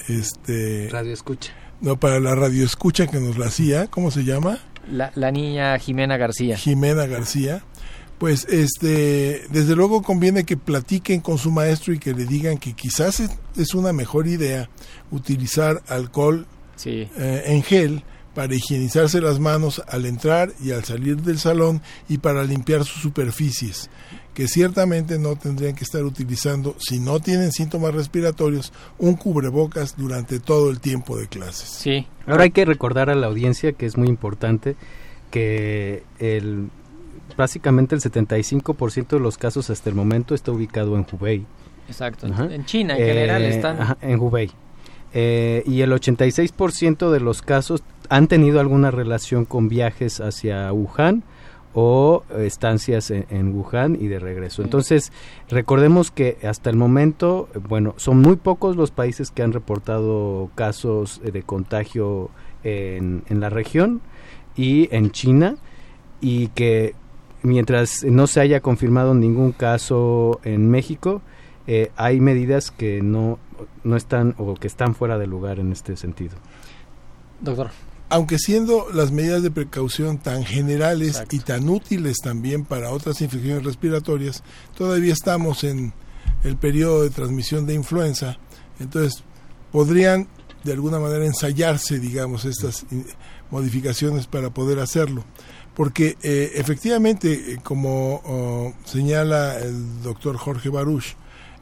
este 0.07 0.89
radio 0.91 1.15
escucha 1.15 1.64
no 1.85 2.01
para 2.01 2.19
la 2.19 2.35
radio 2.35 2.65
escucha 2.65 3.07
que 3.07 3.21
nos 3.21 3.37
la 3.37 3.47
hacía, 3.47 3.89
¿cómo 3.89 4.11
se 4.11 4.25
llama? 4.25 4.59
La, 4.91 5.13
la 5.15 5.31
niña 5.31 5.79
Jimena 5.79 6.17
García. 6.17 6.57
Jimena 6.57 7.07
García. 7.07 7.63
Pues 8.19 8.47
este, 8.49 9.43
desde 9.51 9.77
luego 9.77 10.03
conviene 10.03 10.45
que 10.45 10.57
platiquen 10.57 11.21
con 11.21 11.37
su 11.37 11.51
maestro 11.51 11.93
y 11.93 11.99
que 11.99 12.15
le 12.15 12.25
digan 12.25 12.57
que 12.57 12.73
quizás 12.73 13.21
es, 13.57 13.75
una 13.75 13.93
mejor 13.93 14.27
idea 14.27 14.71
utilizar 15.11 15.83
alcohol 15.89 16.47
eh, 16.87 17.43
en 17.47 17.63
gel 17.63 18.03
para 18.35 18.55
higienizarse 18.55 19.21
las 19.21 19.39
manos 19.39 19.83
al 19.89 20.07
entrar 20.07 20.53
y 20.63 20.73
al 20.73 20.85
salir 20.85 21.17
del 21.23 21.39
salón 21.39 21.83
y 22.09 22.19
para 22.19 22.45
limpiar 22.45 22.85
sus 22.85 23.03
superficies 23.03 23.91
que 24.35 24.49
ciertamente 24.49 25.19
no 25.19 25.37
tendrían 25.37 25.77
que 25.77 25.85
estar 25.85 26.03
utilizando, 26.03 26.75
si 26.79 26.99
no 26.99 27.21
tienen 27.21 27.53
síntomas 27.53 27.95
respiratorios, 27.95 28.73
un 28.99 29.15
cubrebocas 29.15 29.97
durante 29.97 30.41
todo 30.41 30.71
el 30.71 30.81
tiempo 30.81 31.17
de 31.17 31.29
clases. 31.29 31.69
Sí. 31.69 32.09
Ahora 32.27 32.43
hay 32.43 32.51
que 32.51 32.65
recordar 32.65 33.11
a 33.11 33.15
la 33.15 33.29
audiencia 33.29 33.73
que 33.73 33.87
es 33.87 33.97
muy 33.97 34.09
importante 34.09 34.75
que 35.31 36.03
el 36.19 36.69
básicamente 37.37 37.95
el 37.95 38.01
75% 38.01 39.09
de 39.09 39.21
los 39.21 39.39
casos 39.39 39.71
hasta 39.71 39.89
el 39.89 39.97
momento 39.97 40.35
está 40.35 40.53
ubicado 40.53 40.97
en 40.97 41.07
Hubei. 41.11 41.47
Exacto. 41.89 42.27
En 42.27 42.65
China 42.65 42.97
en 42.97 43.05
general 43.05 43.43
eh, 43.43 43.49
están. 43.49 43.97
en 44.01 44.21
Hubei. 44.21 44.51
Eh, 45.13 45.63
y 45.67 45.81
el 45.83 45.93
86% 45.93 47.11
de 47.11 47.21
los 47.21 47.41
casos 47.41 47.83
han 48.09 48.29
tenido 48.29 48.61
alguna 48.61 48.91
relación 48.91 49.45
con 49.45 49.69
viajes 49.69 50.21
hacia 50.21 50.73
Wuhan 50.73 51.23
o 51.75 52.23
estancias 52.39 53.11
en, 53.11 53.53
Wuhan 53.53 53.99
y 54.01 54.07
de 54.07 54.21
regreso. 54.21 54.63
Entonces, 54.63 55.13
recordemos 55.49 56.13
que 56.13 56.39
hasta 56.45 56.71
el 56.71 56.77
momento, 56.77 57.49
bueno, 57.69 57.95
son 57.97 58.21
muy 58.21 58.37
pocos 58.37 58.77
los 58.77 58.93
países 58.93 59.33
que 59.33 59.43
han 59.43 59.53
reportado 59.53 60.51
casos 60.55 61.21
de 61.21 61.43
contagio 61.43 62.31
en, 62.63 63.25
en 63.29 63.41
la 63.41 63.51
región 63.51 64.03
y 64.57 64.89
en 64.95 65.11
China 65.11 65.57
y 66.21 66.49
que 66.49 66.95
mientras 67.43 68.05
no 68.05 68.27
se 68.29 68.41
haya 68.41 68.61
confirmado 68.61 69.15
ningún 69.15 69.51
caso 69.51 70.41
en 70.45 70.71
México, 70.71 71.23
eh, 71.67 71.91
hay 71.97 72.21
medidas 72.21 72.71
que 72.71 73.03
no, 73.03 73.39
no 73.83 73.97
están 73.97 74.35
o 74.39 74.55
que 74.55 74.67
están 74.67 74.95
fuera 74.95 75.19
de 75.19 75.27
lugar 75.27 75.59
en 75.59 75.73
este 75.73 75.97
sentido. 75.97 76.37
Doctor 77.41 77.71
aunque 78.09 78.39
siendo 78.39 78.87
las 78.93 79.11
medidas 79.11 79.43
de 79.43 79.51
precaución 79.51 80.19
tan 80.19 80.45
generales 80.45 81.23
y 81.31 81.39
tan 81.41 81.69
útiles 81.69 82.19
también 82.23 82.65
para 82.65 82.91
otras 82.91 83.21
infecciones 83.21 83.65
respiratorias, 83.65 84.43
todavía 84.77 85.13
estamos 85.13 85.65
en 85.65 85.93
el 86.43 86.57
periodo 86.57 87.03
de 87.03 87.11
transmisión 87.11 87.67
de 87.67 87.75
influenza, 87.75 88.39
entonces 88.79 89.25
podrían 89.73 90.29
de 90.63 90.73
alguna 90.73 90.99
manera 90.99 91.25
ensayarse, 91.27 91.99
digamos, 91.99 92.45
estas 92.45 92.87
modificaciones 93.51 94.27
para 94.27 94.51
poder 94.51 94.79
hacerlo. 94.79 95.25
Porque 95.75 96.17
eh, 96.23 96.53
efectivamente, 96.55 97.33
eh, 97.33 97.59
como 97.63 98.23
oh, 98.25 98.75
señala 98.85 99.59
el 99.59 100.03
doctor 100.03 100.37
Jorge 100.37 100.69
Baruch, 100.69 101.17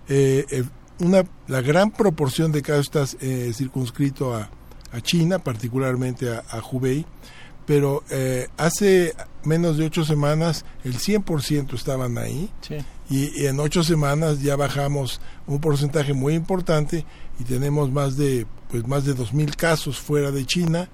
eh, 0.09 0.65
una, 0.99 1.25
la 1.49 1.63
gran 1.63 1.91
proporción 1.91 2.53
de 2.53 2.63
casos 2.63 2.87
está 2.87 3.07
circunscrito 3.53 4.35
a 4.35 4.51
a 4.93 5.01
China, 5.01 5.39
particularmente 5.39 6.31
a, 6.31 6.45
a 6.51 6.61
Hubei, 6.61 7.07
pero 7.67 8.03
eh, 8.11 8.49
hace 8.57 9.15
menos 9.45 9.77
de 9.77 9.87
ocho 9.87 10.05
semanas 10.05 10.65
el 10.85 10.99
100% 10.99 11.75
estaban 11.75 12.19
ahí 12.19 12.51
y, 13.09 13.47
en 13.47 13.61
ocho 13.61 13.83
semanas 13.83 14.43
ya 14.43 14.57
bajamos 14.57 15.21
un 15.47 15.61
porcentaje 15.61 16.13
muy 16.13 16.35
importante 16.35 17.05
y 17.39 17.45
tenemos 17.45 17.91
más 17.91 18.17
de 18.17 18.47
pues 18.71 18.87
más 18.87 19.05
de 19.05 19.15
2.000 19.15 19.55
casos 19.55 19.99
fuera 19.99 20.31
de 20.31 20.47
China 20.47 20.89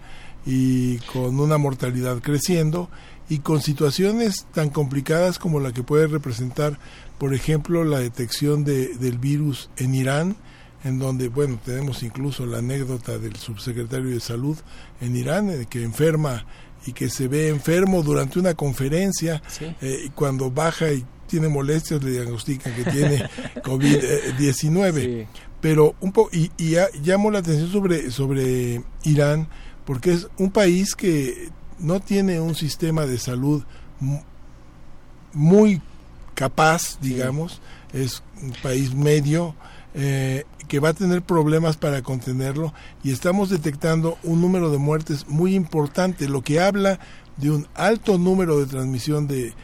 y 0.44 0.99
con 0.99 1.38
una 1.40 1.59
mortalidad 1.59 2.20
creciendo 2.20 2.88
y 3.28 3.38
con 3.38 3.61
situaciones 3.62 4.46
tan 4.53 4.70
complicadas 4.70 5.38
como 5.38 5.61
la 5.61 5.72
que 5.72 5.82
puede 5.82 6.07
representar 6.07 6.78
por 7.18 7.34
ejemplo 7.34 7.84
la 7.84 7.99
detección 7.99 8.64
de, 8.64 8.94
del 8.96 9.18
virus 9.18 9.70
en 9.76 9.94
Irán 9.94 10.36
en 10.84 10.98
donde, 10.98 11.28
bueno, 11.28 11.58
tenemos 11.64 12.02
incluso 12.02 12.46
la 12.46 12.58
anécdota 12.58 13.18
del 13.18 13.36
subsecretario 13.36 14.10
de 14.10 14.20
Salud 14.20 14.56
en 15.00 15.16
Irán, 15.16 15.50
eh, 15.50 15.66
que 15.68 15.82
enferma 15.82 16.46
y 16.86 16.92
que 16.92 17.10
se 17.10 17.28
ve 17.28 17.48
enfermo 17.48 18.02
durante 18.02 18.38
una 18.38 18.54
conferencia 18.54 19.42
eh, 19.60 20.02
y 20.06 20.08
cuando 20.10 20.50
baja 20.50 20.92
y 20.92 21.04
tiene 21.26 21.48
molestias 21.48 22.02
le 22.02 22.12
diagnostican 22.12 22.74
que 22.74 22.84
tiene 22.84 23.28
COVID-19. 23.62 25.26
Pero 25.60 25.96
un 26.00 26.12
poco, 26.12 26.30
y, 26.32 26.50
y 26.56 26.76
llamo 27.02 27.30
la 27.30 27.40
atención 27.40 27.70
sobre, 27.70 28.10
sobre 28.10 28.82
Irán, 29.02 29.48
porque 29.84 30.12
es 30.12 30.28
un 30.38 30.50
país 30.50 30.94
que 30.94 31.50
no 31.78 32.00
tiene 32.00 32.40
un 32.40 32.54
sistema 32.54 33.06
de 33.06 33.18
salud 33.18 33.64
muy 35.32 35.82
capaz, 36.34 36.98
digamos, 37.00 37.60
es 37.92 38.22
un 38.40 38.52
país 38.62 38.94
medio, 38.94 39.54
eh, 40.01 40.44
que 40.68 40.78
va 40.78 40.90
a 40.90 40.94
tener 40.94 41.22
problemas 41.22 41.76
para 41.76 42.03
contenerlo 42.03 42.72
y 43.03 43.11
estamos 43.11 43.51
detectando 43.51 44.16
un 44.22 44.40
número 44.40 44.70
de 44.70 44.78
muertes 44.78 45.26
muy 45.26 45.57
importante, 45.57 46.28
lo 46.28 46.42
que 46.42 46.61
habla 46.61 47.01
de 47.36 47.51
un 47.51 47.66
alto 47.74 48.16
número 48.16 48.61
de 48.61 48.66
transmisión 48.66 49.26
de, 49.26 49.55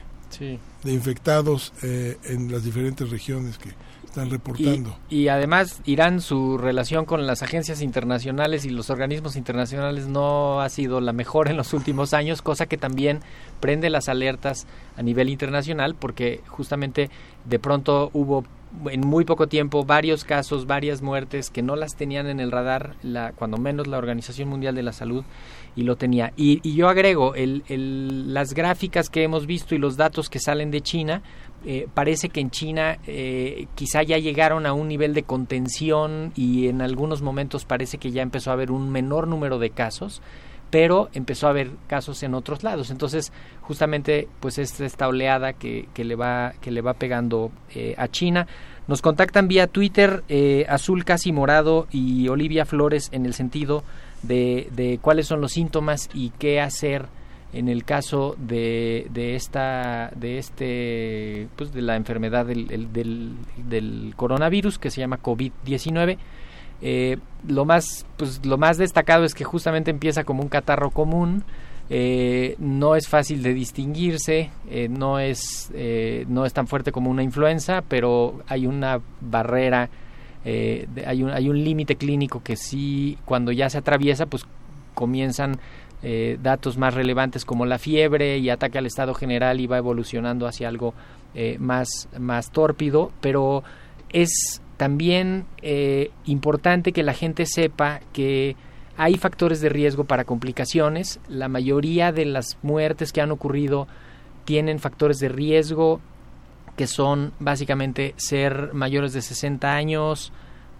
de 0.40 0.92
infectados 0.92 1.72
eh, 1.82 2.18
en 2.24 2.50
las 2.50 2.64
diferentes 2.64 3.10
regiones 3.10 3.58
que 3.58 3.70
están 4.04 4.28
reportando. 4.28 4.96
Y, 5.08 5.28
además, 5.28 5.80
Irán, 5.84 6.20
su 6.20 6.58
relación 6.58 7.04
con 7.04 7.28
las 7.28 7.44
agencias 7.44 7.80
internacionales 7.80 8.64
y 8.64 8.70
los 8.70 8.90
organismos 8.90 9.36
internacionales 9.36 10.08
no 10.08 10.60
ha 10.60 10.68
sido 10.68 11.00
la 11.00 11.12
mejor 11.12 11.48
en 11.48 11.56
los 11.56 11.72
últimos 11.74 12.12
años, 12.12 12.42
cosa 12.42 12.66
que 12.66 12.76
también 12.76 13.20
prende 13.60 13.88
las 13.88 14.08
alertas 14.08 14.66
a 14.96 15.02
nivel 15.02 15.28
internacional, 15.28 15.94
porque 15.94 16.40
justamente 16.48 17.08
de 17.44 17.58
pronto 17.60 18.10
hubo 18.12 18.44
en 18.90 19.00
muy 19.00 19.24
poco 19.24 19.46
tiempo 19.46 19.84
varios 19.84 20.24
casos, 20.24 20.66
varias 20.66 21.02
muertes 21.02 21.50
que 21.50 21.62
no 21.62 21.76
las 21.76 21.96
tenían 21.96 22.26
en 22.26 22.40
el 22.40 22.50
radar, 22.50 22.94
la, 23.02 23.32
cuando 23.32 23.58
menos 23.58 23.86
la 23.86 23.98
Organización 23.98 24.48
Mundial 24.48 24.74
de 24.74 24.82
la 24.82 24.92
Salud, 24.92 25.24
y 25.76 25.82
lo 25.82 25.96
tenía. 25.96 26.32
Y, 26.36 26.60
yo 26.74 26.88
agrego, 26.88 27.34
el, 27.34 27.62
las 28.32 28.54
gráficas 28.54 29.10
que 29.10 29.22
hemos 29.22 29.46
visto 29.46 29.74
y 29.74 29.78
los 29.78 29.96
datos 29.96 30.28
que 30.28 30.38
salen 30.38 30.70
de 30.70 30.80
China 30.80 31.22
eh, 31.66 31.88
parece 31.94 32.28
que 32.28 32.40
en 32.40 32.50
China 32.50 32.98
eh, 33.06 33.66
quizá 33.74 34.02
ya 34.02 34.18
llegaron 34.18 34.66
a 34.66 34.74
un 34.74 34.86
nivel 34.86 35.14
de 35.14 35.22
contención 35.22 36.32
y 36.36 36.68
en 36.68 36.82
algunos 36.82 37.22
momentos 37.22 37.64
parece 37.64 37.96
que 37.96 38.10
ya 38.10 38.22
empezó 38.22 38.50
a 38.50 38.52
haber 38.52 38.70
un 38.70 38.90
menor 38.90 39.26
número 39.26 39.58
de 39.58 39.70
casos, 39.70 40.20
pero 40.74 41.08
empezó 41.14 41.46
a 41.46 41.50
haber 41.50 41.70
casos 41.86 42.24
en 42.24 42.34
otros 42.34 42.64
lados. 42.64 42.90
Entonces, 42.90 43.32
justamente, 43.60 44.26
pues 44.40 44.58
es 44.58 44.80
esta 44.80 45.06
oleada 45.06 45.52
que, 45.52 45.88
que 45.94 46.02
le 46.02 46.16
va 46.16 46.54
que 46.60 46.72
le 46.72 46.80
va 46.80 46.94
pegando 46.94 47.52
eh, 47.76 47.94
a 47.96 48.08
China. 48.08 48.48
Nos 48.88 49.00
contactan 49.00 49.46
vía 49.46 49.68
Twitter 49.68 50.24
Azul 50.68 51.04
Casi 51.04 51.30
Morado 51.30 51.86
y 51.92 52.26
Olivia 52.26 52.64
Flores 52.64 53.08
en 53.12 53.24
el 53.24 53.34
sentido 53.34 53.84
de, 54.24 54.68
de 54.72 54.98
cuáles 55.00 55.28
son 55.28 55.40
los 55.40 55.52
síntomas 55.52 56.10
y 56.12 56.30
qué 56.40 56.60
hacer 56.60 57.06
en 57.52 57.68
el 57.68 57.84
caso 57.84 58.34
de, 58.36 59.06
de 59.10 59.36
esta 59.36 60.10
de 60.16 60.38
este 60.38 61.46
pues 61.54 61.72
de 61.72 61.82
la 61.82 61.94
enfermedad 61.94 62.46
del, 62.46 62.92
del, 62.92 64.12
coronavirus 64.16 64.80
que 64.80 64.90
se 64.90 65.00
llama 65.00 65.22
COVID-19 65.22 66.18
eh, 66.82 67.18
lo 67.46 67.64
más 67.64 68.06
pues 68.16 68.44
lo 68.44 68.58
más 68.58 68.76
destacado 68.78 69.24
es 69.24 69.34
que 69.34 69.44
justamente 69.44 69.90
empieza 69.90 70.24
como 70.24 70.42
un 70.42 70.48
catarro 70.48 70.90
común. 70.90 71.44
Eh, 71.90 72.56
no 72.58 72.96
es 72.96 73.08
fácil 73.08 73.42
de 73.42 73.52
distinguirse 73.52 74.50
eh, 74.70 74.88
no 74.88 75.18
es 75.18 75.70
no 76.28 76.46
es 76.46 76.54
tan 76.54 76.66
fuerte 76.66 76.92
como 76.92 77.10
una 77.10 77.22
influenza 77.22 77.82
pero 77.86 78.40
hay 78.46 78.66
una 78.66 79.02
barrera 79.20 79.90
hay 80.46 81.22
un 81.22 81.28
hay 81.28 81.50
un 81.50 81.62
límite 81.62 81.96
clínico 81.96 82.42
que 82.42 82.56
sí 82.56 83.18
cuando 83.26 83.52
ya 83.52 83.68
se 83.68 83.76
atraviesa 83.76 84.24
pues 84.24 84.46
comienzan 84.94 85.58
eh, 86.06 86.38
datos 86.42 86.76
más 86.76 86.92
relevantes 86.92 87.46
como 87.46 87.64
la 87.64 87.78
fiebre 87.78 88.36
y 88.36 88.50
ataque 88.50 88.76
al 88.76 88.84
estado 88.84 89.14
general 89.14 89.58
y 89.58 89.66
va 89.66 89.78
evolucionando 89.78 90.46
hacia 90.46 90.68
algo 90.68 90.92
eh, 91.34 91.56
más, 91.58 92.10
más 92.18 92.50
tórpido, 92.50 93.10
pero 93.22 93.64
es 94.10 94.60
también 94.76 95.46
eh, 95.62 96.10
importante 96.24 96.92
que 96.92 97.02
la 97.02 97.14
gente 97.14 97.46
sepa 97.46 98.00
que 98.12 98.56
hay 98.96 99.16
factores 99.16 99.60
de 99.60 99.68
riesgo 99.68 100.04
para 100.04 100.24
complicaciones. 100.24 101.20
La 101.28 101.48
mayoría 101.48 102.12
de 102.12 102.24
las 102.24 102.58
muertes 102.62 103.12
que 103.12 103.20
han 103.20 103.30
ocurrido 103.30 103.86
tienen 104.44 104.78
factores 104.78 105.18
de 105.18 105.28
riesgo 105.28 106.00
que 106.76 106.86
son 106.86 107.32
básicamente 107.38 108.14
ser 108.16 108.74
mayores 108.74 109.12
de 109.12 109.22
60 109.22 109.72
años 109.72 110.32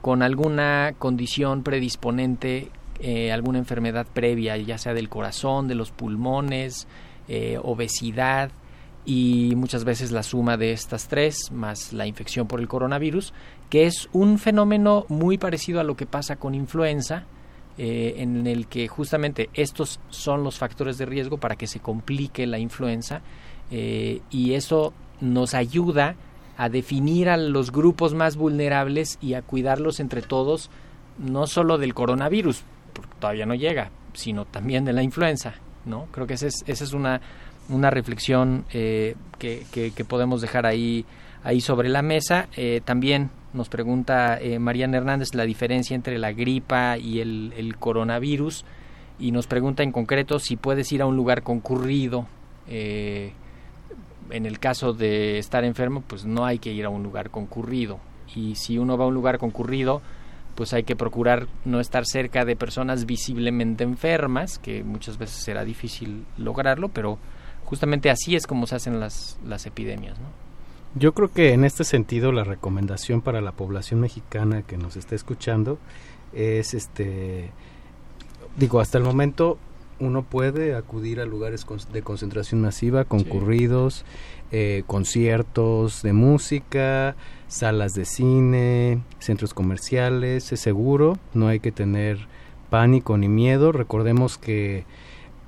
con 0.03 0.23
alguna 0.23 0.95
condición 0.99 1.63
predisponente 1.63 2.71
eh, 3.01 3.33
alguna 3.33 3.59
enfermedad 3.59 4.07
previa, 4.13 4.57
ya 4.57 4.79
sea 4.79 4.95
del 4.95 5.09
corazón, 5.09 5.67
de 5.67 5.75
los 5.75 5.91
pulmones, 5.91 6.87
eh, 7.27 7.59
obesidad 7.61 8.51
y 9.05 9.55
muchas 9.57 9.85
veces 9.85 10.13
la 10.13 10.23
suma 10.23 10.57
de 10.57 10.73
estas 10.73 11.09
tres 11.09 11.51
más 11.53 11.93
la 11.93 12.07
infección 12.07 12.47
por 12.47 12.61
el 12.61 12.69
coronavirus, 12.69 13.33
que 13.71 13.87
es 13.87 14.09
un 14.13 14.39
fenómeno 14.39 15.07
muy 15.09 15.39
parecido 15.39 15.81
a 15.81 15.85
lo 15.85 15.97
que 15.97 16.07
pasa 16.07 16.37
con 16.37 16.55
influenza, 16.55 17.25
eh, 17.77 18.15
en 18.19 18.47
el 18.47 18.67
que 18.69 18.87
justamente 18.89 19.51
estos 19.55 20.01
son 20.09 20.45
los 20.45 20.59
factores 20.59 20.97
de 20.97 21.07
riesgo 21.07 21.39
para 21.39 21.57
que 21.57 21.67
se 21.67 21.81
complique 21.81 22.47
la 22.47 22.59
influenza 22.59 23.23
y 23.71 24.53
eso 24.53 24.93
nos 25.21 25.55
ayuda 25.55 26.15
a 26.57 26.69
definir 26.69 27.29
a 27.29 27.37
los 27.37 27.73
grupos 27.73 28.15
más 28.15 28.37
vulnerables 28.37 29.19
y 29.21 29.35
a 29.35 29.43
cuidarlos 29.43 30.01
entre 30.01 30.23
todos, 30.23 30.71
no 31.19 31.47
solo 31.47 31.79
del 31.79 31.95
coronavirus, 31.95 32.63
porque 32.93 33.13
todavía 33.19 33.47
no 33.47 33.55
llega, 33.55 33.91
sino 34.13 34.45
también 34.45 34.85
de 34.85 34.93
la 34.93 35.03
influenza, 35.03 35.55
¿no? 35.85 36.07
Creo 36.13 36.27
que 36.27 36.35
esa 36.35 36.47
es, 36.47 36.63
esa 36.67 36.85
es 36.85 36.93
una, 36.93 37.21
una 37.69 37.91
reflexión 37.91 38.65
eh, 38.73 39.17
que, 39.39 39.65
que, 39.73 40.05
podemos 40.05 40.41
dejar 40.41 40.67
ahí, 40.67 41.05
ahí 41.43 41.61
sobre 41.61 41.89
la 41.89 42.03
mesa. 42.03 42.49
Eh, 42.57 42.81
también 42.85 43.31
nos 43.53 43.69
pregunta 43.69 44.39
eh, 44.39 44.59
Mariana 44.59 44.99
Hernández 44.99 45.35
la 45.35 45.45
diferencia 45.45 45.95
entre 45.95 46.19
la 46.19 46.33
gripa 46.33 46.99
y 46.99 47.21
el, 47.21 47.53
el, 47.57 47.77
coronavirus 47.77 48.65
y 49.19 49.31
nos 49.33 49.47
pregunta 49.47 49.83
en 49.83 49.93
concreto 49.93 50.39
si 50.39 50.57
puedes 50.57 50.91
ir 50.93 51.03
a 51.03 51.07
un 51.07 51.17
lugar 51.17 51.43
concurrido. 51.43 52.27
en 52.67 53.33
el 54.31 54.59
caso 54.59 54.93
de 54.93 55.39
estar 55.39 55.65
enfermo, 55.65 56.03
pues 56.07 56.25
no 56.25 56.45
hay 56.45 56.59
que 56.59 56.73
ir 56.73 56.85
a 56.85 56.89
un 56.89 57.03
lugar 57.03 57.31
concurrido. 57.31 57.99
Y 58.35 58.57
si 58.57 58.79
uno 58.79 58.97
va 58.97 59.05
a 59.05 59.09
un 59.09 59.15
lugar 59.15 59.39
concurrido, 59.39 60.01
pues 60.55 60.73
hay 60.73 60.85
que 60.85 60.97
procurar 60.97 61.47
no 61.65 61.81
estar 61.81 62.05
cerca 62.07 62.45
de 62.45 62.57
personas 62.57 63.07
visiblemente 63.07 63.85
enfermas, 63.85 64.59
que 64.59 64.83
muchas 64.83 65.19
veces 65.19 65.37
será 65.37 65.65
difícil 65.65 66.25
lograrlo, 66.37 66.89
pero 66.89 67.19
justamente 67.75 68.09
así 68.09 68.37
es 68.37 68.47
como 68.47 68.69
se 68.69 68.77
hacen 68.77 69.01
las, 69.01 69.37
las 69.45 69.67
epidemias. 69.67 70.17
¿no? 70.21 70.27
Yo 70.95 71.13
creo 71.13 71.33
que 71.33 71.53
en 71.53 71.65
este 71.65 71.83
sentido 71.83 72.31
la 72.31 72.45
recomendación 72.45 73.21
para 73.21 73.41
la 73.41 73.51
población 73.51 73.99
mexicana 73.99 74.63
que 74.63 74.77
nos 74.77 74.95
está 74.95 75.17
escuchando 75.17 75.77
es, 76.33 76.73
este, 76.73 77.51
digo, 78.57 78.79
hasta 78.79 78.99
el 78.99 79.05
momento 79.05 79.59
uno 79.99 80.23
puede 80.23 80.77
acudir 80.77 81.21
a 81.21 81.25
lugares 81.25 81.67
de 81.93 82.03
concentración 82.03 82.61
masiva, 82.61 83.05
concurridos, 83.05 84.05
eh, 84.53 84.85
conciertos 84.87 86.03
de 86.03 86.13
música, 86.13 87.17
salas 87.49 87.95
de 87.95 88.05
cine, 88.05 89.03
centros 89.19 89.53
comerciales, 89.53 90.53
es 90.53 90.61
seguro, 90.61 91.19
no 91.33 91.49
hay 91.49 91.59
que 91.59 91.73
tener 91.73 92.29
pánico 92.71 93.19
ni 93.19 93.29
miedo. 93.29 93.73
Recordemos 93.73 94.39
que 94.39 94.85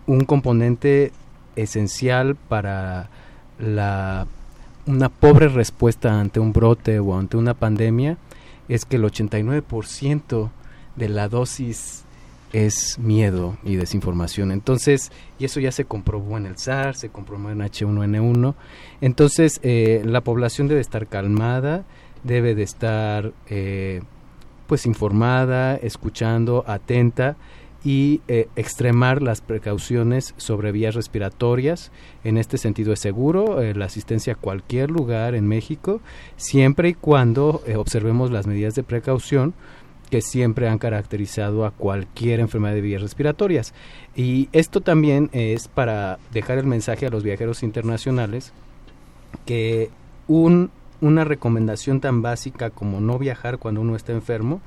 un 0.09 0.25
componente 0.25 1.13
esencial 1.57 2.37
para 2.37 3.09
la 3.59 4.27
una 4.87 5.09
pobre 5.09 5.49
respuesta 5.49 6.21
ante 6.21 6.39
un 6.39 6.53
brote 6.53 7.01
o 7.01 7.19
ante 7.19 7.37
una 7.37 7.55
pandemia 7.55 8.19
es 8.69 8.85
que 8.85 8.97
el 8.97 9.05
89% 9.05 10.51
de 10.95 11.09
la 11.09 11.29
dosis 11.29 12.05
es 12.53 12.99
miedo 12.99 13.59
y 13.65 13.77
desinformación. 13.77 14.53
Entonces, 14.53 15.11
y 15.39 15.45
eso 15.45 15.61
ya 15.61 15.73
se 15.73 15.85
comprobó 15.85 16.37
en 16.37 16.47
el 16.47 16.57
SARS, 16.57 17.01
se 17.01 17.09
comprobó 17.09 17.51
en 17.51 17.59
H1N1. 17.59 18.55
Entonces, 19.01 19.61
eh, 19.63 20.03
la 20.05 20.21
población 20.23 20.69
debe 20.69 20.81
estar 20.81 21.07
calmada, 21.07 21.85
debe 22.23 22.55
de 22.55 22.63
estar 22.63 23.33
eh, 23.49 24.03
pues 24.67 24.87
informada, 24.87 25.77
escuchando, 25.77 26.65
atenta 26.67 27.37
y 27.87 28.21
eh, 28.27 28.49
extremar 28.57 29.23
las 29.23 29.41
precauciones 29.41 30.35
sobre 30.39 30.73
vías 30.73 30.97
respiratorias. 30.97 31.93
En 32.25 32.37
este 32.37 32.59
sentido 32.59 32.93
es 32.93 32.99
seguro 32.99 33.63
la 33.63 33.85
asistencia 33.85 34.33
a 34.33 34.37
cualquier 34.37 34.91
lugar 34.91 35.37
en 35.37 35.47
México, 35.47 36.01
siempre 36.37 36.89
y 36.89 36.95
cuando 36.95 37.63
observemos 37.77 38.33
las 38.33 38.49
medidas 38.49 38.75
de 38.75 38.83
precaución 38.83 39.55
que 40.11 40.21
siempre 40.21 40.69
han 40.69 40.79
caracterizado 40.79 41.65
a 41.65 41.71
cualquier 41.71 42.41
enfermedad 42.41 42.75
de 42.75 42.81
vías 42.81 43.03
respiratorias. 43.03 43.73
Y 44.17 44.49
esto 44.51 44.81
también 44.81 45.31
es 45.33 45.69
para 45.69 46.19
dejar 46.33 46.59
el 46.59 46.67
mensaje 46.67 47.07
a 47.07 47.11
los 47.11 47.23
viajeros 47.23 47.63
internacionales 47.63 48.53
que 49.45 49.91
un, 50.27 50.73
una 51.01 51.23
recomendación 51.23 52.01
tan 52.01 52.21
básica 52.21 52.71
como 52.71 53.01
no 53.01 53.17
viajar 53.17 53.59
cuando 53.59 53.81
uno 53.81 53.95
está 53.95 54.11
enfermo 54.11 54.61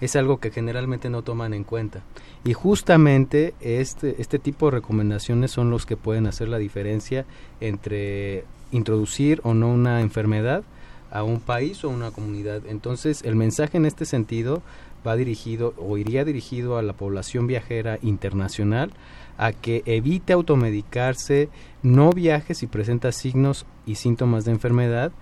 es 0.00 0.16
algo 0.16 0.38
que 0.38 0.50
generalmente 0.50 1.10
no 1.10 1.22
toman 1.22 1.54
en 1.54 1.64
cuenta. 1.64 2.02
Y 2.44 2.52
justamente 2.52 3.54
este, 3.60 4.20
este 4.20 4.38
tipo 4.38 4.66
de 4.66 4.72
recomendaciones 4.72 5.50
son 5.50 5.70
los 5.70 5.86
que 5.86 5.96
pueden 5.96 6.26
hacer 6.26 6.48
la 6.48 6.58
diferencia 6.58 7.24
entre 7.60 8.44
introducir 8.72 9.40
o 9.44 9.54
no 9.54 9.68
una 9.68 10.00
enfermedad 10.00 10.64
a 11.10 11.22
un 11.22 11.40
país 11.40 11.84
o 11.84 11.88
una 11.88 12.10
comunidad. 12.10 12.62
Entonces, 12.66 13.22
el 13.22 13.36
mensaje 13.36 13.78
en 13.78 13.86
este 13.86 14.04
sentido 14.04 14.62
va 15.06 15.16
dirigido 15.16 15.72
o 15.78 15.98
iría 15.98 16.24
dirigido 16.24 16.78
a 16.78 16.82
la 16.82 16.92
población 16.92 17.46
viajera 17.46 17.98
internacional 18.02 18.92
a 19.38 19.52
que 19.52 19.82
evite 19.86 20.32
automedicarse, 20.32 21.48
no 21.82 22.10
viaje 22.10 22.54
si 22.54 22.66
presenta 22.66 23.12
signos 23.12 23.66
y 23.86 23.96
síntomas 23.96 24.44
de 24.44 24.52
enfermedad 24.52 25.12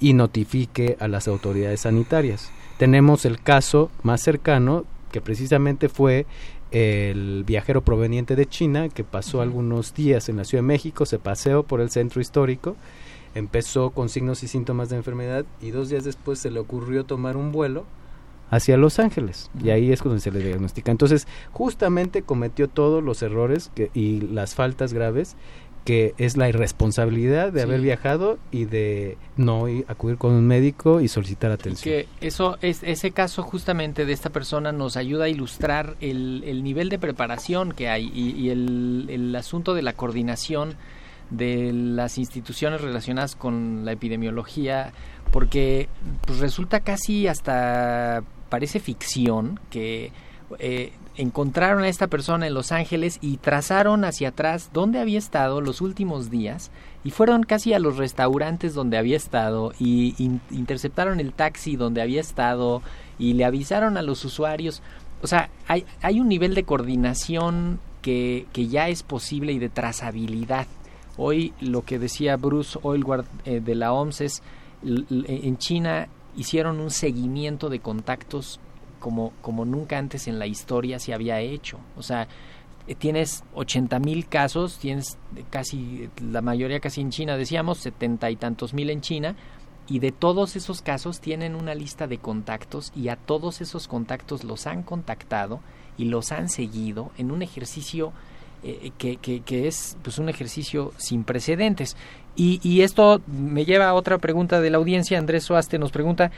y 0.00 0.12
notifique 0.12 0.96
a 1.00 1.08
las 1.08 1.28
autoridades 1.28 1.80
sanitarias. 1.80 2.50
Tenemos 2.78 3.24
el 3.24 3.40
caso 3.40 3.90
más 4.02 4.22
cercano 4.22 4.84
que 5.10 5.20
precisamente 5.20 5.88
fue 5.88 6.26
el 6.70 7.44
viajero 7.44 7.82
proveniente 7.82 8.36
de 8.36 8.46
China 8.46 8.88
que 8.88 9.04
pasó 9.04 9.40
algunos 9.40 9.94
días 9.94 10.28
en 10.28 10.36
la 10.36 10.44
Ciudad 10.44 10.62
de 10.62 10.68
México, 10.68 11.06
se 11.06 11.18
paseó 11.18 11.62
por 11.62 11.80
el 11.80 11.90
centro 11.90 12.20
histórico 12.20 12.76
empezó 13.34 13.90
con 13.90 14.08
signos 14.08 14.42
y 14.42 14.48
síntomas 14.48 14.88
de 14.88 14.96
enfermedad 14.96 15.44
y 15.60 15.70
dos 15.70 15.88
días 15.88 16.04
después 16.04 16.38
se 16.38 16.50
le 16.50 16.60
ocurrió 16.60 17.04
tomar 17.04 17.36
un 17.36 17.52
vuelo 17.52 17.84
hacia 18.50 18.76
Los 18.76 18.98
Ángeles 18.98 19.50
y 19.62 19.70
ahí 19.70 19.92
es 19.92 20.02
cuando 20.02 20.20
se 20.20 20.30
le 20.30 20.40
diagnostica. 20.40 20.90
Entonces, 20.90 21.26
justamente 21.52 22.22
cometió 22.22 22.68
todos 22.68 23.02
los 23.02 23.22
errores 23.22 23.70
que, 23.74 23.90
y 23.94 24.20
las 24.20 24.54
faltas 24.54 24.92
graves 24.92 25.36
que 25.88 26.12
es 26.18 26.36
la 26.36 26.50
irresponsabilidad 26.50 27.50
de 27.50 27.62
haber 27.62 27.80
viajado 27.80 28.38
y 28.50 28.66
de 28.66 29.16
no 29.38 29.64
acudir 29.86 30.18
con 30.18 30.32
un 30.32 30.46
médico 30.46 31.00
y 31.00 31.08
solicitar 31.08 31.50
atención. 31.50 31.94
que 31.94 32.08
eso 32.20 32.58
es 32.60 32.82
ese 32.82 33.12
caso 33.12 33.42
justamente 33.42 34.04
de 34.04 34.12
esta 34.12 34.28
persona 34.28 34.70
nos 34.70 34.98
ayuda 34.98 35.24
a 35.24 35.28
ilustrar 35.30 35.96
el, 36.02 36.44
el 36.44 36.62
nivel 36.62 36.90
de 36.90 36.98
preparación 36.98 37.72
que 37.72 37.88
hay 37.88 38.12
y, 38.14 38.32
y 38.32 38.50
el, 38.50 39.06
el 39.08 39.34
asunto 39.34 39.72
de 39.72 39.80
la 39.80 39.94
coordinación 39.94 40.76
de 41.30 41.72
las 41.72 42.18
instituciones 42.18 42.82
relacionadas 42.82 43.34
con 43.34 43.86
la 43.86 43.92
epidemiología, 43.92 44.92
porque 45.32 45.88
pues, 46.26 46.38
resulta 46.38 46.80
casi 46.80 47.28
hasta 47.28 48.22
parece 48.50 48.78
ficción 48.78 49.58
que 49.70 50.12
eh, 50.58 50.92
encontraron 51.18 51.82
a 51.82 51.88
esta 51.88 52.06
persona 52.06 52.46
en 52.46 52.54
Los 52.54 52.72
Ángeles 52.72 53.18
y 53.20 53.36
trazaron 53.36 54.04
hacia 54.04 54.28
atrás 54.28 54.70
dónde 54.72 55.00
había 55.00 55.18
estado 55.18 55.60
los 55.60 55.80
últimos 55.80 56.30
días 56.30 56.70
y 57.04 57.10
fueron 57.10 57.42
casi 57.42 57.74
a 57.74 57.80
los 57.80 57.96
restaurantes 57.96 58.72
donde 58.72 58.96
había 58.96 59.16
estado 59.16 59.72
y 59.78 60.14
interceptaron 60.50 61.20
el 61.20 61.32
taxi 61.32 61.76
donde 61.76 62.02
había 62.02 62.20
estado 62.20 62.82
y 63.18 63.34
le 63.34 63.44
avisaron 63.44 63.96
a 63.96 64.02
los 64.02 64.24
usuarios. 64.24 64.80
O 65.20 65.26
sea, 65.26 65.50
hay, 65.66 65.84
hay 66.02 66.20
un 66.20 66.28
nivel 66.28 66.54
de 66.54 66.62
coordinación 66.62 67.80
que, 68.00 68.46
que 68.52 68.68
ya 68.68 68.88
es 68.88 69.02
posible 69.02 69.52
y 69.52 69.58
de 69.58 69.68
trazabilidad. 69.68 70.68
Hoy 71.16 71.52
lo 71.60 71.84
que 71.84 71.98
decía 71.98 72.36
Bruce 72.36 72.78
Oilward 72.82 73.26
eh, 73.44 73.60
de 73.60 73.74
la 73.74 73.92
OMS 73.92 74.20
es, 74.20 74.42
en 74.84 75.58
China 75.58 76.08
hicieron 76.36 76.78
un 76.78 76.92
seguimiento 76.92 77.68
de 77.68 77.80
contactos 77.80 78.60
como, 78.98 79.32
como 79.42 79.64
nunca 79.64 79.98
antes 79.98 80.28
en 80.28 80.38
la 80.38 80.46
historia 80.46 80.98
se 80.98 81.14
había 81.14 81.40
hecho. 81.40 81.78
O 81.96 82.02
sea, 82.02 82.28
eh, 82.86 82.94
tienes 82.94 83.44
80 83.54 83.98
mil 83.98 84.26
casos, 84.28 84.78
tienes 84.78 85.18
casi, 85.50 86.08
la 86.20 86.40
mayoría 86.40 86.80
casi 86.80 87.00
en 87.00 87.10
China, 87.10 87.36
decíamos, 87.36 87.78
setenta 87.78 88.30
y 88.30 88.36
tantos 88.36 88.74
mil 88.74 88.90
en 88.90 89.00
China, 89.00 89.36
y 89.88 90.00
de 90.00 90.12
todos 90.12 90.56
esos 90.56 90.82
casos 90.82 91.20
tienen 91.20 91.54
una 91.54 91.74
lista 91.74 92.06
de 92.06 92.18
contactos 92.18 92.92
y 92.94 93.08
a 93.08 93.16
todos 93.16 93.60
esos 93.60 93.88
contactos 93.88 94.44
los 94.44 94.66
han 94.66 94.82
contactado 94.82 95.60
y 95.96 96.04
los 96.04 96.30
han 96.30 96.48
seguido 96.48 97.10
en 97.16 97.30
un 97.30 97.42
ejercicio 97.42 98.12
eh, 98.62 98.90
que, 98.98 99.16
que, 99.18 99.68
es 99.68 99.96
pues 100.02 100.18
un 100.18 100.28
ejercicio 100.28 100.92
sin 100.96 101.24
precedentes. 101.24 101.96
Y, 102.36 102.60
y, 102.62 102.82
esto 102.82 103.20
me 103.26 103.64
lleva 103.64 103.88
a 103.88 103.94
otra 103.94 104.18
pregunta 104.18 104.60
de 104.60 104.70
la 104.70 104.78
audiencia. 104.78 105.18
Andrés 105.18 105.44
Suaste 105.44 105.78
nos 105.78 105.92
pregunta 105.92 106.30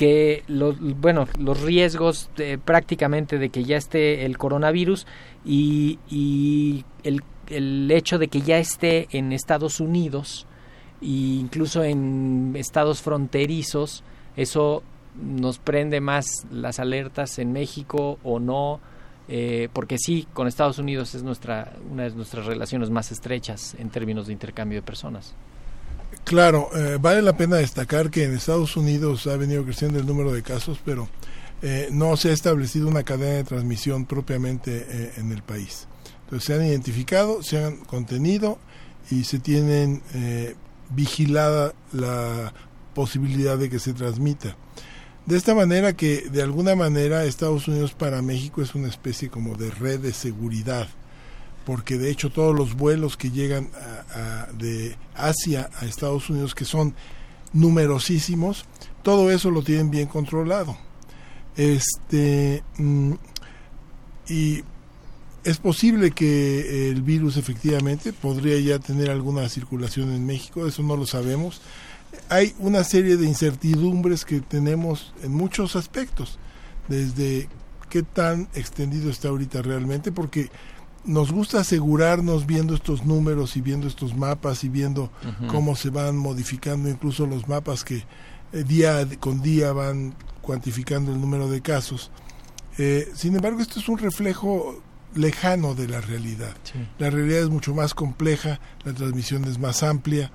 que 0.00 0.44
los, 0.48 0.80
bueno, 0.80 1.28
los 1.38 1.60
riesgos 1.60 2.30
prácticamente 2.64 3.36
de 3.36 3.50
que 3.50 3.64
ya 3.64 3.76
esté 3.76 4.24
el 4.24 4.38
coronavirus 4.38 5.06
y, 5.44 5.98
y 6.08 6.86
el, 7.04 7.22
el, 7.48 7.90
hecho 7.90 8.18
de 8.18 8.28
que 8.28 8.40
ya 8.40 8.56
esté 8.56 9.08
en 9.10 9.30
Estados 9.30 9.78
Unidos 9.78 10.46
e 11.02 11.04
incluso 11.04 11.84
en 11.84 12.54
estados 12.56 13.02
fronterizos, 13.02 14.02
eso 14.36 14.82
nos 15.20 15.58
prende 15.58 16.00
más 16.00 16.46
las 16.50 16.80
alertas 16.80 17.38
en 17.38 17.52
México 17.52 18.18
o 18.24 18.40
no, 18.40 18.80
eh, 19.28 19.68
porque 19.74 19.98
sí, 19.98 20.26
con 20.32 20.48
Estados 20.48 20.78
Unidos 20.78 21.14
es 21.14 21.22
nuestra, 21.22 21.74
una 21.92 22.04
de 22.04 22.12
nuestras 22.12 22.46
relaciones 22.46 22.88
más 22.88 23.12
estrechas 23.12 23.76
en 23.78 23.90
términos 23.90 24.28
de 24.28 24.32
intercambio 24.32 24.78
de 24.78 24.82
personas. 24.82 25.34
Claro, 26.24 26.70
eh, 26.74 26.98
vale 27.00 27.22
la 27.22 27.36
pena 27.36 27.56
destacar 27.56 28.10
que 28.10 28.24
en 28.24 28.34
Estados 28.34 28.76
Unidos 28.76 29.26
ha 29.26 29.36
venido 29.36 29.64
creciendo 29.64 29.98
el 29.98 30.06
número 30.06 30.32
de 30.32 30.42
casos, 30.42 30.78
pero 30.84 31.08
eh, 31.62 31.88
no 31.90 32.16
se 32.16 32.30
ha 32.30 32.32
establecido 32.32 32.88
una 32.88 33.02
cadena 33.02 33.36
de 33.36 33.44
transmisión 33.44 34.06
propiamente 34.06 34.86
eh, 34.88 35.12
en 35.16 35.32
el 35.32 35.42
país. 35.42 35.88
Entonces 36.24 36.46
se 36.46 36.54
han 36.54 36.64
identificado, 36.64 37.42
se 37.42 37.64
han 37.64 37.78
contenido 37.78 38.58
y 39.10 39.24
se 39.24 39.40
tienen 39.40 40.02
vigilada 40.90 41.74
la 41.92 42.54
posibilidad 42.94 43.58
de 43.58 43.68
que 43.68 43.80
se 43.80 43.92
transmita. 43.92 44.56
De 45.26 45.36
esta 45.36 45.54
manera 45.54 45.94
que 45.94 46.28
de 46.30 46.42
alguna 46.42 46.76
manera 46.76 47.24
Estados 47.24 47.66
Unidos 47.66 47.92
para 47.92 48.22
México 48.22 48.62
es 48.62 48.76
una 48.76 48.88
especie 48.88 49.28
como 49.30 49.56
de 49.56 49.70
red 49.72 49.98
de 49.98 50.12
seguridad 50.12 50.88
porque 51.64 51.98
de 51.98 52.10
hecho 52.10 52.30
todos 52.30 52.54
los 52.54 52.74
vuelos 52.74 53.16
que 53.16 53.30
llegan 53.30 53.68
de 54.58 54.96
Asia 55.14 55.70
a 55.80 55.86
Estados 55.86 56.30
Unidos, 56.30 56.54
que 56.54 56.64
son 56.64 56.94
numerosísimos, 57.52 58.64
todo 59.02 59.30
eso 59.30 59.50
lo 59.50 59.62
tienen 59.62 59.90
bien 59.90 60.06
controlado. 60.06 60.76
Este, 61.56 62.62
mm, 62.78 63.12
y 64.28 64.62
es 65.44 65.58
posible 65.58 66.10
que 66.10 66.90
el 66.90 67.02
virus 67.02 67.36
efectivamente 67.36 68.12
podría 68.12 68.58
ya 68.60 68.78
tener 68.78 69.10
alguna 69.10 69.48
circulación 69.48 70.12
en 70.12 70.26
México, 70.26 70.66
eso 70.66 70.82
no 70.82 70.96
lo 70.96 71.06
sabemos. 71.06 71.60
Hay 72.28 72.54
una 72.58 72.84
serie 72.84 73.16
de 73.16 73.26
incertidumbres 73.26 74.24
que 74.24 74.40
tenemos 74.40 75.12
en 75.22 75.32
muchos 75.32 75.76
aspectos, 75.76 76.38
desde 76.88 77.48
qué 77.88 78.02
tan 78.02 78.48
extendido 78.54 79.10
está 79.10 79.28
ahorita 79.28 79.62
realmente, 79.62 80.12
porque 80.12 80.50
nos 81.04 81.32
gusta 81.32 81.60
asegurarnos 81.60 82.46
viendo 82.46 82.74
estos 82.74 83.04
números 83.04 83.56
y 83.56 83.60
viendo 83.60 83.86
estos 83.86 84.14
mapas 84.14 84.64
y 84.64 84.68
viendo 84.68 85.10
cómo 85.48 85.74
se 85.74 85.90
van 85.90 86.16
modificando 86.16 86.88
incluso 86.88 87.26
los 87.26 87.48
mapas 87.48 87.84
que 87.84 88.04
eh, 88.52 88.64
día 88.64 89.06
con 89.18 89.40
día 89.40 89.72
van 89.72 90.14
cuantificando 90.42 91.12
el 91.12 91.20
número 91.20 91.48
de 91.48 91.60
casos. 91.60 92.10
Eh, 92.78 93.08
sin 93.14 93.34
embargo, 93.34 93.60
esto 93.60 93.80
es 93.80 93.88
un 93.88 93.98
reflejo 93.98 94.82
lejano 95.14 95.74
de 95.74 95.88
la 95.88 96.00
realidad. 96.00 96.54
La 96.98 97.10
realidad 97.10 97.40
es 97.40 97.48
mucho 97.48 97.74
más 97.74 97.94
compleja, 97.94 98.60
la 98.84 98.92
transmisión 98.92 99.44
es 99.44 99.58
más 99.58 99.82
amplia 99.82 100.30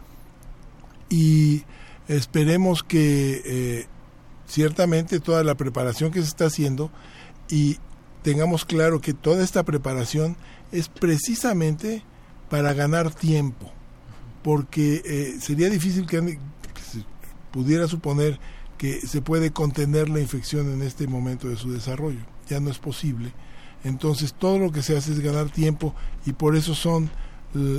y 1.09 1.63
esperemos 2.07 2.83
que 2.83 3.41
eh, 3.45 3.87
ciertamente 4.47 5.19
toda 5.19 5.43
la 5.43 5.55
preparación 5.55 6.11
que 6.11 6.21
se 6.21 6.27
está 6.27 6.45
haciendo 6.45 6.91
y 7.49 7.77
tengamos 8.21 8.65
claro 8.65 9.01
que 9.01 9.13
toda 9.13 9.43
esta 9.43 9.63
preparación 9.63 10.35
es 10.71 10.89
precisamente 10.89 12.03
para 12.49 12.73
ganar 12.73 13.13
tiempo, 13.13 13.71
porque 14.43 15.01
eh, 15.05 15.37
sería 15.39 15.69
difícil 15.69 16.05
que, 16.05 16.39
se 16.91 17.03
pudiera 17.51 17.87
suponer 17.87 18.39
que 18.77 18.99
se 19.01 19.21
puede 19.21 19.51
contener 19.51 20.09
la 20.09 20.19
infección 20.19 20.71
en 20.71 20.81
este 20.81 21.07
momento 21.07 21.47
de 21.47 21.55
su 21.55 21.71
desarrollo. 21.71 22.19
Ya 22.49 22.59
no 22.59 22.69
es 22.69 22.77
posible. 22.77 23.31
Entonces 23.83 24.33
todo 24.33 24.59
lo 24.59 24.71
que 24.71 24.81
se 24.81 24.97
hace 24.97 25.13
es 25.13 25.19
ganar 25.19 25.49
tiempo 25.49 25.95
y 26.25 26.33
por 26.33 26.55
eso 26.55 26.75
son 26.75 27.09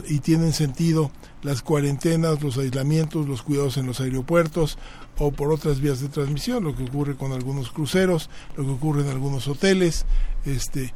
y 0.09 0.21
tienen 0.21 0.53
sentido 0.53 1.11
las 1.43 1.61
cuarentenas, 1.61 2.43
los 2.43 2.57
aislamientos, 2.57 3.29
los 3.29 3.43
cuidados 3.43 3.77
en 3.77 3.87
los 3.87 4.01
aeropuertos 4.01 4.79
o 5.19 5.33
por 5.33 5.53
otras 5.53 5.81
vías 5.81 6.01
de 6.01 6.09
transmisión, 6.09 6.65
lo 6.65 6.75
que 6.75 6.85
ocurre 6.85 7.15
con 7.15 7.33
algunos 7.33 7.71
cruceros, 7.71 8.31
lo 8.57 8.65
que 8.65 8.71
ocurre 8.71 9.03
en 9.03 9.09
algunos 9.09 9.49
hoteles. 9.49 10.07
Este, 10.45 10.95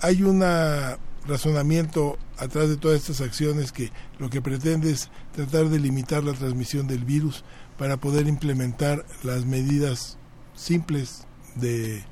hay 0.00 0.22
una 0.22 0.98
razonamiento 1.28 2.18
atrás 2.38 2.68
de 2.68 2.76
todas 2.76 2.98
estas 2.98 3.20
acciones 3.20 3.70
que 3.70 3.90
lo 4.18 4.30
que 4.30 4.40
pretende 4.40 4.90
es 4.90 5.10
tratar 5.32 5.68
de 5.68 5.78
limitar 5.78 6.24
la 6.24 6.32
transmisión 6.32 6.86
del 6.86 7.04
virus 7.04 7.44
para 7.76 7.96
poder 7.98 8.26
implementar 8.26 9.04
las 9.22 9.44
medidas 9.44 10.18
simples 10.54 11.26
de 11.54 12.02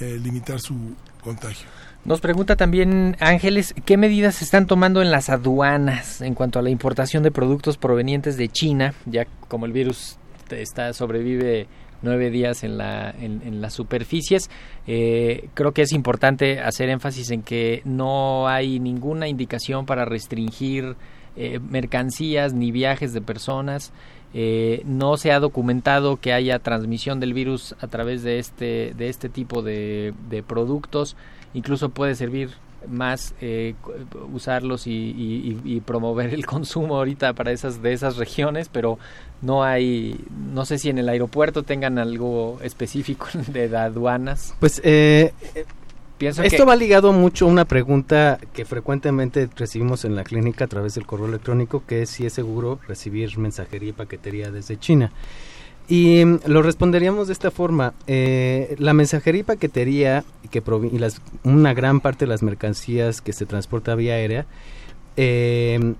eh, 0.00 0.20
limitar 0.22 0.60
su 0.60 0.94
contagio. 1.22 1.66
Nos 2.04 2.20
pregunta 2.20 2.54
también 2.54 3.16
Ángeles, 3.18 3.74
¿qué 3.84 3.96
medidas 3.96 4.36
se 4.36 4.44
están 4.44 4.66
tomando 4.66 5.02
en 5.02 5.10
las 5.10 5.28
aduanas 5.28 6.20
en 6.20 6.34
cuanto 6.34 6.58
a 6.58 6.62
la 6.62 6.70
importación 6.70 7.22
de 7.22 7.32
productos 7.32 7.76
provenientes 7.78 8.36
de 8.36 8.48
China? 8.48 8.94
Ya 9.06 9.26
como 9.48 9.66
el 9.66 9.72
virus 9.72 10.18
está 10.50 10.92
sobrevive 10.92 11.66
nueve 12.02 12.30
días 12.30 12.64
en, 12.64 12.78
la, 12.78 13.10
en, 13.10 13.60
las 13.60 13.74
superficies. 13.74 14.50
Eh, 14.86 15.48
creo 15.54 15.72
que 15.72 15.82
es 15.82 15.92
importante 15.92 16.60
hacer 16.60 16.88
énfasis 16.88 17.30
en 17.30 17.42
que 17.42 17.82
no 17.84 18.48
hay 18.48 18.80
ninguna 18.80 19.28
indicación 19.28 19.86
para 19.86 20.04
restringir 20.04 20.96
eh, 21.36 21.58
mercancías 21.58 22.52
ni 22.52 22.70
viajes 22.70 23.12
de 23.12 23.20
personas. 23.20 23.92
Eh, 24.34 24.82
no 24.84 25.16
se 25.16 25.32
ha 25.32 25.40
documentado 25.40 26.16
que 26.16 26.32
haya 26.32 26.58
transmisión 26.58 27.20
del 27.20 27.32
virus 27.32 27.74
a 27.80 27.86
través 27.86 28.22
de 28.22 28.38
este, 28.38 28.92
de 28.96 29.08
este 29.08 29.28
tipo 29.28 29.62
de, 29.62 30.12
de 30.28 30.42
productos. 30.42 31.16
Incluso 31.54 31.88
puede 31.88 32.14
servir 32.14 32.50
más 32.88 33.34
eh, 33.40 33.74
usarlos 34.32 34.86
y, 34.86 35.82
promover 35.84 36.32
el 36.32 36.46
consumo 36.46 36.96
ahorita 36.96 37.32
para 37.32 37.52
esas 37.52 37.82
de 37.82 37.92
esas 37.92 38.16
regiones 38.16 38.68
pero 38.68 38.98
no 39.42 39.62
hay 39.62 40.18
no 40.52 40.64
sé 40.64 40.78
si 40.78 40.88
en 40.88 40.98
el 40.98 41.08
aeropuerto 41.08 41.62
tengan 41.62 41.98
algo 41.98 42.58
específico 42.62 43.26
de 43.48 43.76
aduanas. 43.76 44.54
Pues 44.60 44.80
eh, 44.84 45.32
Pienso 46.18 46.42
esto 46.42 46.64
va 46.64 46.76
ligado 46.76 47.12
mucho 47.12 47.44
a 47.44 47.48
una 47.48 47.66
pregunta 47.66 48.38
que 48.54 48.64
frecuentemente 48.64 49.50
recibimos 49.54 50.06
en 50.06 50.16
la 50.16 50.24
clínica 50.24 50.64
a 50.64 50.68
través 50.68 50.94
del 50.94 51.04
correo 51.04 51.26
electrónico 51.26 51.82
que 51.86 52.02
es 52.02 52.10
si 52.10 52.24
es 52.24 52.32
seguro 52.32 52.80
recibir 52.88 53.36
mensajería 53.36 53.90
y 53.90 53.92
paquetería 53.92 54.50
desde 54.50 54.78
China 54.78 55.12
y 55.88 56.24
mm, 56.24 56.40
lo 56.46 56.62
responderíamos 56.62 57.28
de 57.28 57.32
esta 57.32 57.50
forma. 57.50 57.94
Eh, 58.06 58.76
la 58.78 58.94
mensajería 58.94 59.40
y 59.40 59.44
paquetería 59.44 60.24
que 60.50 60.62
y 60.92 60.98
las, 60.98 61.20
una 61.44 61.74
gran 61.74 62.00
parte 62.00 62.24
de 62.24 62.30
las 62.30 62.42
mercancías 62.42 63.20
que 63.20 63.32
se 63.32 63.46
transporta 63.46 63.94
vía 63.94 64.14
aérea 64.14 64.46
eh, 65.16 65.94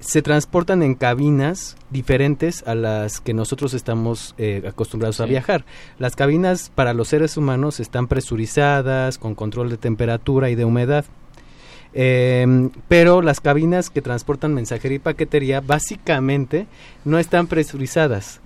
se 0.00 0.20
transportan 0.20 0.82
en 0.82 0.96
cabinas 0.96 1.76
diferentes 1.88 2.62
a 2.66 2.74
las 2.74 3.20
que 3.20 3.32
nosotros 3.32 3.72
estamos 3.72 4.34
eh, 4.36 4.62
acostumbrados 4.68 5.20
a 5.20 5.26
viajar. 5.26 5.64
Las 5.98 6.14
cabinas 6.14 6.70
para 6.74 6.92
los 6.92 7.08
seres 7.08 7.38
humanos 7.38 7.80
están 7.80 8.06
presurizadas, 8.06 9.16
con 9.16 9.34
control 9.34 9.70
de 9.70 9.78
temperatura 9.78 10.50
y 10.50 10.56
de 10.56 10.66
humedad. 10.66 11.06
Eh, 11.94 12.68
pero 12.88 13.22
las 13.22 13.40
cabinas 13.40 13.88
que 13.88 14.02
transportan 14.02 14.52
mensajería 14.52 14.96
y 14.96 14.98
paquetería 14.98 15.60
básicamente 15.60 16.66
no 17.04 17.18
están 17.18 17.46
presurizadas 17.46 18.40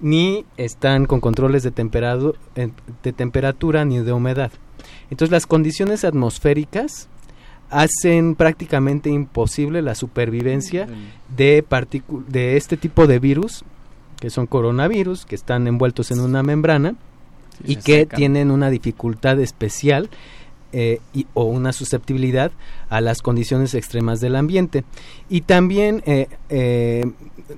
ni 0.00 0.44
están 0.56 1.06
con 1.06 1.20
controles 1.20 1.62
de, 1.62 1.70
temperado- 1.72 2.36
de 2.54 3.12
temperatura 3.12 3.84
ni 3.84 3.98
de 4.00 4.12
humedad. 4.12 4.50
Entonces 5.10 5.30
las 5.30 5.46
condiciones 5.46 6.04
atmosféricas 6.04 7.08
hacen 7.70 8.34
prácticamente 8.34 9.08
imposible 9.10 9.80
la 9.82 9.94
supervivencia 9.94 10.86
de, 11.36 11.64
particu- 11.68 12.24
de 12.26 12.56
este 12.56 12.76
tipo 12.76 13.06
de 13.06 13.18
virus, 13.18 13.64
que 14.20 14.30
son 14.30 14.46
coronavirus, 14.46 15.24
que 15.24 15.34
están 15.34 15.66
envueltos 15.66 16.10
en 16.10 16.20
una 16.20 16.42
membrana 16.42 16.94
y 17.64 17.76
que 17.76 18.00
secan. 18.00 18.16
tienen 18.16 18.50
una 18.50 18.70
dificultad 18.70 19.40
especial 19.40 20.10
eh, 20.72 21.00
y- 21.12 21.26
o 21.34 21.44
una 21.44 21.72
susceptibilidad 21.72 22.52
a 22.88 23.00
las 23.00 23.22
condiciones 23.22 23.74
extremas 23.74 24.20
del 24.20 24.36
ambiente. 24.36 24.84
Y 25.28 25.42
también, 25.42 26.02
eh, 26.06 26.28
eh, 26.48 27.04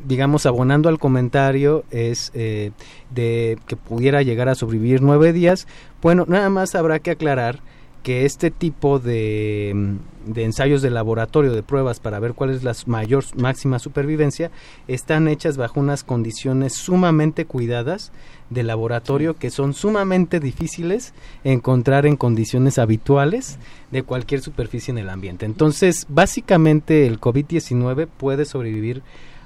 digamos, 0.07 0.47
abonando 0.47 0.89
al 0.89 0.99
comentario, 0.99 1.85
es 1.91 2.31
eh, 2.35 2.73
de 3.11 3.59
que 3.67 3.77
pudiera 3.77 4.23
llegar 4.23 4.49
a 4.49 4.55
sobrevivir 4.55 5.03
nueve 5.03 5.33
días. 5.33 5.67
Bueno, 6.03 6.25
nada 6.29 6.51
más 6.51 6.75
habrá 6.75 6.99
que 6.99 7.13
aclarar 7.13 7.61
que 8.05 8.27
este 8.27 8.51
tipo 8.51 9.01
de, 9.01 9.73
mm, 9.75 10.33
de 10.35 10.45
ensayos 10.45 10.83
de 10.83 10.91
laboratorio, 10.91 11.53
de 11.53 11.63
pruebas 11.63 12.01
para 12.01 12.21
ver 12.21 12.35
cuál 12.35 12.51
es 12.51 12.63
la 12.63 12.75
mayor, 12.87 13.25
máxima 13.37 13.79
supervivencia, 13.79 14.51
están 14.87 15.27
hechas 15.27 15.57
bajo 15.57 15.81
unas 15.81 16.05
condiciones 16.05 16.75
sumamente 16.75 17.47
cuidadas 17.47 18.13
de 18.51 18.63
laboratorio 18.63 19.35
que 19.35 19.51
son 19.51 19.73
sumamente 19.73 20.39
difíciles 20.39 21.15
encontrar 21.45 22.05
en 22.05 22.17
condiciones 22.17 22.79
habituales 22.79 23.59
de 23.91 24.03
cualquier 24.03 24.43
superficie 24.43 24.93
en 24.93 24.99
el 24.99 25.09
ambiente. 25.09 25.47
Entonces, 25.47 26.07
básicamente 26.11 27.07
el 27.07 27.19
COVID-19 27.19 28.07
puede 28.07 28.45
sobrevivir 28.45 29.03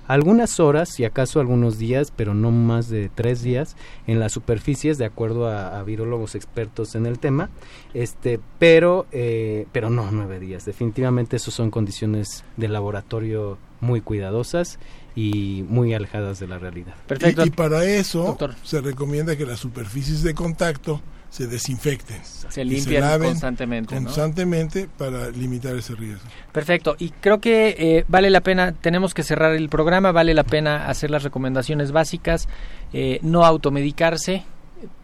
algunas 0.09 0.59
horas, 0.59 0.89
si 0.89 1.05
acaso 1.05 1.39
algunos 1.39 1.79
días, 1.79 2.13
pero 2.15 2.35
no 2.35 2.51
más 2.51 2.89
de 2.89 3.09
tres 3.15 3.43
días 3.43 3.77
en 4.09 4.19
las 4.19 4.33
superficies, 4.33 4.99
de 4.99 5.05
acuerdo 5.05 5.47
a, 5.47 5.79
a 5.79 5.83
virólogos 5.85 6.35
expertos 6.35 6.97
en 6.97 7.07
el 7.07 7.21
tema. 7.21 7.51
Este, 7.95 8.41
pero, 8.59 9.07
eh, 9.13 9.67
pero 9.71 9.91
no 9.91 10.11
nueve 10.11 10.41
días. 10.41 10.65
Definitivamente, 10.65 11.37
esos 11.37 11.55
son 11.55 11.71
condiciones 11.71 12.43
de 12.57 12.69
laboratorio 12.69 13.59
muy 13.81 14.01
cuidadosas 14.01 14.81
y 15.15 15.65
muy 15.69 15.95
alejadas 15.95 16.41
de 16.41 16.49
la 16.49 16.59
realidad. 16.59 16.95
Y, 17.21 17.49
y 17.49 17.51
para 17.51 17.85
eso 17.85 18.37
se 18.65 18.81
recomienda 18.81 19.37
que 19.37 19.47
las 19.47 19.61
superficies 19.61 20.23
de 20.23 20.35
contacto 20.35 21.01
se 21.31 21.47
desinfecten. 21.47 22.21
Se 22.25 22.65
limpian 22.65 23.03
laven 23.03 23.31
constantemente, 23.31 23.95
¿no? 23.95 24.05
Constantemente 24.05 24.89
para 24.97 25.31
limitar 25.31 25.77
ese 25.77 25.95
riesgo. 25.95 26.29
Perfecto. 26.53 26.97
Y 26.99 27.11
creo 27.11 27.41
que 27.41 27.77
eh, 27.79 28.05
vale 28.09 28.31
la 28.31 28.41
pena, 28.41 28.73
tenemos 28.73 29.15
que 29.15 29.23
cerrar 29.23 29.55
el 29.55 29.69
programa, 29.69 30.13
vale 30.13 30.35
la 30.35 30.45
pena 30.45 30.89
hacer 30.89 31.11
las 31.11 31.23
recomendaciones 31.23 31.93
básicas, 31.93 32.49
eh, 32.93 33.19
no 33.23 33.45
automedicarse, 33.45 34.45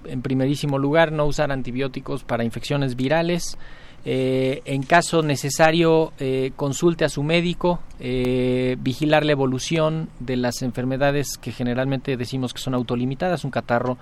en 0.05 0.23
primerísimo 0.23 0.79
lugar, 0.79 1.13
no 1.13 1.27
usar 1.27 1.53
antibióticos 1.53 2.25
para 2.25 2.45
infecciones 2.45 2.97
virales. 2.97 3.59
Eh, 4.07 4.61
en 4.67 4.83
caso 4.83 5.23
necesario, 5.23 6.13
eh, 6.19 6.53
consulte 6.57 7.07
a 7.07 7.09
su 7.09 7.23
médico, 7.23 7.81
eh, 8.01 8.77
vigilar 8.81 9.25
la 9.25 9.33
evolución 9.33 10.11
de 10.21 10.37
las 10.37 10.61
enfermedades 10.61 11.39
que 11.39 11.53
generalmente 11.53 12.17
decimos 12.19 12.53
que 12.53 12.61
son 12.61 12.75
autolimitadas, 12.75 13.45
un 13.45 13.51
catarro 13.51 13.97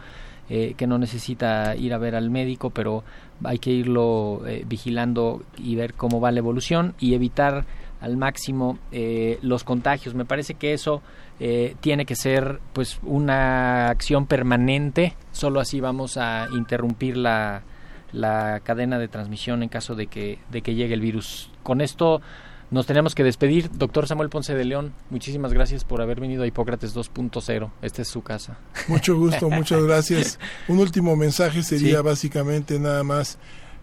eh, 0.49 0.75
que 0.77 0.87
no 0.87 0.99
necesita 0.99 1.77
ir 1.77 1.95
a 1.95 1.99
ver 1.99 2.15
al 2.15 2.31
médico, 2.31 2.71
pero 2.71 3.05
hay 3.45 3.59
que 3.59 3.71
irlo 3.71 4.43
eh, 4.47 4.65
vigilando 4.67 5.43
y 5.57 5.75
ver 5.75 5.95
cómo 5.95 6.21
va 6.21 6.31
la 6.31 6.39
evolución 6.39 6.95
y 6.99 7.15
evitar 7.15 7.65
al 8.01 8.17
máximo 8.17 8.79
eh, 8.91 9.39
los 9.43 9.65
contagios. 9.65 10.15
Me 10.15 10.25
parece 10.25 10.55
que 10.55 10.73
eso 10.73 11.03
eh, 11.39 11.77
tiene 11.81 12.05
que 12.05 12.17
ser 12.17 12.61
pues 12.73 12.99
una 13.03 13.89
acción 13.89 14.27
permanente. 14.27 15.15
Solo 15.31 15.61
así 15.61 15.81
vamos 15.81 16.17
a 16.17 16.49
interrumpir 16.53 17.17
la, 17.17 17.63
la 18.13 18.61
cadena 18.65 18.99
de 18.99 19.09
transmisión 19.09 19.63
en 19.63 19.69
caso 19.69 19.95
de 19.95 20.09
que, 20.09 20.39
de 20.51 20.63
que 20.63 20.75
llegue 20.75 20.95
el 20.95 21.01
virus. 21.01 21.51
Con 21.63 21.81
esto 21.81 22.21
nos 22.73 22.87
tenemos 22.87 23.15
que 23.15 23.23
despedir. 23.23 23.71
Doctor 23.73 24.09
Samuel 24.09 24.31
Ponce 24.31 24.55
de 24.55 24.65
León, 24.65 24.93
muchísimas 25.11 25.53
gracias 25.53 25.85
por 25.85 26.01
haber 26.03 26.19
venido 26.21 26.43
a 26.43 26.47
Hipócrates 26.47 26.97
2.0. 26.97 27.71
Esta 27.83 28.03
es 28.03 28.09
su 28.09 28.23
casa. 28.23 28.59
Mucho 28.89 29.17
gusto, 29.17 29.49
muchas 29.51 29.83
gracias. 29.85 30.39
Un 30.69 30.79
último 30.79 31.15
mensaje 31.15 31.63
sería 31.63 31.99
Sí. 31.99 32.03
básicamente 32.03 32.79
nada 32.81 33.05
más 33.05 33.39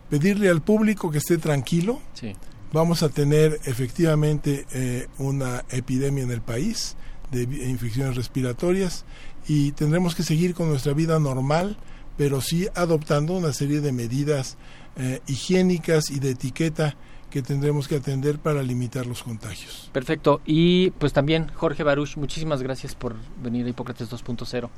pedirle 0.10 0.50
al 0.50 0.62
público 0.62 1.10
que 1.12 1.20
esté 1.20 1.38
tranquilo. 1.38 2.02
Sí. 2.14 2.34
Vamos 2.74 3.02
a 3.04 3.10
tener 3.10 3.60
efectivamente 3.66 4.66
eh, 4.74 5.08
una 5.18 5.64
epidemia 5.70 6.24
en 6.24 6.32
el 6.32 6.42
país 6.42 6.96
de 7.32 7.44
infecciones 7.44 8.16
respiratorias 8.16 9.06
y 9.48 9.72
tendremos 9.74 10.16
que 10.16 10.24
seguir 10.24 10.54
con 10.56 10.70
nuestra 10.70 10.94
vida 10.94 11.20
normal, 11.20 11.78
pero 12.18 12.42
sí 12.42 12.68
adoptando 12.76 13.34
una 13.34 13.54
serie 13.54 13.82
de 13.82 13.92
medidas 13.92 14.58
eh, 14.98 15.22
higiénicas 15.28 16.10
y 16.10 16.20
de 16.20 16.32
etiqueta 16.32 16.96
que 17.30 17.42
tendremos 17.42 17.88
que 17.88 17.96
atender 17.96 18.40
para 18.40 18.62
limitar 18.64 19.06
los 19.06 19.24
contagios. 19.24 19.90
Perfecto. 19.94 20.42
Y 20.46 20.92
pues 20.92 21.14
también 21.14 21.48
Jorge 21.54 21.84
Baruch, 21.84 22.18
muchísimas 22.18 22.62
gracias 22.64 22.96
por 22.96 23.16
venir 23.42 23.66
a 23.66 23.70
Hipócrates 23.70 24.10
2.0. 24.10 24.70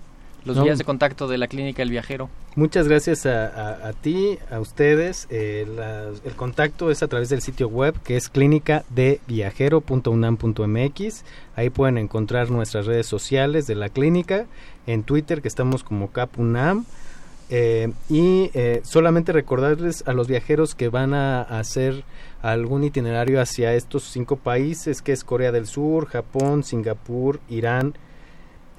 Los 0.43 0.57
No. 0.57 0.63
vías 0.63 0.79
de 0.79 0.83
contacto 0.83 1.27
de 1.27 1.37
la 1.37 1.47
Clínica 1.47 1.83
El 1.83 1.91
Viajero. 1.91 2.27
Muchas 2.55 2.87
gracias 2.87 3.27
a, 3.27 3.45
a- 3.45 3.89
a 3.89 3.93
ti, 3.93 4.39
a 4.49 4.59
ustedes. 4.59 5.27
Eh, 5.29 5.67
la- 5.75 6.07
el 6.07 6.35
contacto 6.35 6.89
es 6.89 7.03
a 7.03 7.07
través 7.07 7.29
del 7.29 7.43
sitio 7.43 7.67
web 7.67 7.93
que 8.03 8.17
es 8.17 8.27
clínicadeviajero.unam.mx. 8.29 11.23
Ahí 11.55 11.69
pueden 11.69 11.97
encontrar 11.97 12.49
nuestras 12.49 12.85
redes 12.87 13.05
sociales 13.07 13.67
de 13.67 13.75
la 13.75 13.89
clínica. 13.89 14.45
En 14.87 15.03
Twitter 15.03 15.41
que 15.43 15.47
estamos 15.47 15.83
como 15.83 16.11
CapUNAM. 16.11 16.85
Eh, 17.53 17.91
y 18.09 18.49
eh, 18.53 18.79
solamente 18.83 19.33
recordarles 19.33 20.03
a 20.07 20.13
los 20.13 20.27
viajeros 20.29 20.73
que 20.73 20.87
van 20.87 21.13
a 21.13 21.41
hacer 21.41 22.05
algún 22.41 22.85
itinerario 22.85 23.41
hacia 23.41 23.73
estos 23.73 24.03
cinco 24.03 24.37
países 24.37 25.01
que 25.01 25.11
es 25.11 25.25
Corea 25.25 25.51
del 25.51 25.67
Sur, 25.67 26.05
Japón, 26.07 26.63
Singapur, 26.63 27.41
Irán 27.49 27.93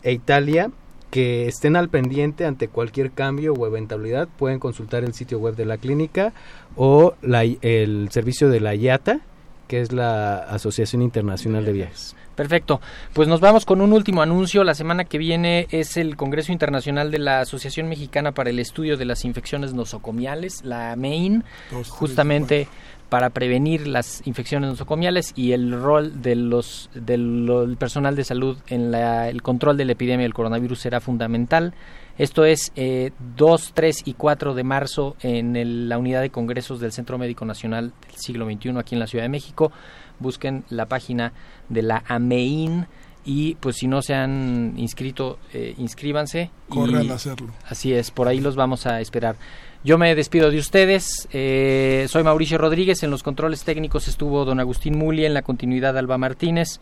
e 0.03 0.13
Italia 0.13 0.71
que 1.11 1.47
estén 1.47 1.77
al 1.77 1.91
pendiente 1.91 2.47
ante 2.47 2.69
cualquier 2.69 3.11
cambio 3.11 3.53
o 3.53 3.67
eventualidad. 3.67 4.27
Pueden 4.39 4.59
consultar 4.59 5.05
el 5.05 5.13
sitio 5.13 5.39
web 5.39 5.55
de 5.55 5.67
la 5.67 5.77
clínica 5.77 6.33
o 6.75 7.13
la- 7.21 7.45
el 7.45 8.09
servicio 8.11 8.49
de 8.49 8.61
la 8.61 8.75
IATA 8.75 9.21
que 9.69 9.81
es 9.81 9.93
la 9.93 10.37
Asociación 10.39 11.03
Internacional 11.03 11.65
de 11.65 11.73
Viajes. 11.73 12.15
Perfecto. 12.35 12.81
Pues 13.13 13.29
nos 13.29 13.41
vamos 13.41 13.65
con 13.67 13.81
un 13.83 13.93
último 13.93 14.23
anuncio. 14.23 14.65
La 14.65 14.75
semana 14.75 15.05
que 15.05 15.19
viene 15.19 15.67
es 15.71 15.97
el 15.97 16.17
Congreso 16.17 16.51
Internacional 16.53 17.11
de 17.11 17.19
la 17.19 17.41
Asociación 17.41 17.89
Mexicana 17.89 18.33
para 18.33 18.51
el 18.51 18.59
Estudio 18.59 18.97
de 18.97 19.05
las 19.05 19.25
Infecciones 19.25 19.75
Nosocomiales, 19.75 20.65
la 20.65 20.97
MEIN, 20.97 21.45
Dos, 21.71 21.83
tres, 21.83 21.89
justamente 21.91 22.69
para 23.11 23.29
prevenir 23.29 23.87
las 23.87 24.27
infecciones 24.27 24.71
nosocomiales 24.71 25.33
y 25.37 25.53
el 25.53 25.71
rol 25.73 26.23
de 26.23 26.35
los 26.35 26.89
del 26.95 27.77
personal 27.79 28.17
de 28.17 28.25
salud 28.25 28.57
en 28.69 28.91
la- 28.91 29.29
el 29.29 29.43
control 29.43 29.77
de 29.77 29.85
la 29.85 29.93
epidemia 29.93 30.25
del 30.25 30.33
coronavirus 30.33 30.79
será 30.81 31.01
fundamental. 31.01 31.75
Esto 32.19 32.45
es 32.45 32.73
eh, 32.77 33.11
2, 33.37 33.73
3 33.75 34.03
y 34.05 34.15
4 34.15 34.55
de 34.55 34.65
marzo 34.65 35.17
en 35.21 35.57
el- 35.57 35.89
la 35.89 35.99
unidad 35.99 36.21
de 36.21 36.31
congresos 36.31 36.79
del 36.81 36.93
Centro 36.93 37.19
Médico 37.19 37.45
Nacional 37.45 37.93
del 38.07 38.17
siglo 38.17 38.45
XXI 38.47 38.71
aquí 38.79 38.95
en 38.95 39.01
la 39.01 39.07
Ciudad 39.07 39.25
de 39.25 39.29
México. 39.31 39.73
Busquen 40.19 40.65
la 40.69 40.87
página 40.87 41.33
de 41.69 41.83
la 41.83 42.05
AMEIN 42.07 42.87
y 43.25 43.55
pues 43.57 43.77
si 43.77 43.87
no 43.87 44.03
se 44.03 44.15
han 44.15 44.75
inscrito, 44.77 45.39
eh, 45.53 45.75
inscríbanse. 45.79 46.51
Corran 46.69 47.11
a 47.11 47.15
hacerlo. 47.15 47.49
Así 47.67 47.93
es, 47.95 48.11
por 48.11 48.29
ahí 48.29 48.41
los 48.41 48.57
vamos 48.57 48.87
a 48.87 49.01
esperar. 49.01 49.37
Yo 49.85 49.99
me 49.99 50.15
despido 50.15 50.51
de 50.51 50.59
ustedes. 50.59 51.29
eh, 51.33 52.07
soy 52.09 52.23
Mauricio 52.23 52.57
Rodríguez. 52.59 53.03
En 53.03 53.11
los 53.11 53.23
controles 53.25 53.65
técnicos 53.65 54.07
estuvo 54.07 54.45
don 54.45 54.61
Agustín 54.61 54.97
Muli. 54.97 55.25
En 55.25 55.35
la 55.35 55.43
continuidad, 55.43 55.97
Alba 55.99 56.19
Martínez. 56.19 56.79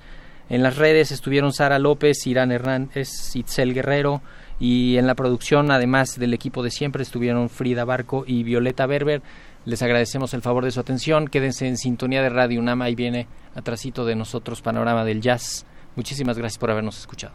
En 0.51 0.63
las 0.63 0.77
redes 0.77 1.13
estuvieron 1.13 1.53
Sara 1.55 1.79
López, 1.79 2.27
Irán 2.27 2.53
Hernández, 2.53 3.09
Itzel 3.35 3.73
Guerrero. 3.73 4.21
Y 4.61 4.99
en 4.99 5.07
la 5.07 5.15
producción, 5.15 5.71
además 5.71 6.19
del 6.19 6.35
equipo 6.35 6.63
de 6.63 6.71
siempre, 6.71 7.03
estuvieron 7.03 7.49
Frida 7.49 7.87
Barco 7.87 8.25
y 8.27 8.43
Violeta 8.43 8.87
Berber. 8.87 9.23
Les 9.65 9.83
agradecemos 9.83 10.35
el 10.35 10.43
favor 10.43 10.65
de 10.65 10.71
su 10.71 10.81
atención. 10.81 11.29
Quédense 11.29 11.67
en 11.67 11.79
sintonía 11.79 12.23
de 12.23 12.29
Radio 12.29 12.61
Unama. 12.61 12.85
Ahí 12.85 12.95
viene 12.95 13.27
atrasito 13.55 14.05
de 14.05 14.17
nosotros 14.17 14.61
Panorama 14.61 15.05
del 15.05 15.23
Jazz. 15.23 15.65
Muchísimas 15.97 16.37
gracias 16.37 16.59
por 16.59 16.71
habernos 16.71 16.99
escuchado. 16.99 17.35